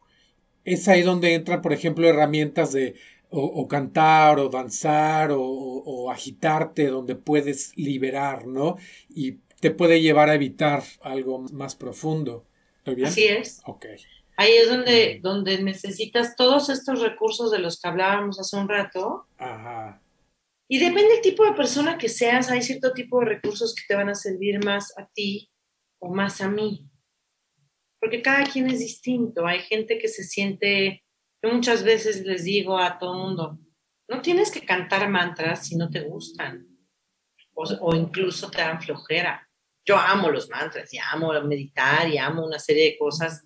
Es 0.64 0.88
ahí 0.88 1.02
donde 1.02 1.34
entran, 1.34 1.62
por 1.62 1.72
ejemplo, 1.72 2.08
herramientas 2.08 2.72
de 2.72 2.96
o, 3.30 3.68
cantar 3.68 4.38
o 4.38 4.48
danzar 4.48 5.30
o, 5.32 6.10
agitarte, 6.10 6.86
donde 6.86 7.14
puedes 7.14 7.76
liberar, 7.76 8.46
¿no? 8.46 8.76
Y 9.10 9.32
te 9.60 9.70
puede 9.70 10.00
llevar 10.00 10.30
a 10.30 10.34
evitar 10.34 10.82
algo 11.02 11.40
más 11.52 11.74
profundo. 11.74 12.46
¿Estoy 12.78 12.94
bien? 12.94 13.08
Así 13.08 13.24
es. 13.24 13.60
Ok. 13.66 13.86
Ahí 14.36 14.52
es 14.52 14.68
donde, 14.68 15.20
donde 15.22 15.62
necesitas 15.62 16.36
todos 16.36 16.70
estos 16.70 17.00
recursos 17.00 17.50
de 17.50 17.58
los 17.58 17.80
que 17.80 17.88
hablábamos 17.88 18.38
hace 18.40 18.56
un 18.56 18.68
rato. 18.68 19.26
Ajá. 19.36 20.00
Y 20.68 20.78
depende 20.78 21.14
del 21.14 21.22
tipo 21.22 21.44
de 21.44 21.52
persona 21.52 21.98
que 21.98 22.08
seas, 22.08 22.50
hay 22.50 22.62
cierto 22.62 22.92
tipo 22.92 23.20
de 23.20 23.26
recursos 23.26 23.74
que 23.74 23.82
te 23.88 23.94
van 23.94 24.10
a 24.10 24.14
servir 24.14 24.62
más 24.64 24.96
a 24.98 25.06
ti 25.06 25.50
o 25.98 26.14
más 26.14 26.40
a 26.40 26.48
mí. 26.48 26.90
Porque 28.00 28.22
cada 28.22 28.44
quien 28.44 28.68
es 28.68 28.78
distinto. 28.78 29.46
Hay 29.46 29.60
gente 29.60 29.98
que 29.98 30.08
se 30.08 30.24
siente, 30.24 31.04
yo 31.42 31.52
muchas 31.52 31.82
veces 31.82 32.24
les 32.24 32.44
digo 32.44 32.78
a 32.78 32.98
todo 32.98 33.14
el 33.14 33.18
mundo, 33.18 33.58
no 34.08 34.22
tienes 34.22 34.50
que 34.50 34.64
cantar 34.64 35.08
mantras 35.08 35.66
si 35.66 35.76
no 35.76 35.90
te 35.90 36.00
gustan 36.00 36.66
o, 37.54 37.64
o 37.80 37.94
incluso 37.94 38.50
te 38.50 38.58
dan 38.58 38.80
flojera. 38.80 39.48
Yo 39.84 39.96
amo 39.96 40.30
los 40.30 40.48
mantras 40.50 40.92
y 40.92 40.98
amo 40.98 41.32
meditar 41.42 42.08
y 42.08 42.18
amo 42.18 42.46
una 42.46 42.58
serie 42.58 42.84
de 42.84 42.98
cosas 42.98 43.44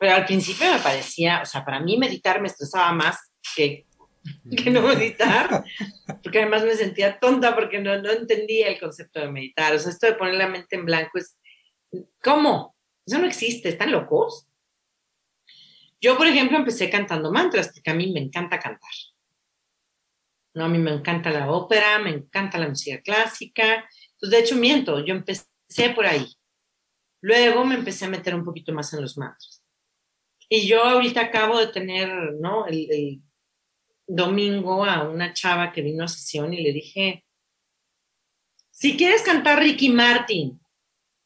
pero 0.00 0.14
al 0.14 0.24
principio 0.24 0.72
me 0.72 0.78
parecía, 0.78 1.42
o 1.42 1.44
sea, 1.44 1.62
para 1.62 1.78
mí 1.78 1.98
meditar 1.98 2.40
me 2.40 2.48
estresaba 2.48 2.90
más 2.90 3.18
que, 3.54 3.86
que 4.56 4.70
no 4.70 4.80
meditar, 4.80 5.62
porque 6.22 6.38
además 6.38 6.64
me 6.64 6.74
sentía 6.74 7.18
tonta 7.18 7.54
porque 7.54 7.80
no, 7.80 8.00
no 8.00 8.10
entendía 8.10 8.68
el 8.68 8.80
concepto 8.80 9.20
de 9.20 9.30
meditar. 9.30 9.74
O 9.74 9.78
sea, 9.78 9.92
esto 9.92 10.06
de 10.06 10.14
poner 10.14 10.36
la 10.36 10.48
mente 10.48 10.76
en 10.76 10.86
blanco 10.86 11.18
es, 11.18 11.36
¿cómo? 12.22 12.76
Eso 13.06 13.18
no 13.18 13.26
existe, 13.26 13.70
¿están 13.70 13.92
locos? 13.92 14.46
Yo, 16.00 16.16
por 16.16 16.26
ejemplo, 16.26 16.56
empecé 16.56 16.88
cantando 16.88 17.30
mantras, 17.30 17.72
porque 17.72 17.90
a 17.90 17.94
mí 17.94 18.12
me 18.12 18.20
encanta 18.20 18.58
cantar. 18.58 18.90
No, 20.54 20.64
a 20.64 20.68
mí 20.68 20.78
me 20.78 20.92
encanta 20.92 21.30
la 21.30 21.50
ópera, 21.50 21.98
me 21.98 22.10
encanta 22.10 22.58
la 22.58 22.68
música 22.68 23.00
clásica. 23.02 23.88
Entonces, 24.12 24.30
de 24.30 24.38
hecho, 24.38 24.56
miento, 24.56 25.04
yo 25.04 25.14
empecé 25.14 25.90
por 25.94 26.06
ahí. 26.06 26.26
Luego 27.20 27.64
me 27.64 27.74
empecé 27.74 28.06
a 28.06 28.10
meter 28.10 28.34
un 28.34 28.44
poquito 28.44 28.72
más 28.72 28.92
en 28.94 29.02
los 29.02 29.18
mantras. 29.18 29.62
Y 30.48 30.66
yo 30.66 30.82
ahorita 30.82 31.20
acabo 31.20 31.58
de 31.58 31.68
tener, 31.68 32.34
¿no? 32.40 32.66
El, 32.66 33.22
domingo 34.12 34.84
a 34.84 35.08
una 35.08 35.32
chava 35.32 35.70
que 35.72 35.82
vino 35.82 36.02
a 36.02 36.08
sesión 36.08 36.52
y 36.52 36.60
le 36.60 36.72
dije, 36.72 37.24
si 38.72 38.96
quieres 38.96 39.22
cantar 39.22 39.60
Ricky 39.60 39.88
Martin 39.88 40.60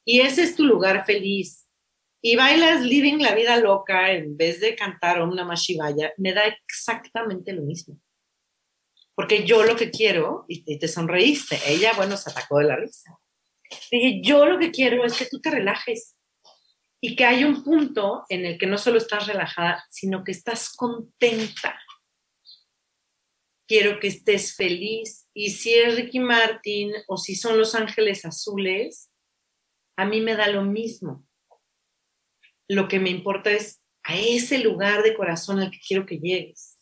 y 0.05 0.21
ese 0.21 0.43
es 0.43 0.57
tu 0.57 0.65
lugar 0.65 1.05
feliz 1.07 1.65
y 2.27 2.37
bailas 2.37 2.83
Living 2.83 3.19
la 3.19 3.35
Vida 3.35 3.59
Loca 3.59 4.11
en 4.13 4.35
vez 4.37 4.59
de 4.61 4.75
cantar 4.75 5.21
Om 5.21 5.35
Mashivaya, 5.47 6.15
me 6.17 6.33
da 6.33 6.45
exactamente 6.47 7.53
lo 7.53 7.63
mismo. 7.63 8.01
Porque 9.15 9.45
yo 9.45 9.63
lo 9.63 9.77
que 9.77 9.91
quiero, 9.91 10.47
y 10.49 10.79
te 10.79 10.89
sonreíste, 10.89 11.59
ella, 11.67 11.93
bueno, 11.93 12.17
se 12.17 12.31
atacó 12.31 12.61
de 12.61 12.65
la 12.65 12.77
risa. 12.77 13.19
Dije, 13.91 14.23
yo 14.23 14.47
lo 14.47 14.59
que 14.59 14.71
quiero 14.71 15.05
es 15.05 15.19
que 15.19 15.27
tú 15.27 15.39
te 15.39 15.51
relajes 15.51 16.17
y 16.99 17.15
que 17.15 17.27
hay 17.27 17.45
un 17.45 17.63
punto 17.63 18.25
en 18.31 18.47
el 18.47 18.59
que 18.59 18.67
no 18.67 18.79
solo 18.79 18.97
estás 18.97 19.27
relajada, 19.27 19.85
sino 19.91 20.25
que 20.25 20.33
estás 20.33 20.71
contenta. 20.75 21.79
Quiero 23.69 24.01
que 24.01 24.09
estés 24.09 24.57
feliz. 24.57 25.29
Y 25.35 25.51
si 25.51 25.75
es 25.75 25.97
Ricky 25.97 26.21
Martin 26.21 26.93
o 27.07 27.19
si 27.19 27.37
son 27.37 27.59
Los 27.59 27.75
Ángeles 27.75 28.25
Azules, 28.25 29.11
a 29.97 30.05
mí 30.05 30.20
me 30.20 30.36
da 30.36 30.49
lo 30.49 30.62
mismo. 30.62 31.26
Lo 32.68 32.88
que 32.88 32.99
me 32.99 33.11
importa 33.11 33.51
es 33.51 33.82
a 34.03 34.16
ese 34.16 34.59
lugar 34.59 35.03
de 35.03 35.14
corazón 35.14 35.61
al 35.61 35.70
que 35.70 35.80
quiero 35.86 36.07
que 36.07 36.18
llegues. 36.18 36.78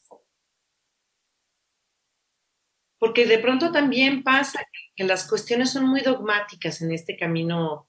Porque 2.98 3.26
de 3.26 3.38
pronto 3.38 3.72
también 3.72 4.22
pasa 4.22 4.64
que 4.94 5.04
las 5.04 5.28
cuestiones 5.28 5.70
son 5.70 5.86
muy 5.86 6.02
dogmáticas 6.02 6.82
en 6.82 6.92
este 6.92 7.16
camino 7.16 7.88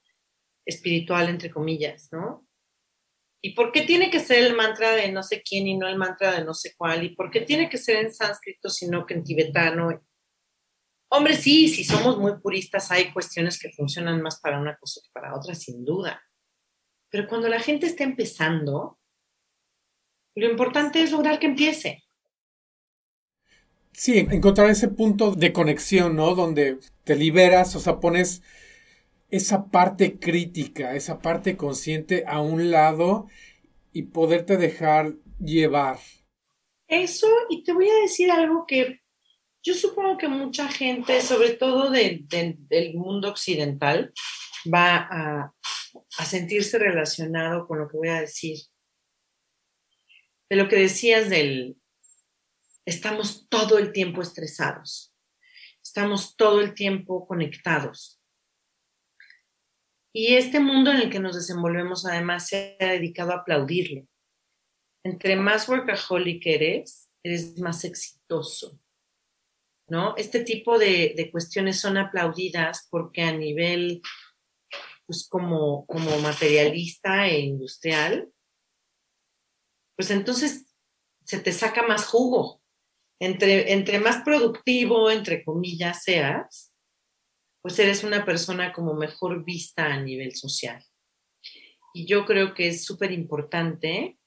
espiritual, 0.66 1.30
entre 1.30 1.52
comillas, 1.52 2.10
¿no? 2.12 2.48
¿Y 3.46 3.54
por 3.54 3.72
qué 3.72 3.82
tiene 3.82 4.10
que 4.10 4.22
ser 4.22 4.44
el 4.46 4.56
mantra 4.56 4.94
de 4.94 5.12
no 5.12 5.22
sé 5.22 5.44
quién 5.44 5.68
y 5.68 5.78
no 5.78 5.88
el 5.88 5.98
mantra 5.98 6.32
de 6.32 6.46
no 6.46 6.54
sé 6.54 6.74
cuál? 6.78 7.04
¿Y 7.04 7.16
por 7.16 7.30
qué 7.30 7.42
tiene 7.42 7.70
que 7.70 7.78
ser 7.78 7.98
en 7.98 8.14
sánscrito 8.14 8.70
sino 8.70 9.06
que 9.06 9.16
en 9.16 9.24
tibetano? 9.24 10.02
Hombre, 11.16 11.36
sí, 11.36 11.68
si 11.68 11.84
somos 11.84 12.18
muy 12.18 12.40
puristas, 12.40 12.90
hay 12.90 13.12
cuestiones 13.14 13.60
que 13.60 13.72
funcionan 13.72 14.20
más 14.24 14.40
para 14.40 14.60
una 14.60 14.76
cosa 14.78 15.00
que 15.04 15.12
para 15.14 15.36
otra, 15.36 15.54
sin 15.54 15.86
duda. 15.86 16.20
Pero 17.12 17.28
cuando 17.28 17.48
la 17.50 17.60
gente 17.60 17.86
está 17.86 18.04
empezando, 18.04 18.98
lo 20.34 20.50
importante 20.50 21.04
es 21.04 21.12
lograr 21.12 21.38
que 21.38 21.46
empiece. 21.46 22.04
Sí, 23.92 24.26
encontrar 24.32 24.72
ese 24.72 24.88
punto 24.88 25.30
de 25.36 25.54
conexión, 25.54 26.16
¿no? 26.16 26.34
Donde 26.34 26.80
te 27.04 27.16
liberas, 27.16 27.76
o 27.76 27.80
sea, 27.80 28.00
pones 28.00 28.42
esa 29.30 29.68
parte 29.70 30.18
crítica, 30.18 30.96
esa 30.96 31.20
parte 31.20 31.56
consciente 31.56 32.24
a 32.26 32.42
un 32.42 32.72
lado 32.72 33.28
y 33.92 34.02
poderte 34.02 34.58
dejar 34.58 35.14
llevar. 35.40 36.00
Eso, 36.88 37.28
y 37.52 37.64
te 37.64 37.72
voy 37.72 37.88
a 37.88 38.02
decir 38.02 38.32
algo 38.32 38.66
que 38.66 39.03
yo 39.64 39.74
supongo 39.74 40.18
que 40.18 40.28
mucha 40.28 40.68
gente, 40.68 41.22
sobre 41.22 41.52
todo 41.52 41.90
del 41.90 42.28
mundo 42.96 43.30
occidental, 43.30 44.14
va 44.72 45.08
a, 45.10 45.54
a 46.18 46.26
sentirse 46.26 46.78
relacionado 46.78 47.66
con 47.68 47.80
lo 47.80 47.88
que 47.88 47.98
voy 47.98 48.10
a 48.10 48.22
decir. 48.22 48.58
De 50.50 50.58
lo 50.58 50.68
que 50.68 50.76
decías 50.76 51.30
del, 51.30 51.78
estamos 52.86 53.48
todo 53.50 53.78
el 53.78 53.94
tiempo 53.94 54.22
estresados, 54.22 55.16
estamos 55.82 56.36
todo 56.36 56.60
el 56.62 56.74
tiempo 56.74 57.26
conectados. 57.26 58.22
Y 60.14 60.36
este 60.36 60.60
mundo 60.60 60.92
en 60.92 60.98
el 60.98 61.10
que 61.10 61.20
nos 61.20 61.36
desenvolvemos 61.36 62.06
además 62.06 62.48
se 62.48 62.78
ha 62.80 62.86
dedicado 62.86 63.32
a 63.32 63.38
aplaudirlo. 63.38 64.06
Entre 65.04 65.36
más 65.36 65.68
workaholic 65.68 66.46
eres, 66.46 67.10
eres 67.24 67.58
más 67.58 67.84
exitoso. 67.84 68.80
¿No? 69.94 70.16
Este 70.18 70.44
tipo 70.44 70.80
de, 70.80 71.30
cuestiones 71.32 71.80
son 71.80 71.98
aplaudidas 71.98 72.88
porque 72.90 73.22
a 73.22 73.32
nivel, 73.32 74.02
pues 75.06 75.28
como, 75.30 75.86
como 75.86 76.18
materialista 76.18 77.28
e 77.28 77.42
industrial, 77.42 78.28
pues 79.96 80.10
entonces 80.10 80.66
se 81.24 81.38
te 81.42 81.52
saca 81.52 81.86
más 81.86 82.08
jugo. 82.08 82.64
Entre, 83.20 83.72
entre 83.72 84.00
más 84.00 84.24
productivo, 84.24 85.12
entre 85.12 85.44
comillas, 85.44 86.02
seas, 86.02 86.74
pues 87.62 87.78
eres 87.78 88.04
una 88.04 88.26
persona 88.26 88.74
como 88.74 88.96
mejor 88.96 89.46
vista 89.46 89.94
a 89.94 90.02
nivel 90.02 90.36
social. 90.36 90.84
Y 91.94 92.08
yo 92.08 92.26
creo 92.26 92.56
que 92.56 92.70
es 92.70 92.84
súper 92.84 93.12
importante 93.12 94.18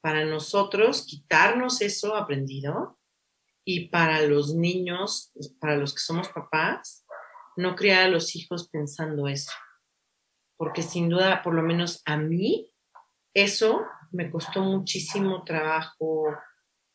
para 0.00 0.24
nosotros 0.24 1.04
quitarnos 1.04 1.80
eso 1.80 2.14
aprendido 2.14 2.96
y 3.68 3.88
para 3.88 4.22
los 4.22 4.54
niños, 4.54 5.32
para 5.58 5.76
los 5.76 5.92
que 5.92 5.98
somos 5.98 6.28
papás, 6.28 7.04
no 7.56 7.74
criar 7.74 8.04
a 8.04 8.08
los 8.08 8.36
hijos 8.36 8.68
pensando 8.68 9.26
eso. 9.26 9.50
Porque 10.56 10.82
sin 10.82 11.08
duda, 11.08 11.42
por 11.42 11.52
lo 11.52 11.62
menos 11.62 12.00
a 12.04 12.16
mí, 12.16 12.72
eso 13.34 13.84
me 14.12 14.30
costó 14.30 14.60
muchísimo 14.60 15.42
trabajo 15.42 16.28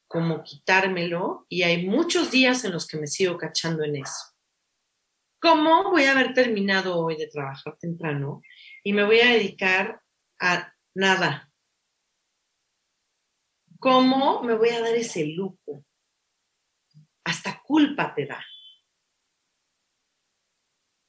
como 0.07 0.43
quitármelo 0.43 1.45
y 1.49 1.63
hay 1.63 1.85
muchos 1.85 2.31
días 2.31 2.63
en 2.63 2.71
los 2.71 2.87
que 2.87 2.97
me 2.97 3.07
sigo 3.07 3.37
cachando 3.37 3.83
en 3.83 3.97
eso. 3.97 4.33
¿Cómo 5.41 5.91
voy 5.91 6.05
a 6.05 6.13
haber 6.13 6.33
terminado 6.33 6.97
hoy 6.97 7.17
de 7.17 7.27
trabajar 7.27 7.77
temprano 7.79 8.41
y 8.81 8.93
me 8.93 9.03
voy 9.03 9.19
a 9.19 9.31
dedicar 9.31 9.99
a 10.39 10.73
nada? 10.95 11.51
¿Cómo 13.77 14.41
me 14.43 14.55
voy 14.55 14.69
a 14.69 14.79
dar 14.79 14.95
ese 14.95 15.25
lujo? 15.25 15.83
Hasta 17.43 17.59
culpa 17.63 18.13
te 18.13 18.27
da. 18.27 18.45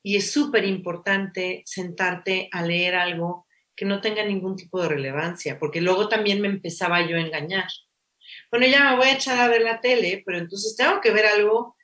Y 0.03 0.17
es 0.17 0.33
súper 0.33 0.65
importante 0.65 1.63
sentarte 1.67 2.49
a 2.51 2.63
leer 2.63 2.95
algo 2.95 3.47
que 3.77 3.85
no 3.85 4.01
tenga 4.01 4.25
ningún 4.25 4.57
tipo 4.57 4.81
de 4.81 4.89
relevancia, 4.89 5.59
porque 5.59 5.83
luego 5.83 6.09
también 6.09 6.41
me 6.41 6.49
empezaba 6.49 7.07
yo 7.07 7.19
a 7.19 7.21
engañar. 7.21 7.69
Bueno, 8.51 8.67
ya 8.67 8.91
me 8.91 8.97
voy 8.97 9.09
a 9.09 9.15
echar 9.15 9.39
a 9.39 9.49
ver 9.49 9.61
la 9.61 9.83
tele, 9.83 10.23
pero 10.25 10.39
entonces 10.39 10.75
tengo 10.75 11.03
que 11.03 11.11
ver 11.11 11.27
algo 11.27 11.77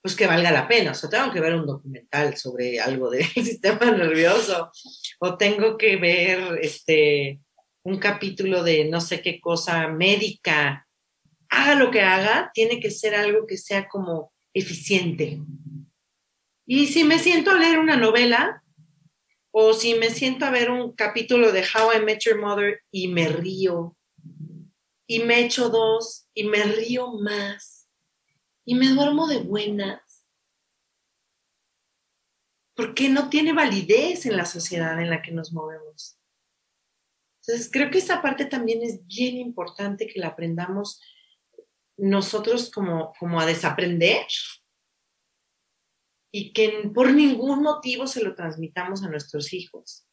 pues 0.00 0.14
que 0.14 0.28
valga 0.28 0.52
la 0.52 0.68
pena. 0.68 0.92
O 0.92 1.08
tengo 1.08 1.32
que 1.32 1.40
ver 1.40 1.54
un 1.56 1.66
documental 1.66 2.36
sobre 2.36 2.78
algo 2.78 3.10
del 3.10 3.24
sistema 3.34 3.90
nervioso 3.90 4.70
o 5.18 5.36
tengo 5.36 5.76
que 5.76 5.96
ver 5.96 6.60
este, 6.62 7.40
un 7.82 7.98
capítulo 7.98 8.62
de 8.62 8.84
no 8.84 9.00
sé 9.00 9.20
qué 9.20 9.40
cosa 9.40 9.88
médica. 9.88 10.86
Haga 11.50 11.74
lo 11.74 11.90
que 11.90 12.00
haga, 12.00 12.50
tiene 12.54 12.80
que 12.80 12.90
ser 12.90 13.14
algo 13.14 13.46
que 13.46 13.58
sea 13.58 13.88
como 13.88 14.32
eficiente. 14.54 15.42
Y 16.66 16.86
si 16.86 17.04
me 17.04 17.18
siento 17.18 17.50
a 17.50 17.58
leer 17.58 17.78
una 17.78 17.96
novela 17.96 18.62
o 19.50 19.72
si 19.72 19.94
me 19.94 20.10
siento 20.10 20.46
a 20.46 20.50
ver 20.50 20.70
un 20.70 20.92
capítulo 20.92 21.52
de 21.52 21.62
How 21.62 22.00
I 22.00 22.04
Met 22.04 22.20
Your 22.20 22.40
Mother 22.40 22.80
y 22.92 23.08
me 23.08 23.28
río 23.28 23.96
y 25.08 25.20
me 25.20 25.44
echo 25.44 25.68
dos 25.68 26.28
y 26.34 26.44
me 26.44 26.62
río 26.62 27.12
más 27.14 27.88
y 28.64 28.76
me 28.76 28.88
duermo 28.88 29.26
de 29.26 29.38
buenas. 29.38 30.00
porque 32.80 33.10
no 33.10 33.28
tiene 33.28 33.52
validez 33.52 34.24
en 34.24 34.38
la 34.38 34.46
sociedad 34.46 34.98
en 35.02 35.10
la 35.10 35.20
que 35.20 35.32
nos 35.32 35.52
movemos. 35.52 36.18
Entonces, 37.42 37.70
creo 37.70 37.90
que 37.90 37.98
esa 37.98 38.22
parte 38.22 38.46
también 38.46 38.82
es 38.82 39.06
bien 39.06 39.36
importante 39.36 40.06
que 40.06 40.18
la 40.18 40.28
aprendamos 40.28 40.98
nosotros 42.00 42.70
como, 42.70 43.12
como 43.18 43.40
a 43.40 43.46
desaprender 43.46 44.26
y 46.32 46.52
que 46.52 46.90
por 46.94 47.12
ningún 47.12 47.62
motivo 47.62 48.06
se 48.06 48.22
lo 48.22 48.34
transmitamos 48.34 49.02
a 49.02 49.08
nuestros 49.08 49.52
hijos. 49.52 50.06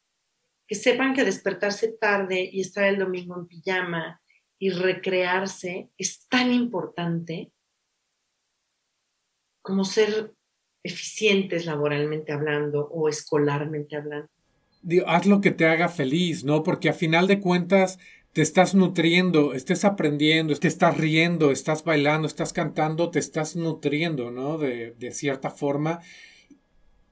Que 0.67 0.75
sepan 0.75 1.13
que 1.13 1.23
despertarse 1.23 1.93
tarde 1.99 2.49
y 2.51 2.59
estar 2.59 2.83
el 2.85 2.99
domingo 2.99 3.39
en 3.39 3.47
pijama 3.47 4.21
y 4.59 4.71
recrearse 4.71 5.89
es 5.97 6.27
tan 6.27 6.51
importante 6.51 7.51
como 9.61 9.85
ser 9.85 10.33
eficientes 10.83 11.65
laboralmente 11.65 12.31
hablando 12.33 12.87
o 12.87 13.07
escolarmente 13.09 13.95
hablando. 13.95 14.29
haz 15.05 15.25
lo 15.25 15.41
que 15.41 15.51
te 15.51 15.67
haga 15.67 15.89
feliz, 15.89 16.43
¿no? 16.43 16.63
Porque 16.63 16.89
a 16.89 16.93
final 16.93 17.27
de 17.27 17.39
cuentas 17.39 17.99
te 18.37 18.43
estás 18.43 18.75
nutriendo, 18.75 19.55
estés 19.55 19.83
aprendiendo, 19.83 20.53
estás 20.53 20.95
riendo, 20.95 21.49
estás 21.49 21.83
bailando, 21.83 22.27
estás 22.27 22.53
cantando, 22.53 23.09
te 23.09 23.17
estás 23.17 23.55
nutriendo, 23.55 24.29
¿no? 24.29 24.59
De, 24.59 24.91
de 24.91 25.11
cierta 25.11 25.49
forma. 25.49 26.01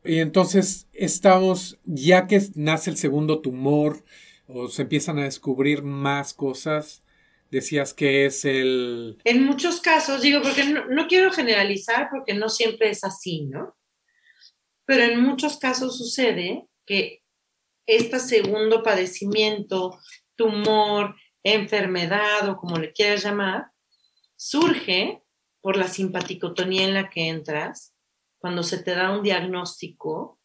Y 0.03 0.19
entonces 0.19 0.88
estamos, 0.93 1.80
ya 1.84 2.28
que 2.28 2.39
nace 2.53 2.91
el 2.91 2.97
segundo 2.97 3.41
tumor 3.41 4.05
o 4.45 4.67
se 4.67 4.84
empiezan 4.84 5.17
a 5.17 5.23
descubrir 5.23 5.82
más 5.82 6.36
cosas, 6.36 7.01
decías 7.49 7.95
que 7.95 8.28
es 8.28 8.45
el... 8.45 9.17
En 9.23 9.45
muchos 9.45 9.82
casos, 9.82 10.21
digo, 10.21 10.43
porque 10.43 10.65
no, 10.65 10.86
no, 10.86 11.07
quiero 11.07 11.32
generalizar 11.32 12.09
porque 12.11 12.36
no 12.36 12.49
siempre 12.49 12.91
es 12.91 13.03
así, 13.03 13.47
¿no? 13.47 13.76
Pero 14.86 15.01
en 15.01 15.21
muchos 15.21 15.57
casos 15.57 15.97
sucede 15.97 16.67
que 16.86 17.23
este 17.88 18.19
segundo 18.19 18.84
padecimiento 18.84 19.97
tumor, 20.36 21.15
enfermedad 21.43 22.49
o 22.49 22.57
como 22.57 22.77
le 22.77 22.91
quieras 22.91 23.23
llamar, 23.23 23.71
surge 24.36 25.21
por 25.61 25.77
la 25.77 25.88
simpaticotonía 25.88 26.86
en 26.86 26.93
la 26.93 27.09
que 27.09 27.27
entras, 27.27 27.95
cuando 28.38 28.63
se 28.63 28.83
te 28.83 28.91
da 28.91 29.11
un 29.11 29.23
diagnóstico 29.23 30.39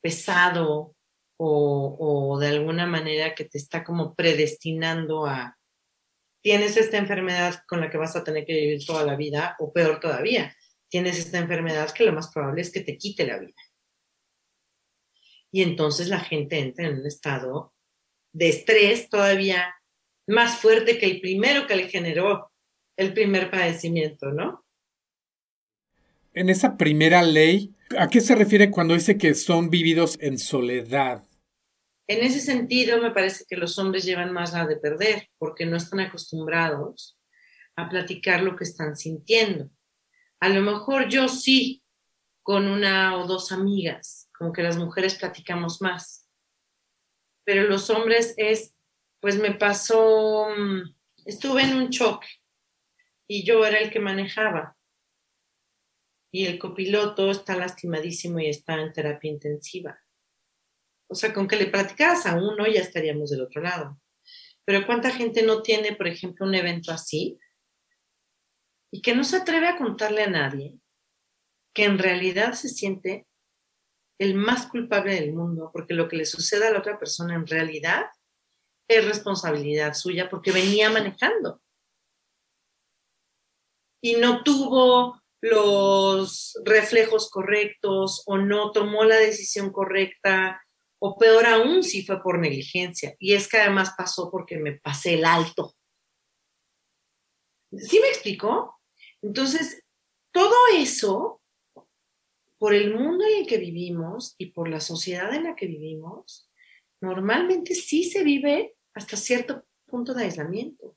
pesado 0.00 0.96
o, 1.38 1.96
o, 1.98 2.38
de 2.38 2.48
alguna 2.48 2.86
manera 2.86 3.34
que 3.34 3.44
te 3.44 3.58
está 3.58 3.84
como 3.84 4.14
predestinando 4.14 5.26
a, 5.26 5.58
tienes 6.42 6.76
esta 6.76 6.96
enfermedad 6.96 7.62
con 7.68 7.80
la 7.80 7.90
que 7.90 7.98
vas 7.98 8.16
a 8.16 8.24
tener 8.24 8.46
que 8.46 8.54
vivir 8.54 8.86
toda 8.86 9.04
la 9.04 9.16
vida, 9.16 9.56
o 9.58 9.72
peor 9.72 10.00
todavía, 10.00 10.56
tienes 10.88 11.18
esta 11.18 11.38
enfermedad 11.38 11.90
que 11.90 12.04
lo 12.04 12.12
más 12.12 12.32
probable 12.32 12.62
es 12.62 12.72
que 12.72 12.80
te 12.80 12.96
quite 12.96 13.26
la 13.26 13.38
vida. 13.38 13.60
Y 15.52 15.62
entonces 15.62 16.08
la 16.08 16.20
gente 16.20 16.58
entra 16.58 16.86
en 16.86 17.00
un 17.00 17.06
estado 17.06 17.74
de 18.36 18.50
estrés 18.50 19.08
todavía 19.08 19.74
más 20.26 20.58
fuerte 20.58 20.98
que 20.98 21.06
el 21.06 21.20
primero 21.22 21.66
que 21.66 21.74
le 21.74 21.88
generó 21.88 22.52
el 22.98 23.14
primer 23.14 23.50
padecimiento, 23.50 24.30
¿no? 24.30 24.66
En 26.34 26.50
esa 26.50 26.76
primera 26.76 27.22
ley, 27.22 27.74
¿a 27.98 28.08
qué 28.08 28.20
se 28.20 28.34
refiere 28.34 28.70
cuando 28.70 28.92
dice 28.92 29.16
que 29.16 29.34
son 29.34 29.70
vividos 29.70 30.18
en 30.20 30.38
soledad? 30.38 31.24
En 32.08 32.22
ese 32.22 32.40
sentido, 32.40 33.00
me 33.00 33.10
parece 33.10 33.46
que 33.48 33.56
los 33.56 33.78
hombres 33.78 34.04
llevan 34.04 34.34
más 34.34 34.52
la 34.52 34.66
de 34.66 34.76
perder, 34.76 35.30
porque 35.38 35.64
no 35.64 35.78
están 35.78 36.00
acostumbrados 36.00 37.18
a 37.74 37.88
platicar 37.88 38.42
lo 38.42 38.54
que 38.54 38.64
están 38.64 38.96
sintiendo. 38.96 39.70
A 40.40 40.50
lo 40.50 40.60
mejor 40.60 41.08
yo 41.08 41.28
sí, 41.28 41.82
con 42.42 42.68
una 42.68 43.16
o 43.16 43.26
dos 43.26 43.50
amigas, 43.50 44.28
como 44.38 44.52
que 44.52 44.62
las 44.62 44.76
mujeres 44.76 45.14
platicamos 45.14 45.80
más 45.80 46.25
pero 47.46 47.62
los 47.62 47.88
hombres 47.90 48.34
es, 48.36 48.74
pues 49.20 49.38
me 49.38 49.54
pasó, 49.54 50.48
mm, 50.50 50.94
estuve 51.24 51.62
en 51.62 51.76
un 51.76 51.90
choque 51.90 52.26
y 53.28 53.44
yo 53.44 53.64
era 53.64 53.78
el 53.78 53.90
que 53.90 54.00
manejaba. 54.00 54.76
Y 56.32 56.46
el 56.46 56.58
copiloto 56.58 57.30
está 57.30 57.56
lastimadísimo 57.56 58.40
y 58.40 58.48
está 58.48 58.74
en 58.74 58.92
terapia 58.92 59.30
intensiva. 59.30 59.98
O 61.08 61.14
sea, 61.14 61.32
con 61.32 61.46
que 61.46 61.56
le 61.56 61.66
platicaras 61.66 62.26
a 62.26 62.34
uno 62.34 62.66
ya 62.66 62.80
estaríamos 62.80 63.30
del 63.30 63.42
otro 63.42 63.62
lado. 63.62 63.98
Pero 64.64 64.84
¿cuánta 64.84 65.10
gente 65.10 65.44
no 65.44 65.62
tiene, 65.62 65.94
por 65.94 66.08
ejemplo, 66.08 66.44
un 66.44 66.56
evento 66.56 66.90
así 66.90 67.38
y 68.90 69.02
que 69.02 69.14
no 69.14 69.22
se 69.22 69.36
atreve 69.36 69.68
a 69.68 69.78
contarle 69.78 70.24
a 70.24 70.30
nadie 70.30 70.80
que 71.72 71.84
en 71.84 71.98
realidad 71.98 72.54
se 72.54 72.68
siente 72.68 73.25
el 74.18 74.34
más 74.34 74.66
culpable 74.66 75.14
del 75.20 75.34
mundo, 75.34 75.70
porque 75.72 75.94
lo 75.94 76.08
que 76.08 76.16
le 76.16 76.24
sucede 76.24 76.66
a 76.66 76.70
la 76.70 76.78
otra 76.78 76.98
persona 76.98 77.34
en 77.34 77.46
realidad 77.46 78.06
es 78.88 79.04
responsabilidad 79.04 79.94
suya 79.94 80.28
porque 80.28 80.52
venía 80.52 80.90
manejando 80.90 81.60
y 84.06 84.14
no 84.14 84.44
tuvo 84.44 85.20
los 85.40 86.60
reflejos 86.64 87.28
correctos 87.28 88.22
o 88.26 88.38
no 88.38 88.70
tomó 88.70 89.04
la 89.04 89.16
decisión 89.16 89.72
correcta 89.72 90.62
o 91.00 91.18
peor 91.18 91.44
aún 91.46 91.82
si 91.82 92.04
fue 92.06 92.22
por 92.22 92.38
negligencia. 92.38 93.16
Y 93.18 93.34
es 93.34 93.48
que 93.48 93.58
además 93.58 93.94
pasó 93.96 94.30
porque 94.30 94.58
me 94.58 94.78
pasé 94.78 95.14
el 95.14 95.24
alto. 95.24 95.74
¿Sí 97.76 98.00
me 98.00 98.08
explicó? 98.08 98.80
Entonces, 99.22 99.82
todo 100.32 100.54
eso 100.74 101.40
por 102.58 102.74
el 102.74 102.94
mundo 102.94 103.24
en 103.24 103.42
el 103.42 103.46
que 103.46 103.58
vivimos 103.58 104.34
y 104.38 104.52
por 104.52 104.68
la 104.68 104.80
sociedad 104.80 105.34
en 105.34 105.44
la 105.44 105.54
que 105.54 105.66
vivimos, 105.66 106.50
normalmente 107.00 107.74
sí 107.74 108.04
se 108.04 108.24
vive 108.24 108.74
hasta 108.94 109.16
cierto 109.16 109.66
punto 109.86 110.14
de 110.14 110.24
aislamiento. 110.24 110.96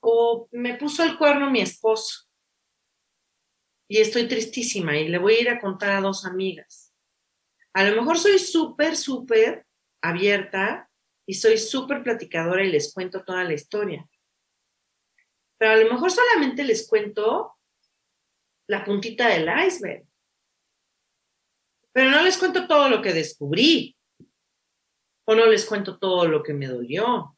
O 0.00 0.48
me 0.52 0.76
puso 0.76 1.02
el 1.04 1.18
cuerno 1.18 1.50
mi 1.50 1.60
esposo 1.60 2.30
y 3.88 3.98
estoy 3.98 4.28
tristísima 4.28 4.96
y 4.96 5.08
le 5.08 5.18
voy 5.18 5.34
a 5.34 5.40
ir 5.40 5.48
a 5.50 5.60
contar 5.60 5.90
a 5.90 6.00
dos 6.00 6.24
amigas. 6.24 6.94
A 7.74 7.84
lo 7.84 7.96
mejor 7.96 8.18
soy 8.18 8.38
súper, 8.38 8.96
súper 8.96 9.66
abierta 10.00 10.88
y 11.26 11.34
soy 11.34 11.58
súper 11.58 12.02
platicadora 12.02 12.64
y 12.64 12.70
les 12.70 12.94
cuento 12.94 13.24
toda 13.24 13.44
la 13.44 13.52
historia. 13.52 14.08
Pero 15.58 15.72
a 15.72 15.76
lo 15.76 15.92
mejor 15.92 16.10
solamente 16.10 16.64
les 16.64 16.88
cuento 16.88 17.56
la 18.68 18.84
puntita 18.84 19.28
del 19.28 19.48
iceberg. 19.66 20.09
Pero 21.92 22.10
no 22.10 22.22
les 22.22 22.38
cuento 22.38 22.66
todo 22.66 22.88
lo 22.88 23.02
que 23.02 23.12
descubrí. 23.12 23.96
O 25.26 25.34
no 25.34 25.46
les 25.46 25.64
cuento 25.64 25.98
todo 25.98 26.26
lo 26.26 26.42
que 26.42 26.54
me 26.54 26.66
dolió. 26.66 27.36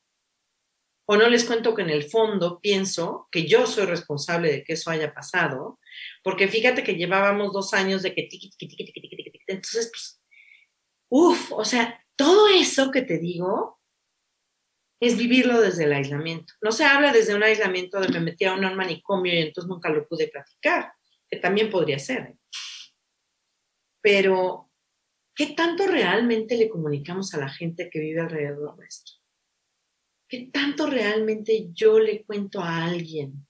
O 1.07 1.17
no 1.17 1.29
les 1.29 1.45
cuento 1.45 1.75
que 1.75 1.83
en 1.83 1.91
el 1.91 2.05
fondo 2.05 2.61
pienso 2.61 3.29
que 3.31 3.47
yo 3.47 3.67
soy 3.67 3.87
responsable 3.87 4.51
de 4.51 4.65
que 4.65 4.75
eso 4.75 4.91
haya 4.91 5.13
pasado. 5.13 5.79
Porque 6.23 6.49
fíjate 6.49 6.85
que 6.85 6.95
llevábamos 6.95 7.53
dos 7.53 7.75
años 7.75 8.03
de 8.03 8.15
que 8.15 8.23
tiqui, 8.23 8.51
tiqui, 8.51 8.77
tiqui, 8.77 8.93
tiqui, 8.93 9.09
tiqui, 9.09 9.31
tiqui. 9.31 9.45
Entonces, 9.47 9.91
pues, 9.93 10.23
uff, 11.09 11.53
o 11.53 11.65
sea, 11.65 12.03
todo 12.17 12.49
eso 12.49 12.91
que 12.91 13.03
te 13.03 13.19
digo 13.19 13.81
es 15.03 15.19
vivirlo 15.19 15.61
desde 15.61 15.85
el 15.85 15.93
aislamiento. 15.93 16.55
No 16.63 16.71
se 16.71 16.85
habla 16.85 17.13
desde 17.13 17.35
un 17.35 17.43
aislamiento 17.43 18.01
de 18.01 18.09
me 18.09 18.21
metí 18.21 18.45
a 18.45 18.55
un 18.55 18.77
manicomio 18.77 19.35
y 19.35 19.39
entonces 19.39 19.69
nunca 19.69 19.89
lo 19.89 20.07
pude 20.07 20.29
platicar, 20.29 20.93
que 21.29 21.39
también 21.39 21.71
podría 21.71 21.99
ser. 21.99 22.37
Pero 24.03 24.71
¿qué 25.35 25.55
tanto 25.55 25.87
realmente 25.87 26.57
le 26.57 26.69
comunicamos 26.69 27.33
a 27.33 27.39
la 27.39 27.49
gente 27.49 27.89
que 27.89 28.01
vive 28.01 28.21
alrededor 28.21 28.77
nuestro? 28.77 29.17
¿Qué 30.29 30.51
tanto 30.53 30.87
realmente 30.87 31.69
yo 31.73 31.99
le 32.01 32.25
cuento 32.25 32.61
a 32.61 32.85
alguien 32.85 33.47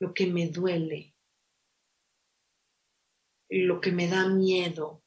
lo 0.00 0.14
que 0.14 0.26
me 0.26 0.48
duele, 0.48 1.14
lo 3.50 3.80
que 3.80 3.92
me 3.92 4.08
da 4.08 4.28
miedo? 4.28 5.04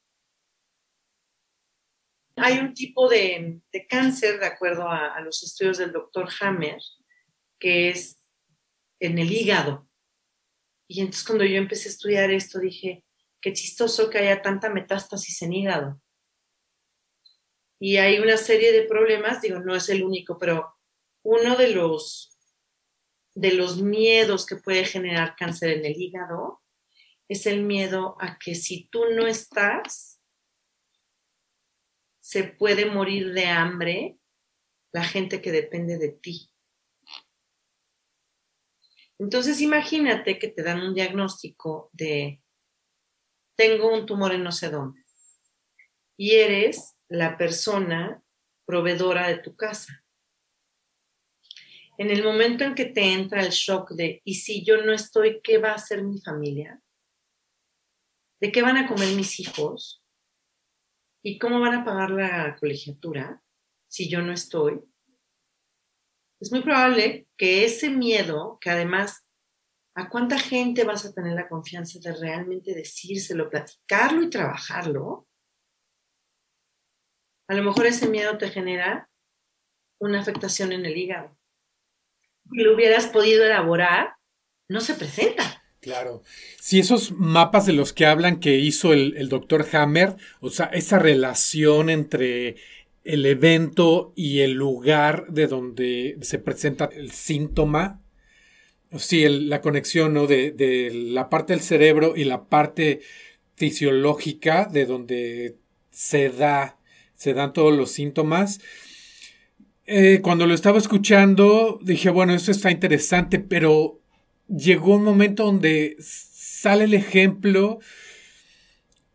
Hay 2.38 2.60
un 2.60 2.74
tipo 2.74 3.10
de, 3.10 3.62
cáncer, 3.90 4.40
de 4.40 4.46
acuerdo 4.46 4.90
a, 4.90 5.16
a 5.16 5.22
los 5.22 5.42
estudios 5.44 5.78
del 5.78 5.94
doctor 5.94 6.28
Hammer, 6.42 6.80
que 7.58 7.90
es 7.90 8.22
en 9.00 9.18
el 9.18 9.32
hígado. 9.32 9.90
Y 10.90 11.00
entonces 11.00 11.24
cuando 11.24 11.46
yo 11.46 11.56
empecé 11.56 11.88
a 11.88 11.92
estudiar 11.92 12.32
esto 12.32 12.60
dije, 12.60 13.05
qué 13.46 13.54
chistoso 13.54 14.10
que 14.10 14.18
haya 14.18 14.42
tanta 14.42 14.72
metástasis 14.72 15.44
en 15.44 15.54
hígado. 15.54 16.02
Y 17.80 17.98
hay 17.98 18.18
una 18.18 18.38
serie 18.38 18.72
de 18.72 18.88
problemas, 18.88 19.40
digo, 19.40 19.60
no 19.60 19.76
es 19.76 19.88
el 19.90 20.04
único, 20.04 20.40
pero 20.40 20.76
uno 21.24 21.56
de 21.56 21.70
los, 21.70 22.40
de 23.36 23.54
los 23.54 23.80
miedos 23.80 24.48
que 24.48 24.56
puede 24.56 24.84
generar 24.84 25.36
cáncer 25.36 25.74
en 25.74 25.86
el 25.86 25.96
hígado 25.96 26.64
es 27.28 27.46
el 27.46 27.62
miedo 27.62 28.18
a 28.20 28.40
que 28.40 28.56
si 28.56 28.88
tú 28.88 29.12
no 29.12 29.28
estás, 29.28 30.20
se 32.20 32.46
puede 32.46 32.88
morir 32.88 33.32
de 33.34 33.46
hambre 33.46 34.18
la 34.92 35.04
gente 35.04 35.40
que 35.44 35.52
depende 35.52 36.00
de 36.00 36.10
ti. 36.10 36.50
Entonces 39.20 39.62
imagínate 39.62 40.40
que 40.40 40.48
te 40.48 40.64
dan 40.64 40.82
un 40.82 40.96
diagnóstico 40.96 41.92
de 41.94 42.42
tengo 43.56 43.94
un 43.94 44.06
tumor 44.06 44.34
en 44.34 44.44
no 44.44 44.52
sé 44.52 44.70
dónde. 44.70 45.02
y 46.18 46.32
eres 46.32 46.96
la 47.10 47.38
persona 47.38 48.24
proveedora 48.66 49.28
de 49.28 49.40
tu 49.40 49.56
casa. 49.56 50.04
En 51.98 52.10
el 52.10 52.24
momento 52.24 52.64
en 52.64 52.76
que 52.76 52.86
te 52.86 53.14
entra 53.14 53.42
el 53.42 53.52
shock 53.52 53.92
de, 53.92 54.22
¿y 54.24 54.36
si 54.36 54.64
yo 54.66 54.84
no 54.84 54.94
estoy, 54.94 55.42
qué 55.42 55.58
va 55.58 55.72
a 55.72 55.76
hacer 55.76 56.04
mi 56.04 56.20
familia? 56.20 56.82
¿De 58.42 58.52
qué 58.52 58.62
van 58.62 58.78
a 58.78 58.88
comer 58.88 59.16
mis 59.16 59.40
hijos? 59.40 60.04
¿Y 61.24 61.38
cómo 61.38 61.60
van 61.60 61.74
a 61.76 61.86
pagar 61.86 62.12
la 62.12 62.56
colegiatura 62.58 63.42
si 63.88 64.10
yo 64.10 64.22
no 64.22 64.34
estoy? 64.34 64.82
Es 66.40 66.52
muy 66.52 66.62
probable 66.62 67.28
que 67.38 67.64
ese 67.64 67.90
miedo, 67.90 68.58
que 68.60 68.70
además, 68.70 69.25
¿a 69.96 70.10
cuánta 70.10 70.38
gente 70.38 70.84
vas 70.84 71.06
a 71.06 71.14
tener 71.14 71.34
la 71.34 71.48
confianza 71.48 72.00
de 72.00 72.14
realmente 72.14 72.74
decírselo, 72.74 73.50
platicarlo 73.50 74.24
y 74.24 74.30
trabajarlo? 74.30 75.28
A 77.48 77.56
lo 77.56 77.64
mejor 77.64 77.86
ese 77.86 78.10
miedo 78.10 78.38
te 78.38 78.50
genera 78.50 79.10
una 80.00 80.20
afectación 80.20 80.74
en 80.74 80.86
el 80.86 80.98
hígado. 80.98 81.38
Si 82.52 82.62
lo 82.62 82.76
hubieras 82.76 83.08
podido 83.08 83.46
elaborar, 83.46 84.16
no 84.70 84.82
se 84.82 84.96
presenta. 84.96 85.64
Claro. 85.80 86.24
Si 86.60 86.80
esos 86.80 87.12
mapas 87.12 87.66
de 87.66 87.74
los 87.74 87.94
que 87.94 88.06
hablan 88.06 88.40
que 88.40 88.58
hizo 88.58 88.92
el, 88.92 89.30
doctor 89.30 89.66
Hammer, 89.72 90.16
o 90.42 90.50
sea, 90.50 90.66
esa 90.66 91.00
relación 91.00 91.90
entre 91.90 92.56
el 93.04 93.26
evento 93.26 94.12
y 94.16 94.40
el 94.40 94.54
lugar 94.54 95.28
de 95.28 95.46
donde 95.46 96.18
se 96.22 96.40
presenta 96.40 96.86
el 96.86 97.12
síntoma, 97.12 98.02
sí, 98.98 99.28
la 99.28 99.62
conexión 99.62 100.14
¿no? 100.14 100.28
de, 100.28 100.92
la 100.94 101.30
parte 101.30 101.54
del 101.54 101.62
cerebro 101.62 102.14
y 102.16 102.24
la 102.24 102.46
parte 102.46 103.02
fisiológica 103.56 104.66
de 104.66 104.86
donde 104.86 105.56
se 105.92 106.30
da 106.30 106.78
se 107.16 107.34
dan 107.34 107.54
todos 107.54 107.76
los 107.76 107.92
síntomas. 107.92 108.60
Eh, 109.86 110.20
cuando 110.22 110.48
lo 110.48 110.54
estaba 110.54 110.78
escuchando, 110.78 111.80
dije, 111.82 112.10
bueno, 112.10 112.34
eso 112.34 112.52
está 112.52 112.72
interesante, 112.72 113.40
pero 113.40 114.02
llegó 114.48 114.96
un 114.96 115.04
momento 115.04 115.46
donde 115.46 115.96
sale 116.00 116.84
el 116.84 116.94
ejemplo 116.94 117.80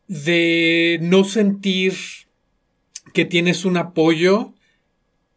de 0.09 0.99
no 1.03 1.25
sentir 1.25 1.95
que 3.13 3.25
tienes 3.25 3.65
un 3.65 3.77
apoyo 3.77 4.55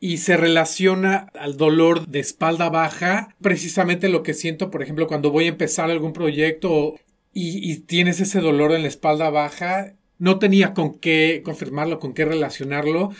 y 0.03 0.17
se 0.17 0.35
relaciona 0.35 1.29
al 1.33 1.55
dolor 1.55 2.07
de 2.07 2.19
espalda 2.19 2.67
baja, 2.67 3.33
precisamente 3.41 4.09
lo 4.09 4.21
que 4.21 4.33
siento, 4.33 4.69
por 4.69 4.83
ejemplo, 4.83 5.07
cuando 5.07 5.31
voy 5.31 5.45
a 5.45 5.55
empezar 5.55 5.89
algún 5.89 6.11
proyecto 6.11 6.95
y, 7.31 7.79
tienes 7.83 8.19
ese 8.19 8.41
dolor 8.41 8.73
en 8.73 8.81
la 8.81 8.89
espalda 8.89 9.29
baja, 9.29 9.95
no 10.19 10.39
tenía 10.39 10.73
con 10.73 10.99
qué 10.99 11.41
confirmarlo, 11.45 11.99
con 11.99 12.13
qué 12.13 12.25
relacionarlo. 12.25 13.13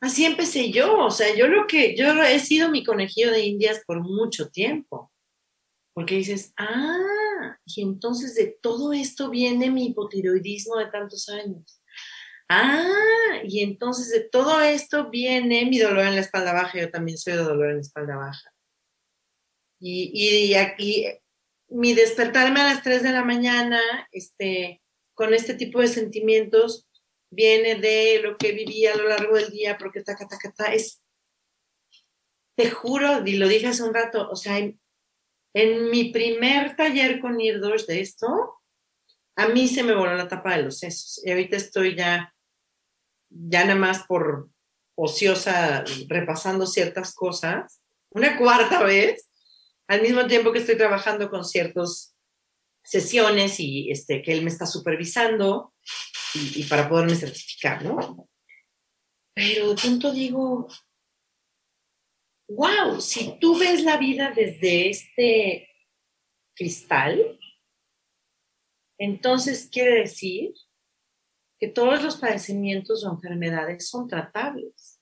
Así 0.00 0.24
empecé 0.24 0.70
yo, 0.70 0.96
o 0.96 1.10
sea, 1.10 1.36
yo 1.36 1.46
lo 1.46 1.66
que, 1.66 1.94
yo 1.94 2.06
he 2.22 2.40
sido 2.40 2.70
mi 2.70 2.84
conejillo 2.84 3.30
de 3.30 3.44
indias 3.44 3.82
por 3.86 4.00
mucho 4.00 4.48
tiempo, 4.48 5.12
porque 5.92 6.14
dices, 6.14 6.54
ah, 6.56 7.58
y 7.66 7.82
entonces 7.82 8.34
de 8.34 8.56
todo 8.62 8.94
esto 8.94 9.28
viene 9.28 9.70
mi 9.70 9.88
hipotiroidismo 9.88 10.78
de 10.78 10.86
tantos 10.86 11.28
años. 11.28 11.82
Ah, 12.48 13.40
y 13.44 13.62
entonces 13.62 14.10
de 14.10 14.28
todo 14.28 14.60
esto 14.60 15.10
viene 15.10 15.64
mi 15.66 15.78
dolor 15.78 16.06
en 16.06 16.14
la 16.14 16.20
espalda 16.20 16.52
baja, 16.52 16.78
yo 16.78 16.90
también 16.90 17.18
soy 17.18 17.34
de 17.34 17.40
dolor 17.40 17.70
en 17.70 17.76
la 17.76 17.82
espalda 17.82 18.16
baja. 18.16 18.52
Y, 19.80 20.10
y 20.14 20.54
aquí, 20.54 21.06
mi 21.68 21.94
despertarme 21.94 22.60
a 22.60 22.74
las 22.74 22.82
3 22.82 23.02
de 23.02 23.12
la 23.12 23.24
mañana, 23.24 23.80
este, 24.12 24.82
con 25.14 25.34
este 25.34 25.54
tipo 25.54 25.80
de 25.80 25.88
sentimientos 25.88 26.88
viene 27.30 27.76
de 27.76 28.20
lo 28.22 28.36
que 28.36 28.52
viví 28.52 28.86
a 28.86 28.96
lo 28.96 29.08
largo 29.08 29.36
del 29.36 29.50
día, 29.50 29.76
porque 29.78 30.02
ta, 30.02 30.16
ta, 30.16 30.26
ta, 30.26 30.52
ta, 30.52 30.72
es, 30.72 31.02
te 32.56 32.70
juro, 32.70 33.26
y 33.26 33.36
lo 33.36 33.48
dije 33.48 33.68
hace 33.68 33.82
un 33.82 33.94
rato, 33.94 34.28
o 34.30 34.36
sea, 34.36 34.58
en, 34.58 34.80
mi 35.90 36.10
primer 36.10 36.76
taller 36.76 37.20
con 37.20 37.40
Irdos 37.40 37.86
de 37.86 38.00
esto, 38.00 38.26
a 39.36 39.48
mí 39.48 39.68
se 39.68 39.82
me 39.82 39.94
voló 39.94 40.14
la 40.16 40.28
tapa 40.28 40.56
de 40.56 40.64
los 40.64 40.78
sesos. 40.78 41.24
Y 41.24 41.30
ahorita 41.30 41.56
estoy 41.56 41.96
ya, 41.96 42.33
ya 43.34 43.64
nada 43.64 43.78
más 43.78 44.06
por 44.06 44.48
ociosa 44.96 45.84
repasando 46.08 46.66
ciertas 46.66 47.14
cosas, 47.14 47.82
una 48.10 48.38
cuarta 48.38 48.82
vez, 48.82 49.28
al 49.88 50.02
mismo 50.02 50.26
tiempo 50.26 50.52
que 50.52 50.60
estoy 50.60 50.76
trabajando 50.76 51.28
con 51.28 51.44
ciertos 51.44 52.14
sesiones 52.82 53.58
y 53.58 53.90
este, 53.90 54.22
que 54.22 54.32
él 54.32 54.42
me 54.42 54.50
está 54.50 54.66
supervisando 54.66 55.74
y, 56.34 56.64
para 56.64 56.88
poderme 56.88 57.16
certificar, 57.16 57.84
¿no? 57.84 58.28
Pero 59.34 59.74
de 59.74 60.12
digo, 60.12 60.68
wow, 62.48 63.00
si 63.00 63.38
tú 63.40 63.58
ves 63.58 63.82
la 63.82 63.96
vida 63.96 64.32
desde 64.34 64.90
este 64.90 65.68
cristal, 66.54 67.38
entonces 68.98 69.68
quiere 69.70 70.02
decir 70.02 70.52
que 71.58 71.68
todos 71.68 72.02
los 72.02 72.16
padecimientos 72.16 73.04
o 73.04 73.10
enfermedades 73.10 73.88
son 73.88 74.08
tratables. 74.08 75.00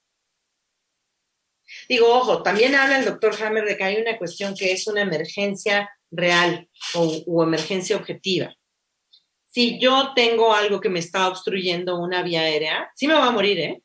Digo, 1.89 2.07
ojo, 2.09 2.43
también 2.43 2.75
habla 2.75 2.99
el 2.99 3.05
doctor 3.05 3.35
Hammer 3.43 3.65
de 3.65 3.77
que 3.77 3.85
hay 3.85 3.97
una 3.97 4.19
cuestión 4.19 4.55
que 4.55 4.73
es 4.73 4.87
una 4.87 5.03
emergencia 5.03 5.91
real 6.11 6.69
o, 6.95 7.43
emergencia 7.43 7.97
objetiva. 7.97 8.55
Si 9.47 9.79
yo 9.81 10.13
tengo 10.15 10.55
algo 10.55 10.81
que 10.81 10.89
me 10.89 10.99
está 10.99 11.29
obstruyendo 11.29 11.99
una 11.99 12.23
vía 12.23 12.43
aérea, 12.43 12.91
sí 12.95 13.07
me 13.07 13.15
va 13.15 13.27
a 13.27 13.33
morir, 13.33 13.59
¿eh? 13.59 13.83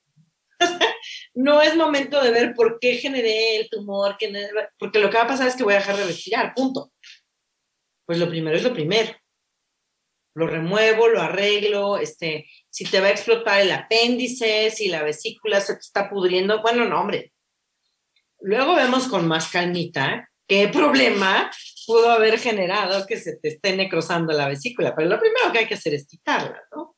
no 1.33 1.61
es 1.61 1.75
momento 1.75 2.21
de 2.21 2.31
ver 2.31 2.53
por 2.53 2.79
qué 2.79 2.95
generé 2.95 3.57
el 3.57 3.69
tumor, 3.69 4.17
porque 4.79 4.99
lo 4.99 5.09
que 5.09 5.17
va 5.17 5.23
a 5.23 5.27
pasar 5.27 5.47
es 5.47 5.55
que 5.55 5.63
voy 5.63 5.73
a 5.73 5.77
dejar 5.77 5.97
de 5.97 6.05
respirar, 6.05 6.53
punto. 6.53 6.91
Pues 8.05 8.17
lo 8.19 8.29
primero 8.29 8.55
es 8.55 8.63
lo 8.63 8.73
primero. 8.73 9.13
Lo 10.37 10.45
remuevo, 10.45 11.07
lo 11.07 11.19
arreglo, 11.19 11.97
este, 11.97 12.47
si 12.69 12.85
te 12.85 12.99
va 12.99 13.07
a 13.07 13.11
explotar 13.11 13.59
el 13.59 13.71
apéndice, 13.71 14.69
si 14.69 14.87
la 14.87 15.01
vesícula 15.01 15.61
se 15.61 15.73
te 15.73 15.79
está 15.79 16.11
pudriendo, 16.11 16.61
bueno, 16.61 16.85
no, 16.85 17.01
hombre. 17.01 17.33
Luego 18.41 18.75
vemos 18.75 19.07
con 19.07 19.27
más 19.27 19.49
calmita 19.49 20.29
qué 20.47 20.67
problema 20.67 21.49
pudo 21.87 22.11
haber 22.11 22.37
generado 22.37 23.07
que 23.07 23.17
se 23.17 23.37
te 23.37 23.47
esté 23.47 23.75
necrosando 23.75 24.31
la 24.31 24.47
vesícula, 24.47 24.95
pero 24.95 25.09
lo 25.09 25.19
primero 25.19 25.51
que 25.51 25.57
hay 25.57 25.67
que 25.67 25.73
hacer 25.73 25.95
es 25.95 26.05
quitarla, 26.05 26.61
¿no? 26.71 26.95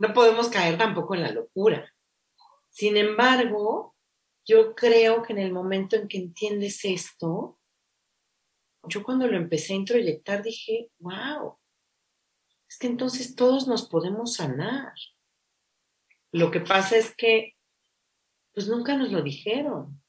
No 0.00 0.12
podemos 0.12 0.48
caer 0.48 0.76
tampoco 0.76 1.14
en 1.14 1.22
la 1.22 1.30
locura. 1.30 1.94
Sin 2.70 2.96
embargo, 2.96 3.94
yo 4.44 4.74
creo 4.74 5.22
que 5.22 5.32
en 5.32 5.38
el 5.38 5.52
momento 5.52 5.94
en 5.94 6.08
que 6.08 6.18
entiendes 6.18 6.84
esto, 6.84 7.60
yo 8.88 9.04
cuando 9.04 9.28
lo 9.28 9.36
empecé 9.36 9.74
a 9.74 9.76
introyectar 9.76 10.42
dije, 10.42 10.90
wow, 10.98 11.56
es 12.72 12.78
que 12.78 12.86
entonces 12.86 13.36
todos 13.36 13.68
nos 13.68 13.86
podemos 13.86 14.36
sanar. 14.36 14.94
Lo 16.32 16.50
que 16.50 16.60
pasa 16.60 16.96
es 16.96 17.14
que, 17.14 17.54
pues 18.54 18.66
nunca 18.66 18.96
nos 18.96 19.12
lo 19.12 19.20
dijeron. 19.20 20.02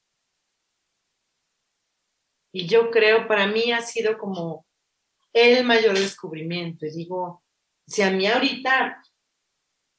Y 2.54 2.66
yo 2.66 2.90
creo, 2.90 3.28
para 3.28 3.46
mí 3.46 3.70
ha 3.70 3.82
sido 3.82 4.16
como 4.16 4.66
el 5.34 5.62
mayor 5.66 5.98
descubrimiento. 5.98 6.86
Y 6.86 6.92
digo, 6.92 7.44
si 7.86 8.00
a 8.00 8.10
mí 8.10 8.26
ahorita, 8.26 9.02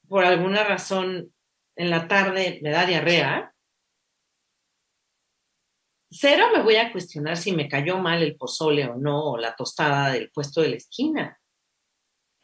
por 0.07 0.25
alguna 0.25 0.63
razón, 0.63 1.35
en 1.75 1.91
la 1.91 2.07
tarde 2.07 2.61
me 2.63 2.71
da 2.71 2.87
diarrea, 2.87 3.53
cero 6.09 6.47
me 6.51 6.63
voy 6.63 6.77
a 6.77 6.91
cuestionar 6.91 7.37
si 7.37 7.51
me 7.51 7.69
cayó 7.69 7.99
mal 7.99 8.23
el 8.23 8.35
pozole 8.35 8.87
o 8.87 8.95
no, 8.95 9.33
o 9.33 9.37
la 9.37 9.55
tostada 9.55 10.13
del 10.13 10.31
puesto 10.31 10.61
de 10.61 10.69
la 10.69 10.77
esquina. 10.77 11.39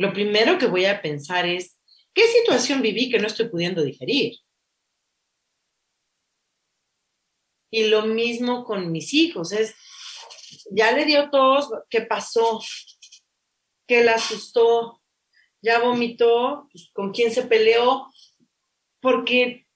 Lo 0.01 0.13
primero 0.13 0.57
que 0.57 0.65
voy 0.65 0.85
a 0.85 0.99
pensar 0.99 1.45
es, 1.45 1.79
¿qué 2.15 2.25
situación 2.25 2.81
viví 2.81 3.11
que 3.11 3.19
no 3.19 3.27
estoy 3.27 3.49
pudiendo 3.49 3.83
digerir? 3.83 4.35
Y 7.69 7.85
lo 7.85 8.07
mismo 8.07 8.63
con 8.63 8.91
mis 8.91 9.13
hijos, 9.13 9.51
es, 9.51 9.75
ya 10.71 10.91
le 10.91 11.05
dio 11.05 11.29
tos, 11.29 11.69
¿qué 11.87 12.01
pasó? 12.01 12.59
¿Qué 13.87 14.03
le 14.03 14.09
asustó? 14.09 15.03
¿Ya 15.61 15.77
vomitó? 15.77 16.67
Pues, 16.71 16.89
¿Con 16.93 17.11
quién 17.11 17.31
se 17.31 17.43
peleó? 17.43 18.07
Porque 19.01 19.67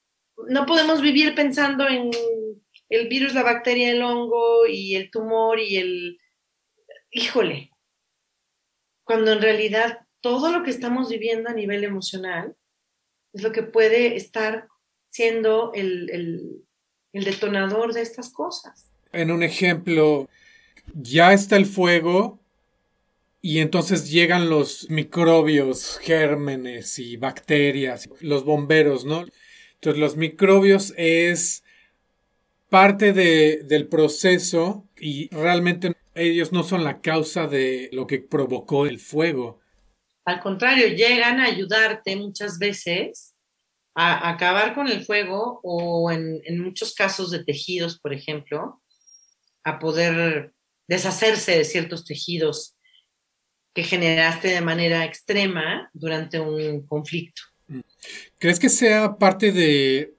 no 0.48 0.66
podemos 0.66 1.02
vivir 1.02 1.36
pensando 1.36 1.88
en 1.88 2.10
el 2.90 3.08
virus, 3.10 3.36
la 3.36 3.44
bacteria, 3.44 3.92
el 3.92 4.02
hongo 4.02 4.66
y 4.66 4.96
el 4.96 5.12
tumor 5.12 5.60
y 5.60 5.78
el... 5.78 6.20
Híjole, 7.12 7.70
cuando 9.04 9.32
en 9.32 9.42
realidad 9.44 10.05
todo 10.26 10.52
lo 10.52 10.64
que 10.64 10.72
estamos 10.72 11.10
viviendo 11.10 11.52
a 11.52 11.54
nivel 11.54 11.84
emocional 11.84 12.56
es 13.32 13.44
lo 13.44 13.52
que 13.52 13.62
puede 13.62 14.16
estar 14.16 14.68
siendo 15.12 15.72
el, 15.76 16.64
detonador 17.14 17.94
de 17.94 18.02
estas 18.02 18.34
cosas. 18.34 18.90
En 19.12 19.30
un 19.30 19.44
ejemplo, 19.44 20.28
ya 20.96 21.32
está 21.32 21.58
el 21.58 21.68
fuego 21.68 22.40
y 23.40 23.60
entonces 23.60 24.10
llegan 24.10 24.50
los 24.50 24.90
microbios, 24.90 26.00
gérmenes 26.00 26.98
y 26.98 27.18
bacterias, 27.18 28.10
los 28.20 28.46
bomberos, 28.46 29.06
¿no? 29.06 29.26
Entonces 29.76 30.00
los 30.00 30.18
microbios 30.18 30.92
es 30.98 31.64
parte 32.70 33.14
de, 33.14 33.62
del 33.64 33.88
proceso 33.88 34.88
y 35.00 35.30
realmente 35.30 35.94
ellos 36.16 36.52
no 36.52 36.64
son 36.64 36.84
la 36.84 37.02
causa 37.02 37.46
de 37.46 37.90
lo 37.94 38.08
que 38.08 38.18
provocó 38.18 38.88
el 38.88 38.98
fuego. 38.98 39.60
Al 40.26 40.40
contrario, 40.40 40.88
llegan 40.88 41.40
a 41.40 41.46
ayudarte 41.46 42.16
muchas 42.16 42.58
veces 42.58 43.36
a 43.94 44.30
acabar 44.30 44.74
con 44.74 44.88
el 44.88 45.06
fuego 45.06 45.62
o 45.64 46.12
en, 46.12 46.42
muchos 46.62 46.94
casos 46.96 47.32
de 47.32 47.44
tejidos, 47.44 48.00
por 48.00 48.12
ejemplo, 48.12 48.82
a 49.64 49.80
poder 49.80 50.54
deshacerse 50.88 51.58
de 51.58 51.64
ciertos 51.64 52.06
tejidos 52.06 52.76
que 53.74 53.84
generaste 53.84 54.50
de 54.50 54.62
manera 54.62 55.06
extrema 55.06 55.90
durante 55.94 56.40
un 56.40 56.86
conflicto. 56.88 57.42
¿Crees 58.38 58.60
que 58.60 58.70
sea 58.70 59.18
parte 59.18 59.52
de, 59.52 60.14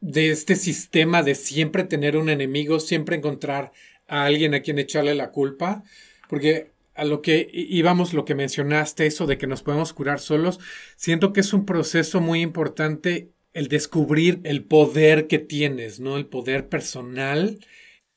de 0.00 0.30
este 0.30 0.56
sistema 0.56 1.22
de 1.22 1.34
siempre 1.34 1.84
tener 1.84 2.16
un 2.16 2.28
enemigo, 2.28 2.80
siempre 2.80 3.16
encontrar 3.16 3.72
a 4.08 4.24
alguien 4.24 4.54
a 4.54 4.60
quien 4.60 4.78
echarle 4.78 5.14
la 5.14 5.30
culpa? 5.30 5.84
Porque 6.28 6.73
a 6.94 7.04
lo 7.04 7.22
que 7.22 7.48
íbamos, 7.52 8.14
lo 8.14 8.24
que 8.24 8.34
mencionaste, 8.34 9.06
eso 9.06 9.26
de 9.26 9.38
que 9.38 9.46
nos 9.46 9.62
podemos 9.62 9.92
curar 9.92 10.20
solos, 10.20 10.60
siento 10.96 11.32
que 11.32 11.40
es 11.40 11.52
un 11.52 11.66
proceso 11.66 12.20
muy 12.20 12.40
importante 12.40 13.32
el 13.52 13.68
descubrir 13.68 14.40
el 14.44 14.64
poder 14.64 15.26
que 15.28 15.38
tienes, 15.38 16.00
¿no? 16.00 16.16
El 16.16 16.26
poder 16.26 16.68
personal. 16.68 17.64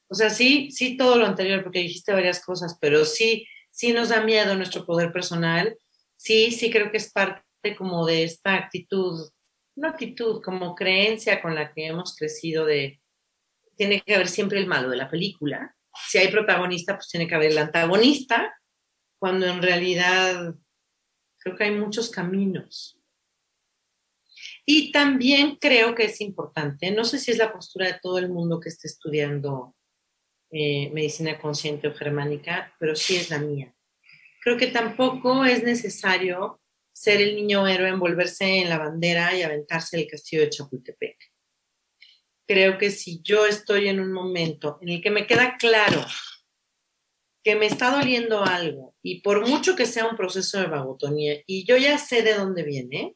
O 0.10 0.16
sea, 0.16 0.30
sí, 0.30 0.72
sí, 0.72 0.98
todo 0.98 1.18
lo 1.18 1.26
anterior, 1.26 1.64
porque 1.64 1.80
dijiste 1.80 2.12
varias 2.12 2.44
cosas, 2.44 2.78
pero 2.82 3.06
sí, 3.06 3.48
sí 3.72 3.94
nos 3.94 4.10
da 4.10 4.22
miedo 4.24 4.56
nuestro 4.56 4.86
poder 4.86 5.12
personal. 5.12 5.78
Sí, 6.16 6.52
sí 6.52 6.72
creo 6.72 6.92
que 6.92 6.98
es 6.98 7.12
parte 7.12 7.44
como 7.78 8.06
de 8.06 8.24
esta 8.24 8.56
actitud, 8.56 9.30
no 9.76 9.88
actitud, 9.88 10.42
como 10.42 10.74
creencia 10.74 11.42
con 11.42 11.54
la 11.54 11.72
que 11.72 11.86
hemos 11.86 12.16
crecido 12.16 12.66
de, 12.66 13.00
tiene 13.76 14.02
que 14.02 14.16
haber 14.16 14.28
siempre 14.28 14.60
el 14.60 14.66
malo 14.66 14.90
de 14.90 14.98
la 14.98 15.10
película. 15.10 15.76
Si 16.10 16.18
hay 16.18 16.30
protagonista, 16.30 16.96
pues 16.96 17.10
tiene 17.10 17.28
que 17.28 17.36
haber 17.36 17.52
el 17.52 17.58
antagonista, 17.60 18.57
cuando 19.20 19.48
en 19.48 19.62
realidad 19.62 20.56
creo 21.40 21.56
que 21.56 21.64
hay 21.66 21.72
muchos 21.72 22.10
caminos. 22.10 23.00
Y 24.66 24.92
también 24.92 25.56
creo 25.56 25.96
que 25.96 26.06
es 26.06 26.22
importante, 26.22 26.92
no 26.92 27.06
sé 27.06 27.20
si 27.20 27.32
es 27.32 27.38
la 27.38 27.54
postura 27.54 27.88
de 27.88 28.00
todo 28.02 28.18
el 28.18 28.30
mundo 28.30 28.60
que 28.60 28.70
esté 28.70 28.88
estudiando 28.88 29.76
eh, 30.52 30.90
medicina 30.94 31.40
consciente 31.40 31.88
o 31.88 31.94
germánica, 31.94 32.76
pero 32.80 32.96
sí 32.96 33.16
es 33.16 33.30
la 33.30 33.40
mía. 33.40 33.74
Creo 34.42 34.58
que 34.58 34.68
tampoco 34.68 35.46
es 35.46 35.64
necesario 35.64 36.62
ser 36.94 37.22
el 37.22 37.36
niño 37.36 37.68
héroe, 37.68 37.90
envolverse 37.90 38.60
en 38.60 38.70
la 38.70 38.78
bandera 38.78 39.36
y 39.36 39.44
aventarse 39.44 39.98
el 39.98 40.08
castillo 40.08 40.44
de 40.44 40.50
Chapultepec. 40.50 41.18
Creo 42.48 42.78
que 42.78 42.92
si 42.92 43.22
yo 43.22 43.46
estoy 43.46 43.88
en 43.88 44.00
un 44.00 44.12
momento 44.12 44.80
en 44.82 44.90
el 44.90 45.02
que 45.02 45.12
me 45.12 45.28
queda 45.28 45.58
claro 45.58 46.06
que 47.48 47.56
me 47.56 47.68
está 47.68 47.96
doliendo 47.96 48.44
algo 48.44 48.94
y 49.02 49.22
por 49.22 49.48
mucho 49.48 49.78
que 49.78 49.86
sea 49.86 50.06
un 50.06 50.18
proceso 50.18 50.60
de 50.60 50.68
vagotonía 50.68 51.42
y 51.48 51.66
yo 51.66 51.78
ya 51.78 51.98
sé 51.98 52.22
de 52.22 52.34
dónde 52.34 52.64
viene, 52.64 53.16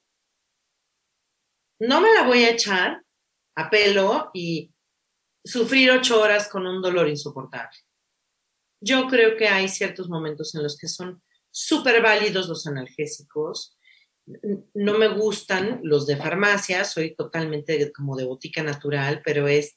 no 1.81 1.99
me 1.99 2.13
la 2.13 2.23
voy 2.23 2.45
a 2.45 2.51
echar 2.51 3.03
a 3.57 3.69
pelo 3.69 4.31
y 4.33 4.73
sufrir 5.43 5.91
ocho 5.91 6.21
horas 6.21 6.47
con 6.47 6.65
un 6.65 6.81
dolor 6.81 7.09
insoportable. 7.09 7.77
Yo 8.79 9.05
creo 9.09 9.35
que 9.35 9.49
hay 9.49 9.67
ciertos 9.67 10.07
momentos 10.07 10.55
en 10.55 10.63
los 10.63 10.77
que 10.77 10.87
son 10.87 11.21
súper 11.51 12.01
válidos 12.01 12.47
los 12.47 12.65
analgésicos. 12.65 13.77
No 14.73 14.97
me 14.97 15.07
gustan 15.09 15.81
los 15.83 16.07
de 16.07 16.15
farmacia, 16.15 16.85
soy 16.85 17.15
totalmente 17.15 17.91
como 17.91 18.15
de 18.15 18.25
botica 18.25 18.63
natural, 18.63 19.21
pero 19.23 19.47
es, 19.47 19.75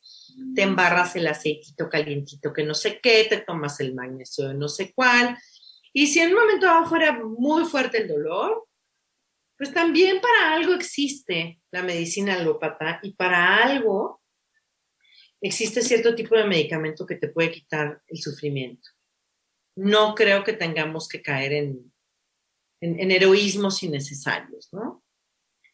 te 0.55 0.63
embarras 0.63 1.17
el 1.17 1.27
aceitito 1.27 1.89
calientito 1.89 2.53
que 2.53 2.65
no 2.65 2.75
sé 2.75 3.01
qué, 3.03 3.27
te 3.29 3.39
tomas 3.39 3.81
el 3.81 3.95
magnesio 3.95 4.49
de 4.49 4.55
no 4.55 4.69
sé 4.69 4.93
cuál. 4.95 5.37
Y 5.93 6.07
si 6.09 6.21
en 6.21 6.31
un 6.31 6.41
momento 6.41 6.67
dado 6.67 6.87
fuera 6.87 7.19
muy 7.25 7.65
fuerte 7.65 8.03
el 8.03 8.09
dolor, 8.09 8.67
pues 9.57 9.73
también 9.73 10.21
para 10.21 10.55
algo 10.55 10.75
existe 10.75 11.61
la 11.71 11.83
medicina 11.83 12.35
alópata 12.35 13.01
y 13.03 13.15
para 13.15 13.63
algo 13.65 14.21
existe 15.41 15.83
cierto 15.83 16.15
tipo 16.15 16.37
de 16.37 16.45
medicamento 16.45 17.07
que 17.07 17.17
te 17.17 17.29
puede 17.29 17.53
quitar 17.53 18.03
el 18.09 18.19
sufrimiento 18.19 18.91
no 19.77 20.15
creo 20.15 20.45
que 20.45 20.53
tengamos 20.53 21.09
que 21.09 21.23
caer 21.23 21.53
en, 21.53 21.93
en, 22.85 23.11
heroísmos 23.11 23.83
innecesarios, 23.83 24.69
¿no? 24.73 25.03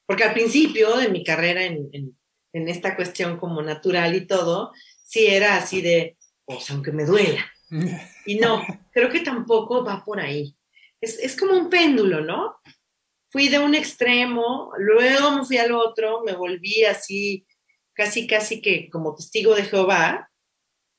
Porque 0.06 0.24
al 0.24 0.32
principio 0.32 0.96
de 0.96 1.08
mi 1.08 1.24
carrera 1.24 1.64
en, 1.64 1.88
en, 1.92 2.68
esta 2.68 2.96
cuestión 2.96 3.38
como 3.38 3.62
natural 3.62 4.14
y 4.14 4.26
todo, 4.26 4.72
sí 5.04 5.26
era 5.26 5.56
así 5.56 5.80
de, 5.80 6.16
pues 6.44 6.70
aunque 6.70 6.92
me 6.92 7.04
duela. 7.04 7.44
Y 8.26 8.34
no, 8.34 8.62
creo 8.92 9.08
que 9.08 9.20
tampoco 9.20 9.82
va 9.82 10.04
por 10.04 10.20
ahí. 10.20 10.54
Es, 11.00 11.18
es 11.18 11.36
como 11.36 11.54
un 11.54 11.70
péndulo, 11.70 12.20
¿no? 12.20 12.56
Fui 13.30 13.48
de 13.48 13.58
un 13.58 13.74
extremo, 13.74 14.72
luego 14.76 15.30
me 15.30 15.44
fui 15.44 15.56
al 15.56 15.72
otro, 15.72 16.22
me 16.22 16.34
volví 16.34 16.84
así, 16.84 17.46
casi, 17.94 18.26
casi 18.26 18.60
que 18.60 18.90
como 18.90 19.14
testigo 19.14 19.54
de 19.54 19.62
Jehová, 19.62 20.30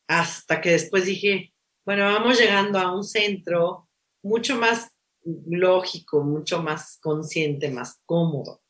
hasta 0.08 0.62
que 0.62 0.72
después 0.72 1.06
dije, 1.06 1.54
bueno, 1.86 2.06
vamos 2.06 2.40
llegando 2.40 2.80
a 2.80 2.96
un 2.96 3.04
centro 3.04 3.88
mucho 4.24 4.58
más 4.58 4.92
lógico, 5.24 6.24
mucho 6.24 6.62
más 6.62 7.00
consciente, 7.02 7.70
más 7.70 8.02
cómodo. 8.06 8.62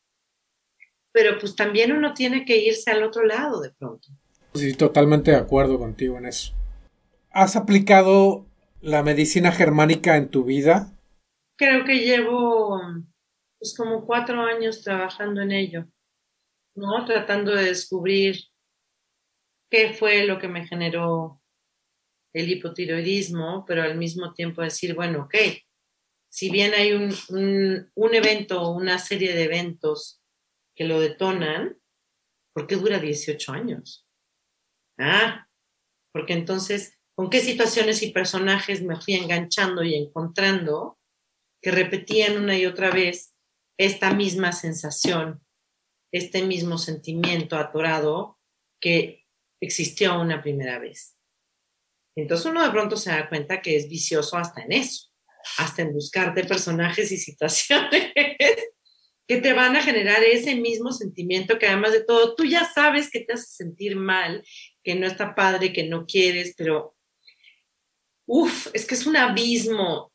Pero 1.11 1.37
pues 1.39 1.55
también 1.55 1.91
uno 1.91 2.13
tiene 2.13 2.45
que 2.45 2.57
irse 2.57 2.91
al 2.91 3.03
otro 3.03 3.25
lado 3.25 3.61
de 3.61 3.71
pronto. 3.71 4.07
Sí, 4.53 4.73
totalmente 4.73 5.31
de 5.31 5.37
acuerdo 5.37 5.77
contigo 5.77 6.17
en 6.17 6.25
eso. 6.25 6.53
¿Has 7.31 7.55
aplicado 7.55 8.45
la 8.81 9.03
medicina 9.03 9.51
germánica 9.51 10.17
en 10.17 10.29
tu 10.29 10.43
vida? 10.43 10.91
Creo 11.57 11.85
que 11.85 11.99
llevo 11.99 12.81
pues 13.59 13.75
como 13.77 14.05
cuatro 14.05 14.41
años 14.41 14.81
trabajando 14.81 15.41
en 15.41 15.51
ello, 15.51 15.85
¿no? 16.75 17.05
Tratando 17.05 17.55
de 17.55 17.65
descubrir 17.65 18.37
qué 19.69 19.93
fue 19.93 20.25
lo 20.25 20.39
que 20.39 20.47
me 20.47 20.67
generó 20.67 21.39
el 22.33 22.49
hipotiroidismo, 22.49 23.65
pero 23.65 23.83
al 23.83 23.97
mismo 23.97 24.33
tiempo 24.33 24.61
decir, 24.61 24.95
bueno, 24.95 25.23
ok, 25.23 25.35
si 26.31 26.49
bien 26.49 26.73
hay 26.73 26.93
un, 26.93 27.13
un, 27.93 28.15
evento 28.15 28.61
o 28.61 28.71
una 28.71 28.97
serie 28.99 29.33
de 29.33 29.43
eventos 29.43 30.23
que 30.75 30.85
lo 30.85 31.01
detonan, 31.01 31.77
¿por 32.53 32.67
qué 32.67 32.77
dura 32.77 32.99
18 32.99 33.51
años? 33.51 34.07
Ah, 34.97 35.49
porque 36.13 36.31
entonces, 36.31 36.97
¿con 37.15 37.29
qué 37.29 37.41
situaciones 37.41 38.01
y 38.01 38.11
personajes 38.11 38.81
me 38.81 38.95
fui 38.95 39.15
enganchando 39.15 39.83
y 39.83 39.95
encontrando 39.95 40.97
que 41.61 41.71
repetían 41.71 42.41
una 42.41 42.57
y 42.57 42.65
otra 42.65 42.91
vez 42.91 43.35
esta 43.77 44.13
misma 44.13 44.53
sensación, 44.53 45.45
este 46.13 46.43
mismo 46.43 46.77
sentimiento 46.77 47.57
atorado 47.57 48.39
que 48.79 49.25
existió 49.61 50.17
una 50.17 50.41
primera 50.41 50.79
vez? 50.79 51.17
Entonces 52.15 52.45
uno 52.45 52.63
de 52.63 52.71
pronto 52.71 52.95
se 52.95 53.09
da 53.09 53.27
cuenta 53.27 53.61
que 53.61 53.75
es 53.75 53.89
vicioso 53.89 54.37
hasta 54.37 54.61
en 54.61 54.71
eso, 54.71 55.10
hasta 55.57 55.81
en 55.81 55.93
buscarte 55.93 56.43
personajes 56.43 57.11
y 57.11 57.17
situaciones 57.17 58.11
que 59.27 59.37
te 59.37 59.53
van 59.53 59.75
a 59.75 59.81
generar 59.81 60.23
ese 60.23 60.55
mismo 60.55 60.91
sentimiento 60.91 61.57
que 61.57 61.67
además 61.67 61.93
de 61.93 62.03
todo, 62.03 62.35
tú 62.35 62.43
ya 62.43 62.65
sabes 62.65 63.09
que 63.09 63.21
te 63.21 63.33
hace 63.33 63.45
sentir 63.45 63.95
mal, 63.95 64.43
que 64.83 64.95
no 64.95 65.07
está 65.07 65.35
padre, 65.35 65.71
que 65.71 65.83
no 65.83 66.05
quieres, 66.05 66.53
pero 66.57 66.95
uff, 68.25 68.67
es 68.73 68.85
que 68.85 68.95
es 68.95 69.05
un 69.05 69.17
abismo 69.17 70.11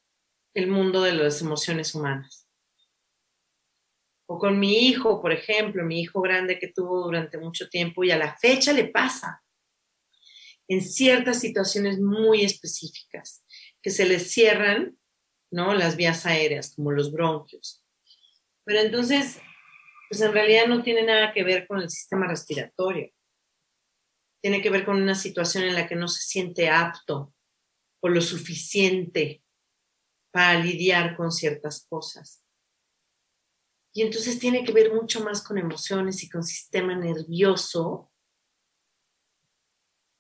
el 0.55 0.69
mundo 0.69 1.03
de 1.03 1.13
las 1.13 1.41
emociones 1.41 1.95
humanas. 1.95 2.49
O 4.29 4.39
con 4.39 4.59
mi 4.59 4.89
hijo, 4.89 5.23
por 5.23 5.33
ejemplo, 5.33 5.85
mi 5.85 6.01
hijo 6.01 6.21
grande 6.21 6.59
que 6.59 6.69
tuvo 6.69 7.05
durante 7.05 7.39
mucho 7.39 7.69
tiempo 7.69 8.03
y 8.03 8.11
a 8.11 8.19
la 8.19 8.37
fecha 8.37 8.73
le 8.73 8.89
pasa 8.89 9.43
en 10.69 10.83
ciertas 10.83 11.41
situaciones 11.41 12.01
muy 12.01 12.43
específicas, 12.43 13.45
que 13.83 13.91
se 13.91 14.05
les 14.05 14.31
cierran, 14.31 14.99
¿no? 15.51 15.75
Las 15.75 15.97
vías 15.97 16.27
aéreas, 16.27 16.75
como 16.75 16.93
los 16.93 17.13
bronquios. 17.13 17.85
Pero 18.65 18.81
entonces, 18.81 19.41
pues 20.09 20.21
en 20.21 20.33
realidad 20.33 20.67
no 20.67 20.83
tiene 20.83 21.03
nada 21.03 21.33
que 21.33 21.45
ver 21.45 21.67
con 21.67 21.81
el 21.81 21.91
sistema 21.91 22.27
respiratorio. 22.27 23.11
Tiene 24.43 24.61
que 24.61 24.71
ver 24.71 24.85
con 24.85 25.01
una 25.01 25.15
situación 25.15 25.65
en 25.65 25.75
la 25.75 25.89
que 25.89 25.97
no 25.97 26.09
se 26.09 26.23
siente 26.23 26.69
apto 26.69 27.33
o 28.01 28.09
lo 28.09 28.21
suficiente 28.21 29.43
para 30.31 30.61
lidiar 30.61 31.17
con 31.17 31.33
ciertas 31.33 31.87
cosas. 31.89 32.45
Y 33.95 34.03
entonces 34.03 34.39
tiene 34.39 34.63
que 34.63 34.73
ver 34.73 34.93
mucho 34.93 35.25
más 35.25 35.43
con 35.43 35.57
emociones 35.57 36.23
y 36.23 36.29
con 36.29 36.45
sistema 36.45 36.95
nervioso 36.95 38.13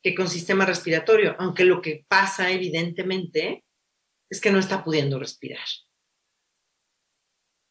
que 0.02 0.14
con 0.14 0.28
sistema 0.28 0.64
respiratorio, 0.64 1.36
aunque 1.38 1.64
lo 1.64 1.82
que 1.82 2.06
pasa 2.08 2.50
evidentemente 2.50 3.65
es 4.30 4.40
que 4.40 4.50
no 4.50 4.58
está 4.58 4.84
pudiendo 4.84 5.18
respirar. 5.18 5.66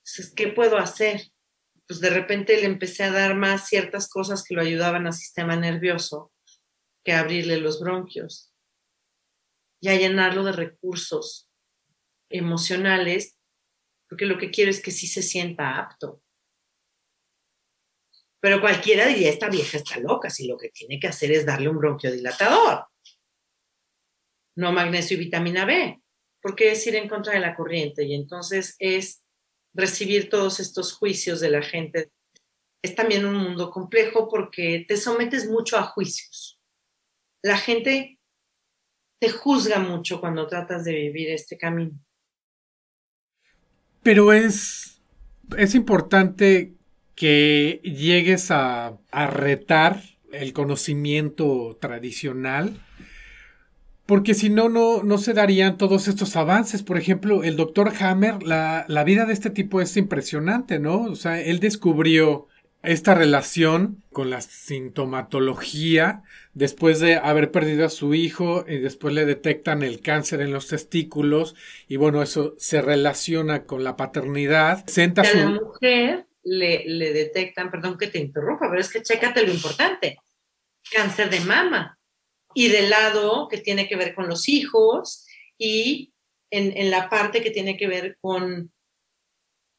Entonces, 0.06 0.34
¿qué 0.36 0.48
puedo 0.48 0.78
hacer? 0.78 1.22
Pues 1.88 2.00
de 2.00 2.10
repente 2.10 2.58
le 2.58 2.66
empecé 2.66 3.04
a 3.04 3.12
dar 3.12 3.36
más 3.36 3.68
ciertas 3.68 4.10
cosas 4.10 4.44
que 4.44 4.56
lo 4.56 4.62
ayudaban 4.62 5.08
al 5.08 5.14
sistema 5.14 5.56
nervioso 5.56 6.32
que 7.04 7.14
abrirle 7.14 7.58
los 7.58 7.80
bronquios 7.80 8.54
y 9.80 9.90
a 9.90 9.96
llenarlo 9.96 10.44
de 10.44 10.52
recursos 10.52 11.50
emocionales, 12.30 13.38
porque 14.10 14.26
lo 14.26 14.38
que 14.38 14.50
quiero 14.50 14.72
es 14.72 14.82
que 14.82 14.92
sí 14.92 15.06
se 15.06 15.22
sienta 15.22 15.78
apto. 15.78 16.24
Pero 18.40 18.62
cualquiera 18.62 19.08
diría, 19.08 19.30
esta 19.30 19.50
vieja 19.50 19.78
está 19.78 20.00
loca, 20.00 20.30
si 20.30 20.48
lo 20.48 20.58
que 20.58 20.70
tiene 20.70 21.00
que 21.00 21.08
hacer 21.08 21.32
es 21.32 21.46
darle 21.46 21.70
un 21.70 21.78
bronquiodilatador. 21.78 22.88
No 24.56 24.72
magnesio 24.72 25.18
y 25.18 25.20
vitamina 25.20 25.66
B, 25.66 26.02
porque 26.46 26.72
es 26.72 26.86
ir 26.86 26.94
en 26.94 27.10
contra 27.10 27.34
de 27.34 27.40
la 27.40 27.56
corriente 27.56 28.04
y 28.04 28.14
entonces 28.14 28.76
es 28.78 29.24
recibir 29.74 30.30
todos 30.30 30.60
estos 30.60 30.94
juicios 30.94 31.40
de 31.40 31.50
la 31.50 31.64
gente. 31.64 32.12
Es 32.84 32.94
también 32.94 33.26
un 33.26 33.34
mundo 33.34 33.72
complejo 33.72 34.30
porque 34.30 34.86
te 34.88 34.96
sometes 34.96 35.50
mucho 35.50 35.76
a 35.76 35.82
juicios. 35.82 36.62
La 37.42 37.58
gente 37.58 38.20
te 39.20 39.32
juzga 39.32 39.80
mucho 39.80 40.22
cuando 40.22 40.46
tratas 40.46 40.86
de 40.86 40.94
vivir 40.94 41.32
este 41.32 41.58
camino. 41.58 42.00
Pero 44.04 44.32
es, 44.32 45.02
es 45.58 45.74
importante 45.74 46.76
que 47.16 47.82
llegues 47.84 48.52
a, 48.52 49.00
a 49.10 49.26
retar 49.26 50.04
el 50.32 50.54
conocimiento 50.54 51.76
tradicional 51.82 52.85
porque 54.06 54.36
si 54.36 54.50
no, 54.50 54.70
no, 54.70 55.18
se 55.18 55.34
darían 55.34 55.78
todos 55.78 56.08
estos 56.08 56.36
avances. 56.36 56.84
Por 56.84 56.98
ejemplo, 56.98 57.44
el 57.44 57.56
doctor 57.56 57.92
Hammer, 58.00 58.44
la, 58.44 58.86
la, 58.88 59.04
vida 59.04 59.26
de 59.26 59.34
este 59.34 59.50
tipo 59.50 59.82
es 59.82 59.98
impresionante, 59.98 60.80
¿no? 60.80 61.04
O 61.04 61.16
sea, 61.16 61.42
él 61.42 61.60
descubrió 61.60 62.48
esta 62.84 63.16
relación 63.16 64.04
con 64.12 64.30
la 64.30 64.42
sintomatología 64.42 66.22
después 66.54 67.00
de 67.00 67.16
haber 67.16 67.50
perdido 67.50 67.84
a 67.84 67.90
su 67.90 68.14
hijo 68.14 68.64
y 68.68 68.78
después 68.78 69.14
le 69.16 69.26
detectan 69.26 69.82
el 69.82 70.02
cáncer 70.02 70.42
en 70.42 70.52
los 70.52 70.68
testículos 70.68 71.56
y 71.88 71.96
bueno, 71.96 72.22
eso 72.22 72.54
se 72.60 72.84
relaciona 72.84 73.64
con 73.64 73.84
la 73.84 73.96
paternidad. 73.96 74.86
Senta 74.86 75.24
a 75.24 75.34
la 75.34 75.48
mujer 75.48 76.28
le, 76.44 76.84
le 76.86 77.12
detectan, 77.12 77.72
perdón 77.72 77.98
que 77.98 78.08
te 78.08 78.20
interrumpa, 78.20 78.70
pero 78.70 78.80
es 78.80 78.94
que 78.94 79.02
chécate 79.02 79.44
lo 79.44 79.52
importante, 79.52 80.20
cáncer 80.92 81.32
de 81.32 81.40
mama 81.40 81.98
y 82.56 82.70
del 82.70 82.90
lado 82.90 83.48
que 83.48 83.60
tiene 83.60 83.88
que 83.88 83.96
ver 83.96 84.16
con 84.16 84.28
los 84.28 84.50
hijos 84.50 85.28
y 85.58 86.14
en, 86.50 86.76
en 86.76 86.90
la 86.90 87.10
parte 87.10 87.44
que 87.44 87.52
tiene 87.52 87.78
que 87.78 87.88
ver 87.88 88.18
con 88.20 88.72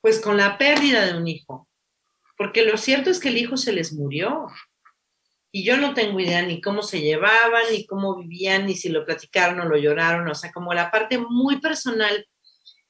pues 0.01 0.21
con 0.21 0.37
la 0.37 0.57
pérdida 0.57 1.05
de 1.05 1.19
un 1.19 1.27
hijo 1.27 1.67
porque 2.37 2.65
lo 2.65 2.77
cierto 2.77 3.11
es 3.11 3.19
que 3.19 3.29
el 3.29 3.39
hijo 3.39 3.57
se 3.57 3.73
les 3.73 3.93
murió. 3.93 4.47
Y 5.53 5.65
yo 5.65 5.79
no 5.79 5.95
tengo 5.95 6.21
idea 6.21 6.43
ni 6.43 6.61
cómo 6.61 6.83
se 6.83 7.01
llevaban, 7.01 7.63
ni 7.73 7.87
cómo 7.87 8.17
vivían, 8.17 8.67
ni 8.67 8.75
si 8.75 8.91
lo 8.91 9.07
platicaron 9.07 9.61
o 9.61 9.65
lo 9.65 9.79
lloraron. 9.79 10.29
O 10.29 10.35
sea, 10.35 10.53
como 10.53 10.75
la 10.75 10.91
parte 10.91 11.19
muy 11.19 11.61
personal 11.61 12.27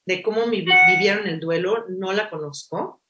de 0.05 0.21
cómo 0.21 0.47
vivieron 0.47 1.27
el 1.27 1.39
duelo, 1.39 1.85
no 1.89 2.11
la 2.13 2.29
conozco, 2.29 3.01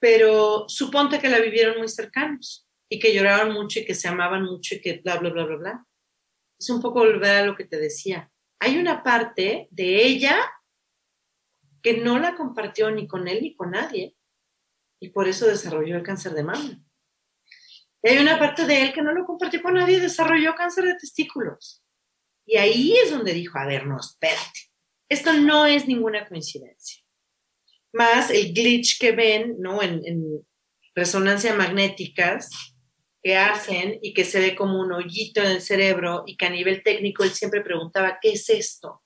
pero 0.00 0.64
suponte 0.68 1.20
que 1.20 1.28
la 1.28 1.38
vivieron 1.38 1.78
muy 1.78 1.88
cercanos 1.88 2.68
y 2.88 2.98
que 2.98 3.14
lloraron 3.14 3.52
mucho 3.52 3.80
y 3.80 3.84
que 3.84 3.94
se 3.94 4.08
amaban 4.08 4.44
mucho 4.44 4.74
y 4.74 4.80
que 4.80 5.00
bla, 5.04 5.16
bla, 5.16 5.30
bla, 5.30 5.44
bla, 5.44 5.56
bla. 5.56 5.85
Es 6.58 6.70
un 6.70 6.80
poco 6.80 7.00
volver 7.00 7.36
a 7.36 7.46
lo 7.46 7.54
que 7.54 7.64
te 7.64 7.78
decía. 7.78 8.30
Hay 8.58 8.78
una 8.78 9.02
parte 9.02 9.68
de 9.70 10.06
ella 10.06 10.38
que 11.82 11.98
no 11.98 12.18
la 12.18 12.34
compartió 12.34 12.90
ni 12.90 13.06
con 13.06 13.28
él 13.28 13.42
ni 13.42 13.54
con 13.54 13.70
nadie 13.70 14.16
y 15.00 15.10
por 15.10 15.28
eso 15.28 15.46
desarrolló 15.46 15.96
el 15.96 16.02
cáncer 16.02 16.32
de 16.32 16.42
mama. 16.42 16.82
Y 18.02 18.08
hay 18.08 18.18
una 18.18 18.38
parte 18.38 18.66
de 18.66 18.82
él 18.82 18.92
que 18.92 19.02
no 19.02 19.12
lo 19.12 19.24
compartió 19.26 19.62
con 19.62 19.74
nadie 19.74 19.98
y 19.98 20.00
desarrolló 20.00 20.54
cáncer 20.54 20.84
de 20.84 20.94
testículos. 20.94 21.82
Y 22.46 22.56
ahí 22.56 22.96
es 22.96 23.10
donde 23.10 23.32
dijo, 23.32 23.58
a 23.58 23.66
ver, 23.66 23.86
no, 23.86 23.98
espérate, 23.98 24.60
esto 25.08 25.32
no 25.32 25.66
es 25.66 25.86
ninguna 25.86 26.26
coincidencia. 26.28 27.02
Más 27.92 28.30
el 28.30 28.52
glitch 28.52 28.98
que 28.98 29.12
ven, 29.12 29.56
¿no? 29.58 29.82
En, 29.82 30.04
en 30.04 30.46
resonancia 30.94 31.54
magnéticas 31.54 32.50
que 33.26 33.36
hacen 33.36 33.98
y 34.02 34.14
que 34.14 34.24
se 34.24 34.38
ve 34.38 34.54
como 34.54 34.78
un 34.78 34.92
hoyito 34.92 35.40
en 35.40 35.48
el 35.48 35.60
cerebro 35.60 36.22
y 36.28 36.36
que 36.36 36.46
a 36.46 36.50
nivel 36.50 36.84
técnico 36.84 37.24
él 37.24 37.30
siempre 37.30 37.60
preguntaba, 37.60 38.20
¿qué 38.22 38.30
es 38.34 38.48
esto? 38.50 39.02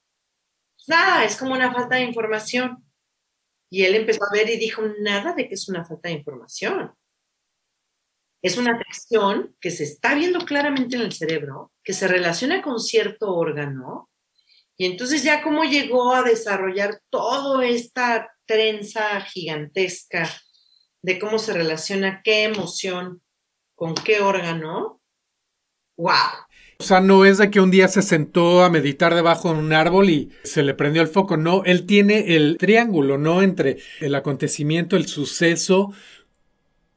Nada, 0.86 1.24
es 1.24 1.36
como 1.36 1.54
una 1.54 1.72
falta 1.72 1.96
de 1.96 2.02
información. 2.02 2.84
Y 3.70 3.84
él 3.84 3.94
empezó 3.94 4.22
a 4.24 4.34
ver 4.34 4.50
y 4.50 4.58
dijo, 4.58 4.82
nada 5.00 5.32
de 5.32 5.48
que 5.48 5.54
es 5.54 5.70
una 5.70 5.86
falta 5.86 6.10
de 6.10 6.16
información. 6.16 6.92
Es 8.42 8.58
una 8.58 8.74
afección 8.74 9.56
que 9.58 9.70
se 9.70 9.84
está 9.84 10.14
viendo 10.14 10.40
claramente 10.40 10.96
en 10.96 11.02
el 11.02 11.12
cerebro, 11.12 11.72
que 11.82 11.94
se 11.94 12.06
relaciona 12.06 12.60
con 12.60 12.78
cierto 12.78 13.34
órgano. 13.34 14.10
Y 14.76 14.84
entonces 14.84 15.22
ya 15.22 15.42
cómo 15.42 15.64
llegó 15.64 16.14
a 16.14 16.24
desarrollar 16.24 17.00
toda 17.08 17.66
esta 17.66 18.30
trenza 18.44 19.22
gigantesca 19.22 20.28
de 21.00 21.18
cómo 21.18 21.38
se 21.38 21.54
relaciona 21.54 22.20
qué 22.22 22.44
emoción 22.44 23.22
con 23.80 23.94
qué 23.94 24.20
órgano. 24.20 25.00
¡Wow! 25.96 26.10
O 26.80 26.82
sea, 26.82 27.00
no 27.00 27.24
es 27.24 27.38
de 27.38 27.50
que 27.50 27.62
un 27.62 27.70
día 27.70 27.88
se 27.88 28.02
sentó 28.02 28.62
a 28.62 28.68
meditar 28.68 29.14
debajo 29.14 29.54
de 29.54 29.58
un 29.58 29.72
árbol 29.72 30.10
y 30.10 30.30
se 30.44 30.62
le 30.62 30.74
prendió 30.74 31.00
el 31.00 31.08
foco, 31.08 31.38
no, 31.38 31.64
él 31.64 31.86
tiene 31.86 32.36
el 32.36 32.58
triángulo, 32.58 33.16
¿no? 33.16 33.40
Entre 33.40 33.78
el 34.00 34.14
acontecimiento, 34.14 34.98
el 34.98 35.06
suceso, 35.06 35.94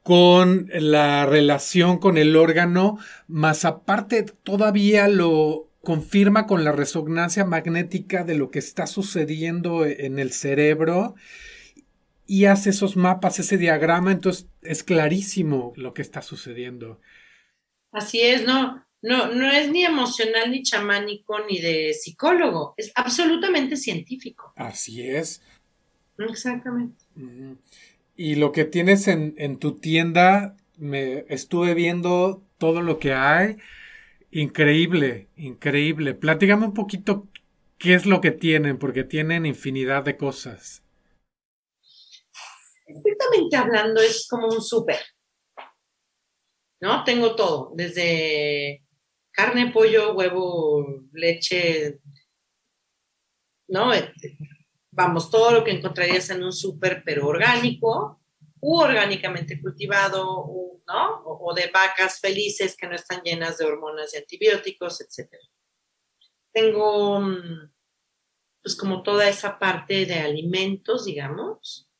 con 0.02 0.68
la 0.74 1.24
relación 1.24 1.96
con 1.96 2.18
el 2.18 2.36
órgano, 2.36 2.98
más 3.28 3.64
aparte 3.64 4.22
todavía 4.42 5.08
lo 5.08 5.70
confirma 5.82 6.46
con 6.46 6.64
la 6.64 6.72
resonancia 6.72 7.46
magnética 7.46 8.24
de 8.24 8.34
lo 8.34 8.50
que 8.50 8.58
está 8.58 8.86
sucediendo 8.86 9.86
en 9.86 10.18
el 10.18 10.32
cerebro 10.32 11.14
y 12.26 12.46
hace 12.46 12.70
esos 12.70 12.96
mapas, 12.96 13.38
ese 13.38 13.58
diagrama, 13.58 14.12
entonces 14.12 14.48
es 14.62 14.82
clarísimo 14.82 15.72
lo 15.76 15.94
que 15.94 16.02
está 16.02 16.22
sucediendo. 16.22 17.00
Así 17.92 18.20
es, 18.20 18.44
¿no? 18.44 18.84
no, 19.04 19.30
no 19.34 19.50
es 19.50 19.70
ni 19.70 19.84
emocional, 19.84 20.50
ni 20.50 20.62
chamánico, 20.62 21.38
ni 21.46 21.60
de 21.60 21.92
psicólogo, 21.92 22.72
es 22.78 22.90
absolutamente 22.94 23.76
científico. 23.76 24.54
Así 24.56 25.06
es. 25.06 25.42
Exactamente. 26.16 27.04
Y 28.16 28.36
lo 28.36 28.50
que 28.52 28.64
tienes 28.64 29.06
en, 29.06 29.34
en, 29.36 29.58
tu 29.58 29.78
tienda, 29.78 30.56
me 30.78 31.26
estuve 31.28 31.74
viendo 31.74 32.42
todo 32.56 32.80
lo 32.80 32.98
que 32.98 33.12
hay. 33.12 33.58
Increíble, 34.30 35.28
increíble. 35.36 36.14
Platígame 36.14 36.64
un 36.64 36.74
poquito 36.74 37.28
qué 37.76 37.92
es 37.92 38.06
lo 38.06 38.22
que 38.22 38.30
tienen, 38.30 38.78
porque 38.78 39.04
tienen 39.04 39.44
infinidad 39.44 40.02
de 40.04 40.16
cosas. 40.16 40.83
Estrictamente 42.86 43.56
hablando, 43.56 44.00
es 44.00 44.26
como 44.28 44.48
un 44.48 44.62
súper. 44.62 45.00
¿No? 46.80 47.02
Tengo 47.04 47.34
todo, 47.34 47.72
desde 47.74 48.84
carne, 49.30 49.72
pollo, 49.72 50.14
huevo, 50.14 51.04
leche, 51.12 52.00
¿no? 53.68 53.90
Vamos, 54.90 55.30
todo 55.30 55.50
lo 55.50 55.64
que 55.64 55.72
encontrarías 55.72 56.30
en 56.30 56.44
un 56.44 56.52
súper, 56.52 57.02
pero 57.04 57.26
orgánico, 57.26 58.20
u 58.60 58.78
orgánicamente 58.78 59.60
cultivado, 59.60 60.46
¿no? 60.86 61.22
O, 61.24 61.52
de 61.54 61.70
vacas 61.72 62.20
felices 62.20 62.76
que 62.76 62.86
no 62.86 62.94
están 62.94 63.22
llenas 63.22 63.58
de 63.58 63.64
hormonas 63.64 64.14
y 64.14 64.18
antibióticos, 64.18 65.00
etc. 65.00 65.34
Tengo, 66.52 67.20
mm, 67.20 67.72
pues, 68.62 68.76
como 68.76 69.02
toda 69.02 69.28
esa 69.28 69.58
parte 69.58 70.06
de 70.06 70.14
alimentos, 70.14 71.06
digamos. 71.06 71.90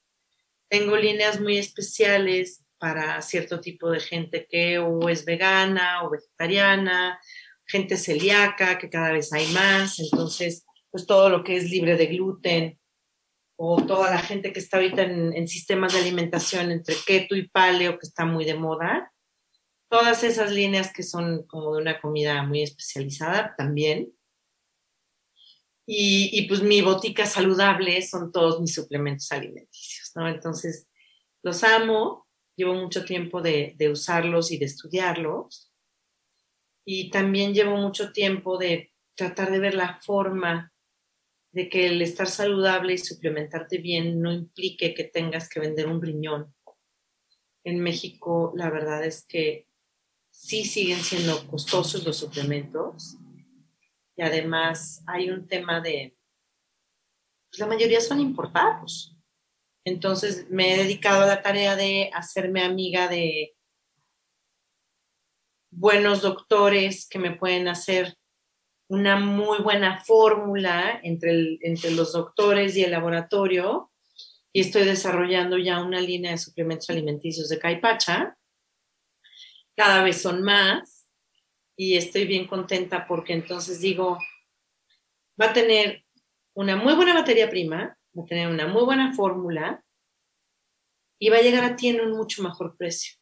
Tengo 0.75 0.97
líneas 0.97 1.41
muy 1.41 1.57
especiales 1.57 2.65
para 2.79 3.23
cierto 3.23 3.61
tipo 3.61 3.89
de 3.93 4.01
gente 4.01 4.49
que 4.51 4.85
es 5.09 5.25
vegana 5.25 6.03
o 6.03 6.11
vegetariana, 6.11 7.21
gente 7.65 7.97
celíaca, 7.97 8.77
que 8.77 8.91
cada 8.91 9.13
vez 9.13 9.33
hay 9.33 9.47
más, 9.53 10.01
entonces, 10.01 10.67
pues 10.91 11.07
todo 11.07 11.29
lo 11.29 11.45
que 11.45 11.55
es 11.55 11.71
libre 11.71 11.97
de 11.97 12.07
gluten, 12.07 12.81
o 13.57 13.87
toda 13.87 14.11
la 14.11 14.19
gente 14.19 14.53
que 14.53 14.59
está 14.59 14.79
ahorita 14.79 15.03
en, 15.03 15.47
sistemas 15.47 15.93
de 15.93 16.01
alimentación 16.01 16.73
entre 16.73 16.97
keto 17.07 17.37
y 17.37 17.47
paleo, 17.47 17.97
que 17.97 18.09
está 18.09 18.25
muy 18.25 18.45
de 18.45 18.55
moda, 18.55 19.13
todas 19.89 20.25
esas 20.25 20.51
líneas 20.51 20.93
que 20.93 21.05
son 21.05 21.47
como 21.47 21.77
de 21.77 21.83
una 21.83 22.01
comida 22.01 22.43
muy 22.43 22.65
especializada 22.65 23.55
también. 23.57 24.13
Y, 25.87 26.47
pues 26.49 26.63
mi 26.63 26.81
botica 26.81 27.27
saludable 27.27 28.01
son 28.03 28.33
todos 28.33 28.61
mis 28.61 28.75
suplementos 28.75 29.31
alimenticios, 29.33 30.13
¿no? 30.15 30.27
Entonces, 30.29 30.89
los 31.43 31.63
amo, 31.63 32.27
llevo 32.57 32.75
mucho 32.75 33.05
tiempo 33.05 33.43
de, 33.43 33.77
usarlos 33.93 34.51
y 34.51 34.57
de 34.59 34.65
estudiarlos. 34.65 35.71
Y 36.87 37.11
también 37.11 37.53
llevo 37.53 37.77
mucho 37.77 38.13
tiempo 38.13 38.57
de 38.57 38.93
tratar 39.15 39.51
de 39.51 39.59
ver 39.59 39.75
la 39.75 40.01
forma 40.01 40.73
de 41.53 41.69
que 41.69 41.87
el 41.87 42.01
estar 42.03 42.29
saludable 42.29 42.95
y 42.95 42.99
suplementarte 42.99 43.79
bien 43.79 44.21
no 44.21 44.33
implique 44.33 44.95
que 44.95 45.05
tengas 45.05 45.49
que 45.49 45.61
vender 45.61 45.87
un 45.87 46.03
riñón. 46.03 46.55
En 47.63 47.81
México, 47.81 48.53
la 48.57 48.71
verdad 48.71 49.05
es 49.05 49.25
que 49.27 49.69
sí 50.31 50.65
siguen 50.65 50.99
siendo 50.99 51.47
costosos 51.47 52.05
los 52.05 52.17
suplementos 52.17 53.19
y 54.17 54.23
además 54.23 55.03
hay 55.07 55.31
un 55.31 55.47
tema 55.47 55.81
de, 55.81 56.17
pues 57.51 57.59
la 57.59 57.67
mayoría 57.67 58.01
son 58.01 58.21
importados. 58.21 59.17
Entonces 59.85 60.49
me 60.51 60.75
he 60.75 60.79
dedicado 60.79 61.23
a 61.23 61.27
la 61.27 61.43
tarea 61.43 61.77
de 61.77 62.11
hacerme 62.15 62.63
amiga 62.63 63.09
de 63.09 63.55
buenos 65.71 66.23
doctores 66.23 67.09
que 67.09 67.19
me 67.19 67.33
pueden 67.33 67.69
hacer 67.69 68.17
una 68.89 69.19
muy 69.19 69.59
buena 69.59 70.01
fórmula 70.05 71.01
entre, 71.03 71.59
entre 71.63 71.91
los 71.91 72.13
doctores 72.13 72.77
y 72.77 72.85
el 72.85 72.93
laboratorio 72.93 73.91
y 74.53 74.61
estoy 74.61 74.85
desarrollando 74.85 75.59
ya 75.59 75.83
una 75.83 76.01
línea 76.01 76.31
de 76.31 76.39
suplementos 76.39 76.89
alimenticios 76.89 77.49
de 77.49 77.59
Caipacha. 77.59 78.39
Cada 79.77 80.05
vez 80.05 80.23
son 80.23 80.43
más 80.45 80.94
y 81.77 81.97
estoy 81.97 82.27
bien 82.27 82.47
contenta 82.47 83.07
porque 83.07 83.33
entonces 83.33 83.81
digo, 83.81 84.19
va 85.41 85.47
a 85.47 85.53
tener 85.53 86.05
una 86.55 86.77
muy 86.77 86.95
buena 86.95 87.15
materia 87.15 87.51
prima, 87.51 87.99
va 88.17 88.23
a 88.23 88.27
tener 88.27 88.49
una 88.49 88.67
muy 88.67 88.85
buena 88.85 89.13
fórmula 89.15 89.85
y 91.19 91.31
va 91.31 91.39
a 91.39 91.43
llegar 91.43 91.65
a 91.65 91.77
ti 91.77 91.89
en 91.89 92.01
un 92.01 92.13
mucho 92.13 92.43
mejor 92.43 92.77
precio. 92.77 93.15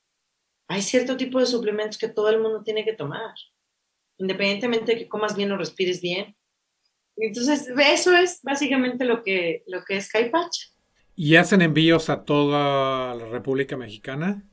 Hay 0.69 0.83
cierto 0.83 1.17
tipo 1.17 1.39
de 1.41 1.47
suplementos 1.47 1.99
que 1.99 2.09
todo 2.09 2.29
el 2.29 2.41
mundo 2.41 2.63
tiene 2.63 2.85
que 2.85 2.95
tomar 2.95 3.35
independientemente 4.23 4.93
de 4.93 4.99
que 4.99 5.09
comas 5.09 5.37
bien 5.37 5.53
o 5.53 5.57
respires 5.57 6.01
bien. 6.01 6.37
Entonces, 7.17 7.69
eso 7.77 8.17
es 8.17 8.41
básicamente 8.43 9.05
lo 9.05 9.23
que, 9.23 9.65
lo 9.67 9.85
que 9.85 9.97
es 9.97 10.09
Caipacha. 10.11 10.69
¿Y 11.15 11.37
hacen 11.37 11.61
envíos 11.61 12.09
a 12.09 12.25
toda 12.25 13.15
la 13.15 13.27
República 13.27 13.77
Mexicana? 13.77 14.49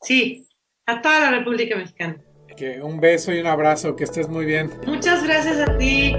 Sí, 0.00 0.46
a 0.86 1.02
toda 1.02 1.20
la 1.20 1.38
República 1.38 1.76
Mexicana. 1.76 2.22
Que 2.58 2.82
un 2.82 2.98
beso 2.98 3.32
y 3.32 3.38
un 3.38 3.46
abrazo, 3.46 3.94
que 3.94 4.02
estés 4.02 4.28
muy 4.28 4.44
bien. 4.44 4.68
Muchas 4.84 5.22
gracias 5.22 5.60
a 5.60 5.78
ti. 5.78 6.16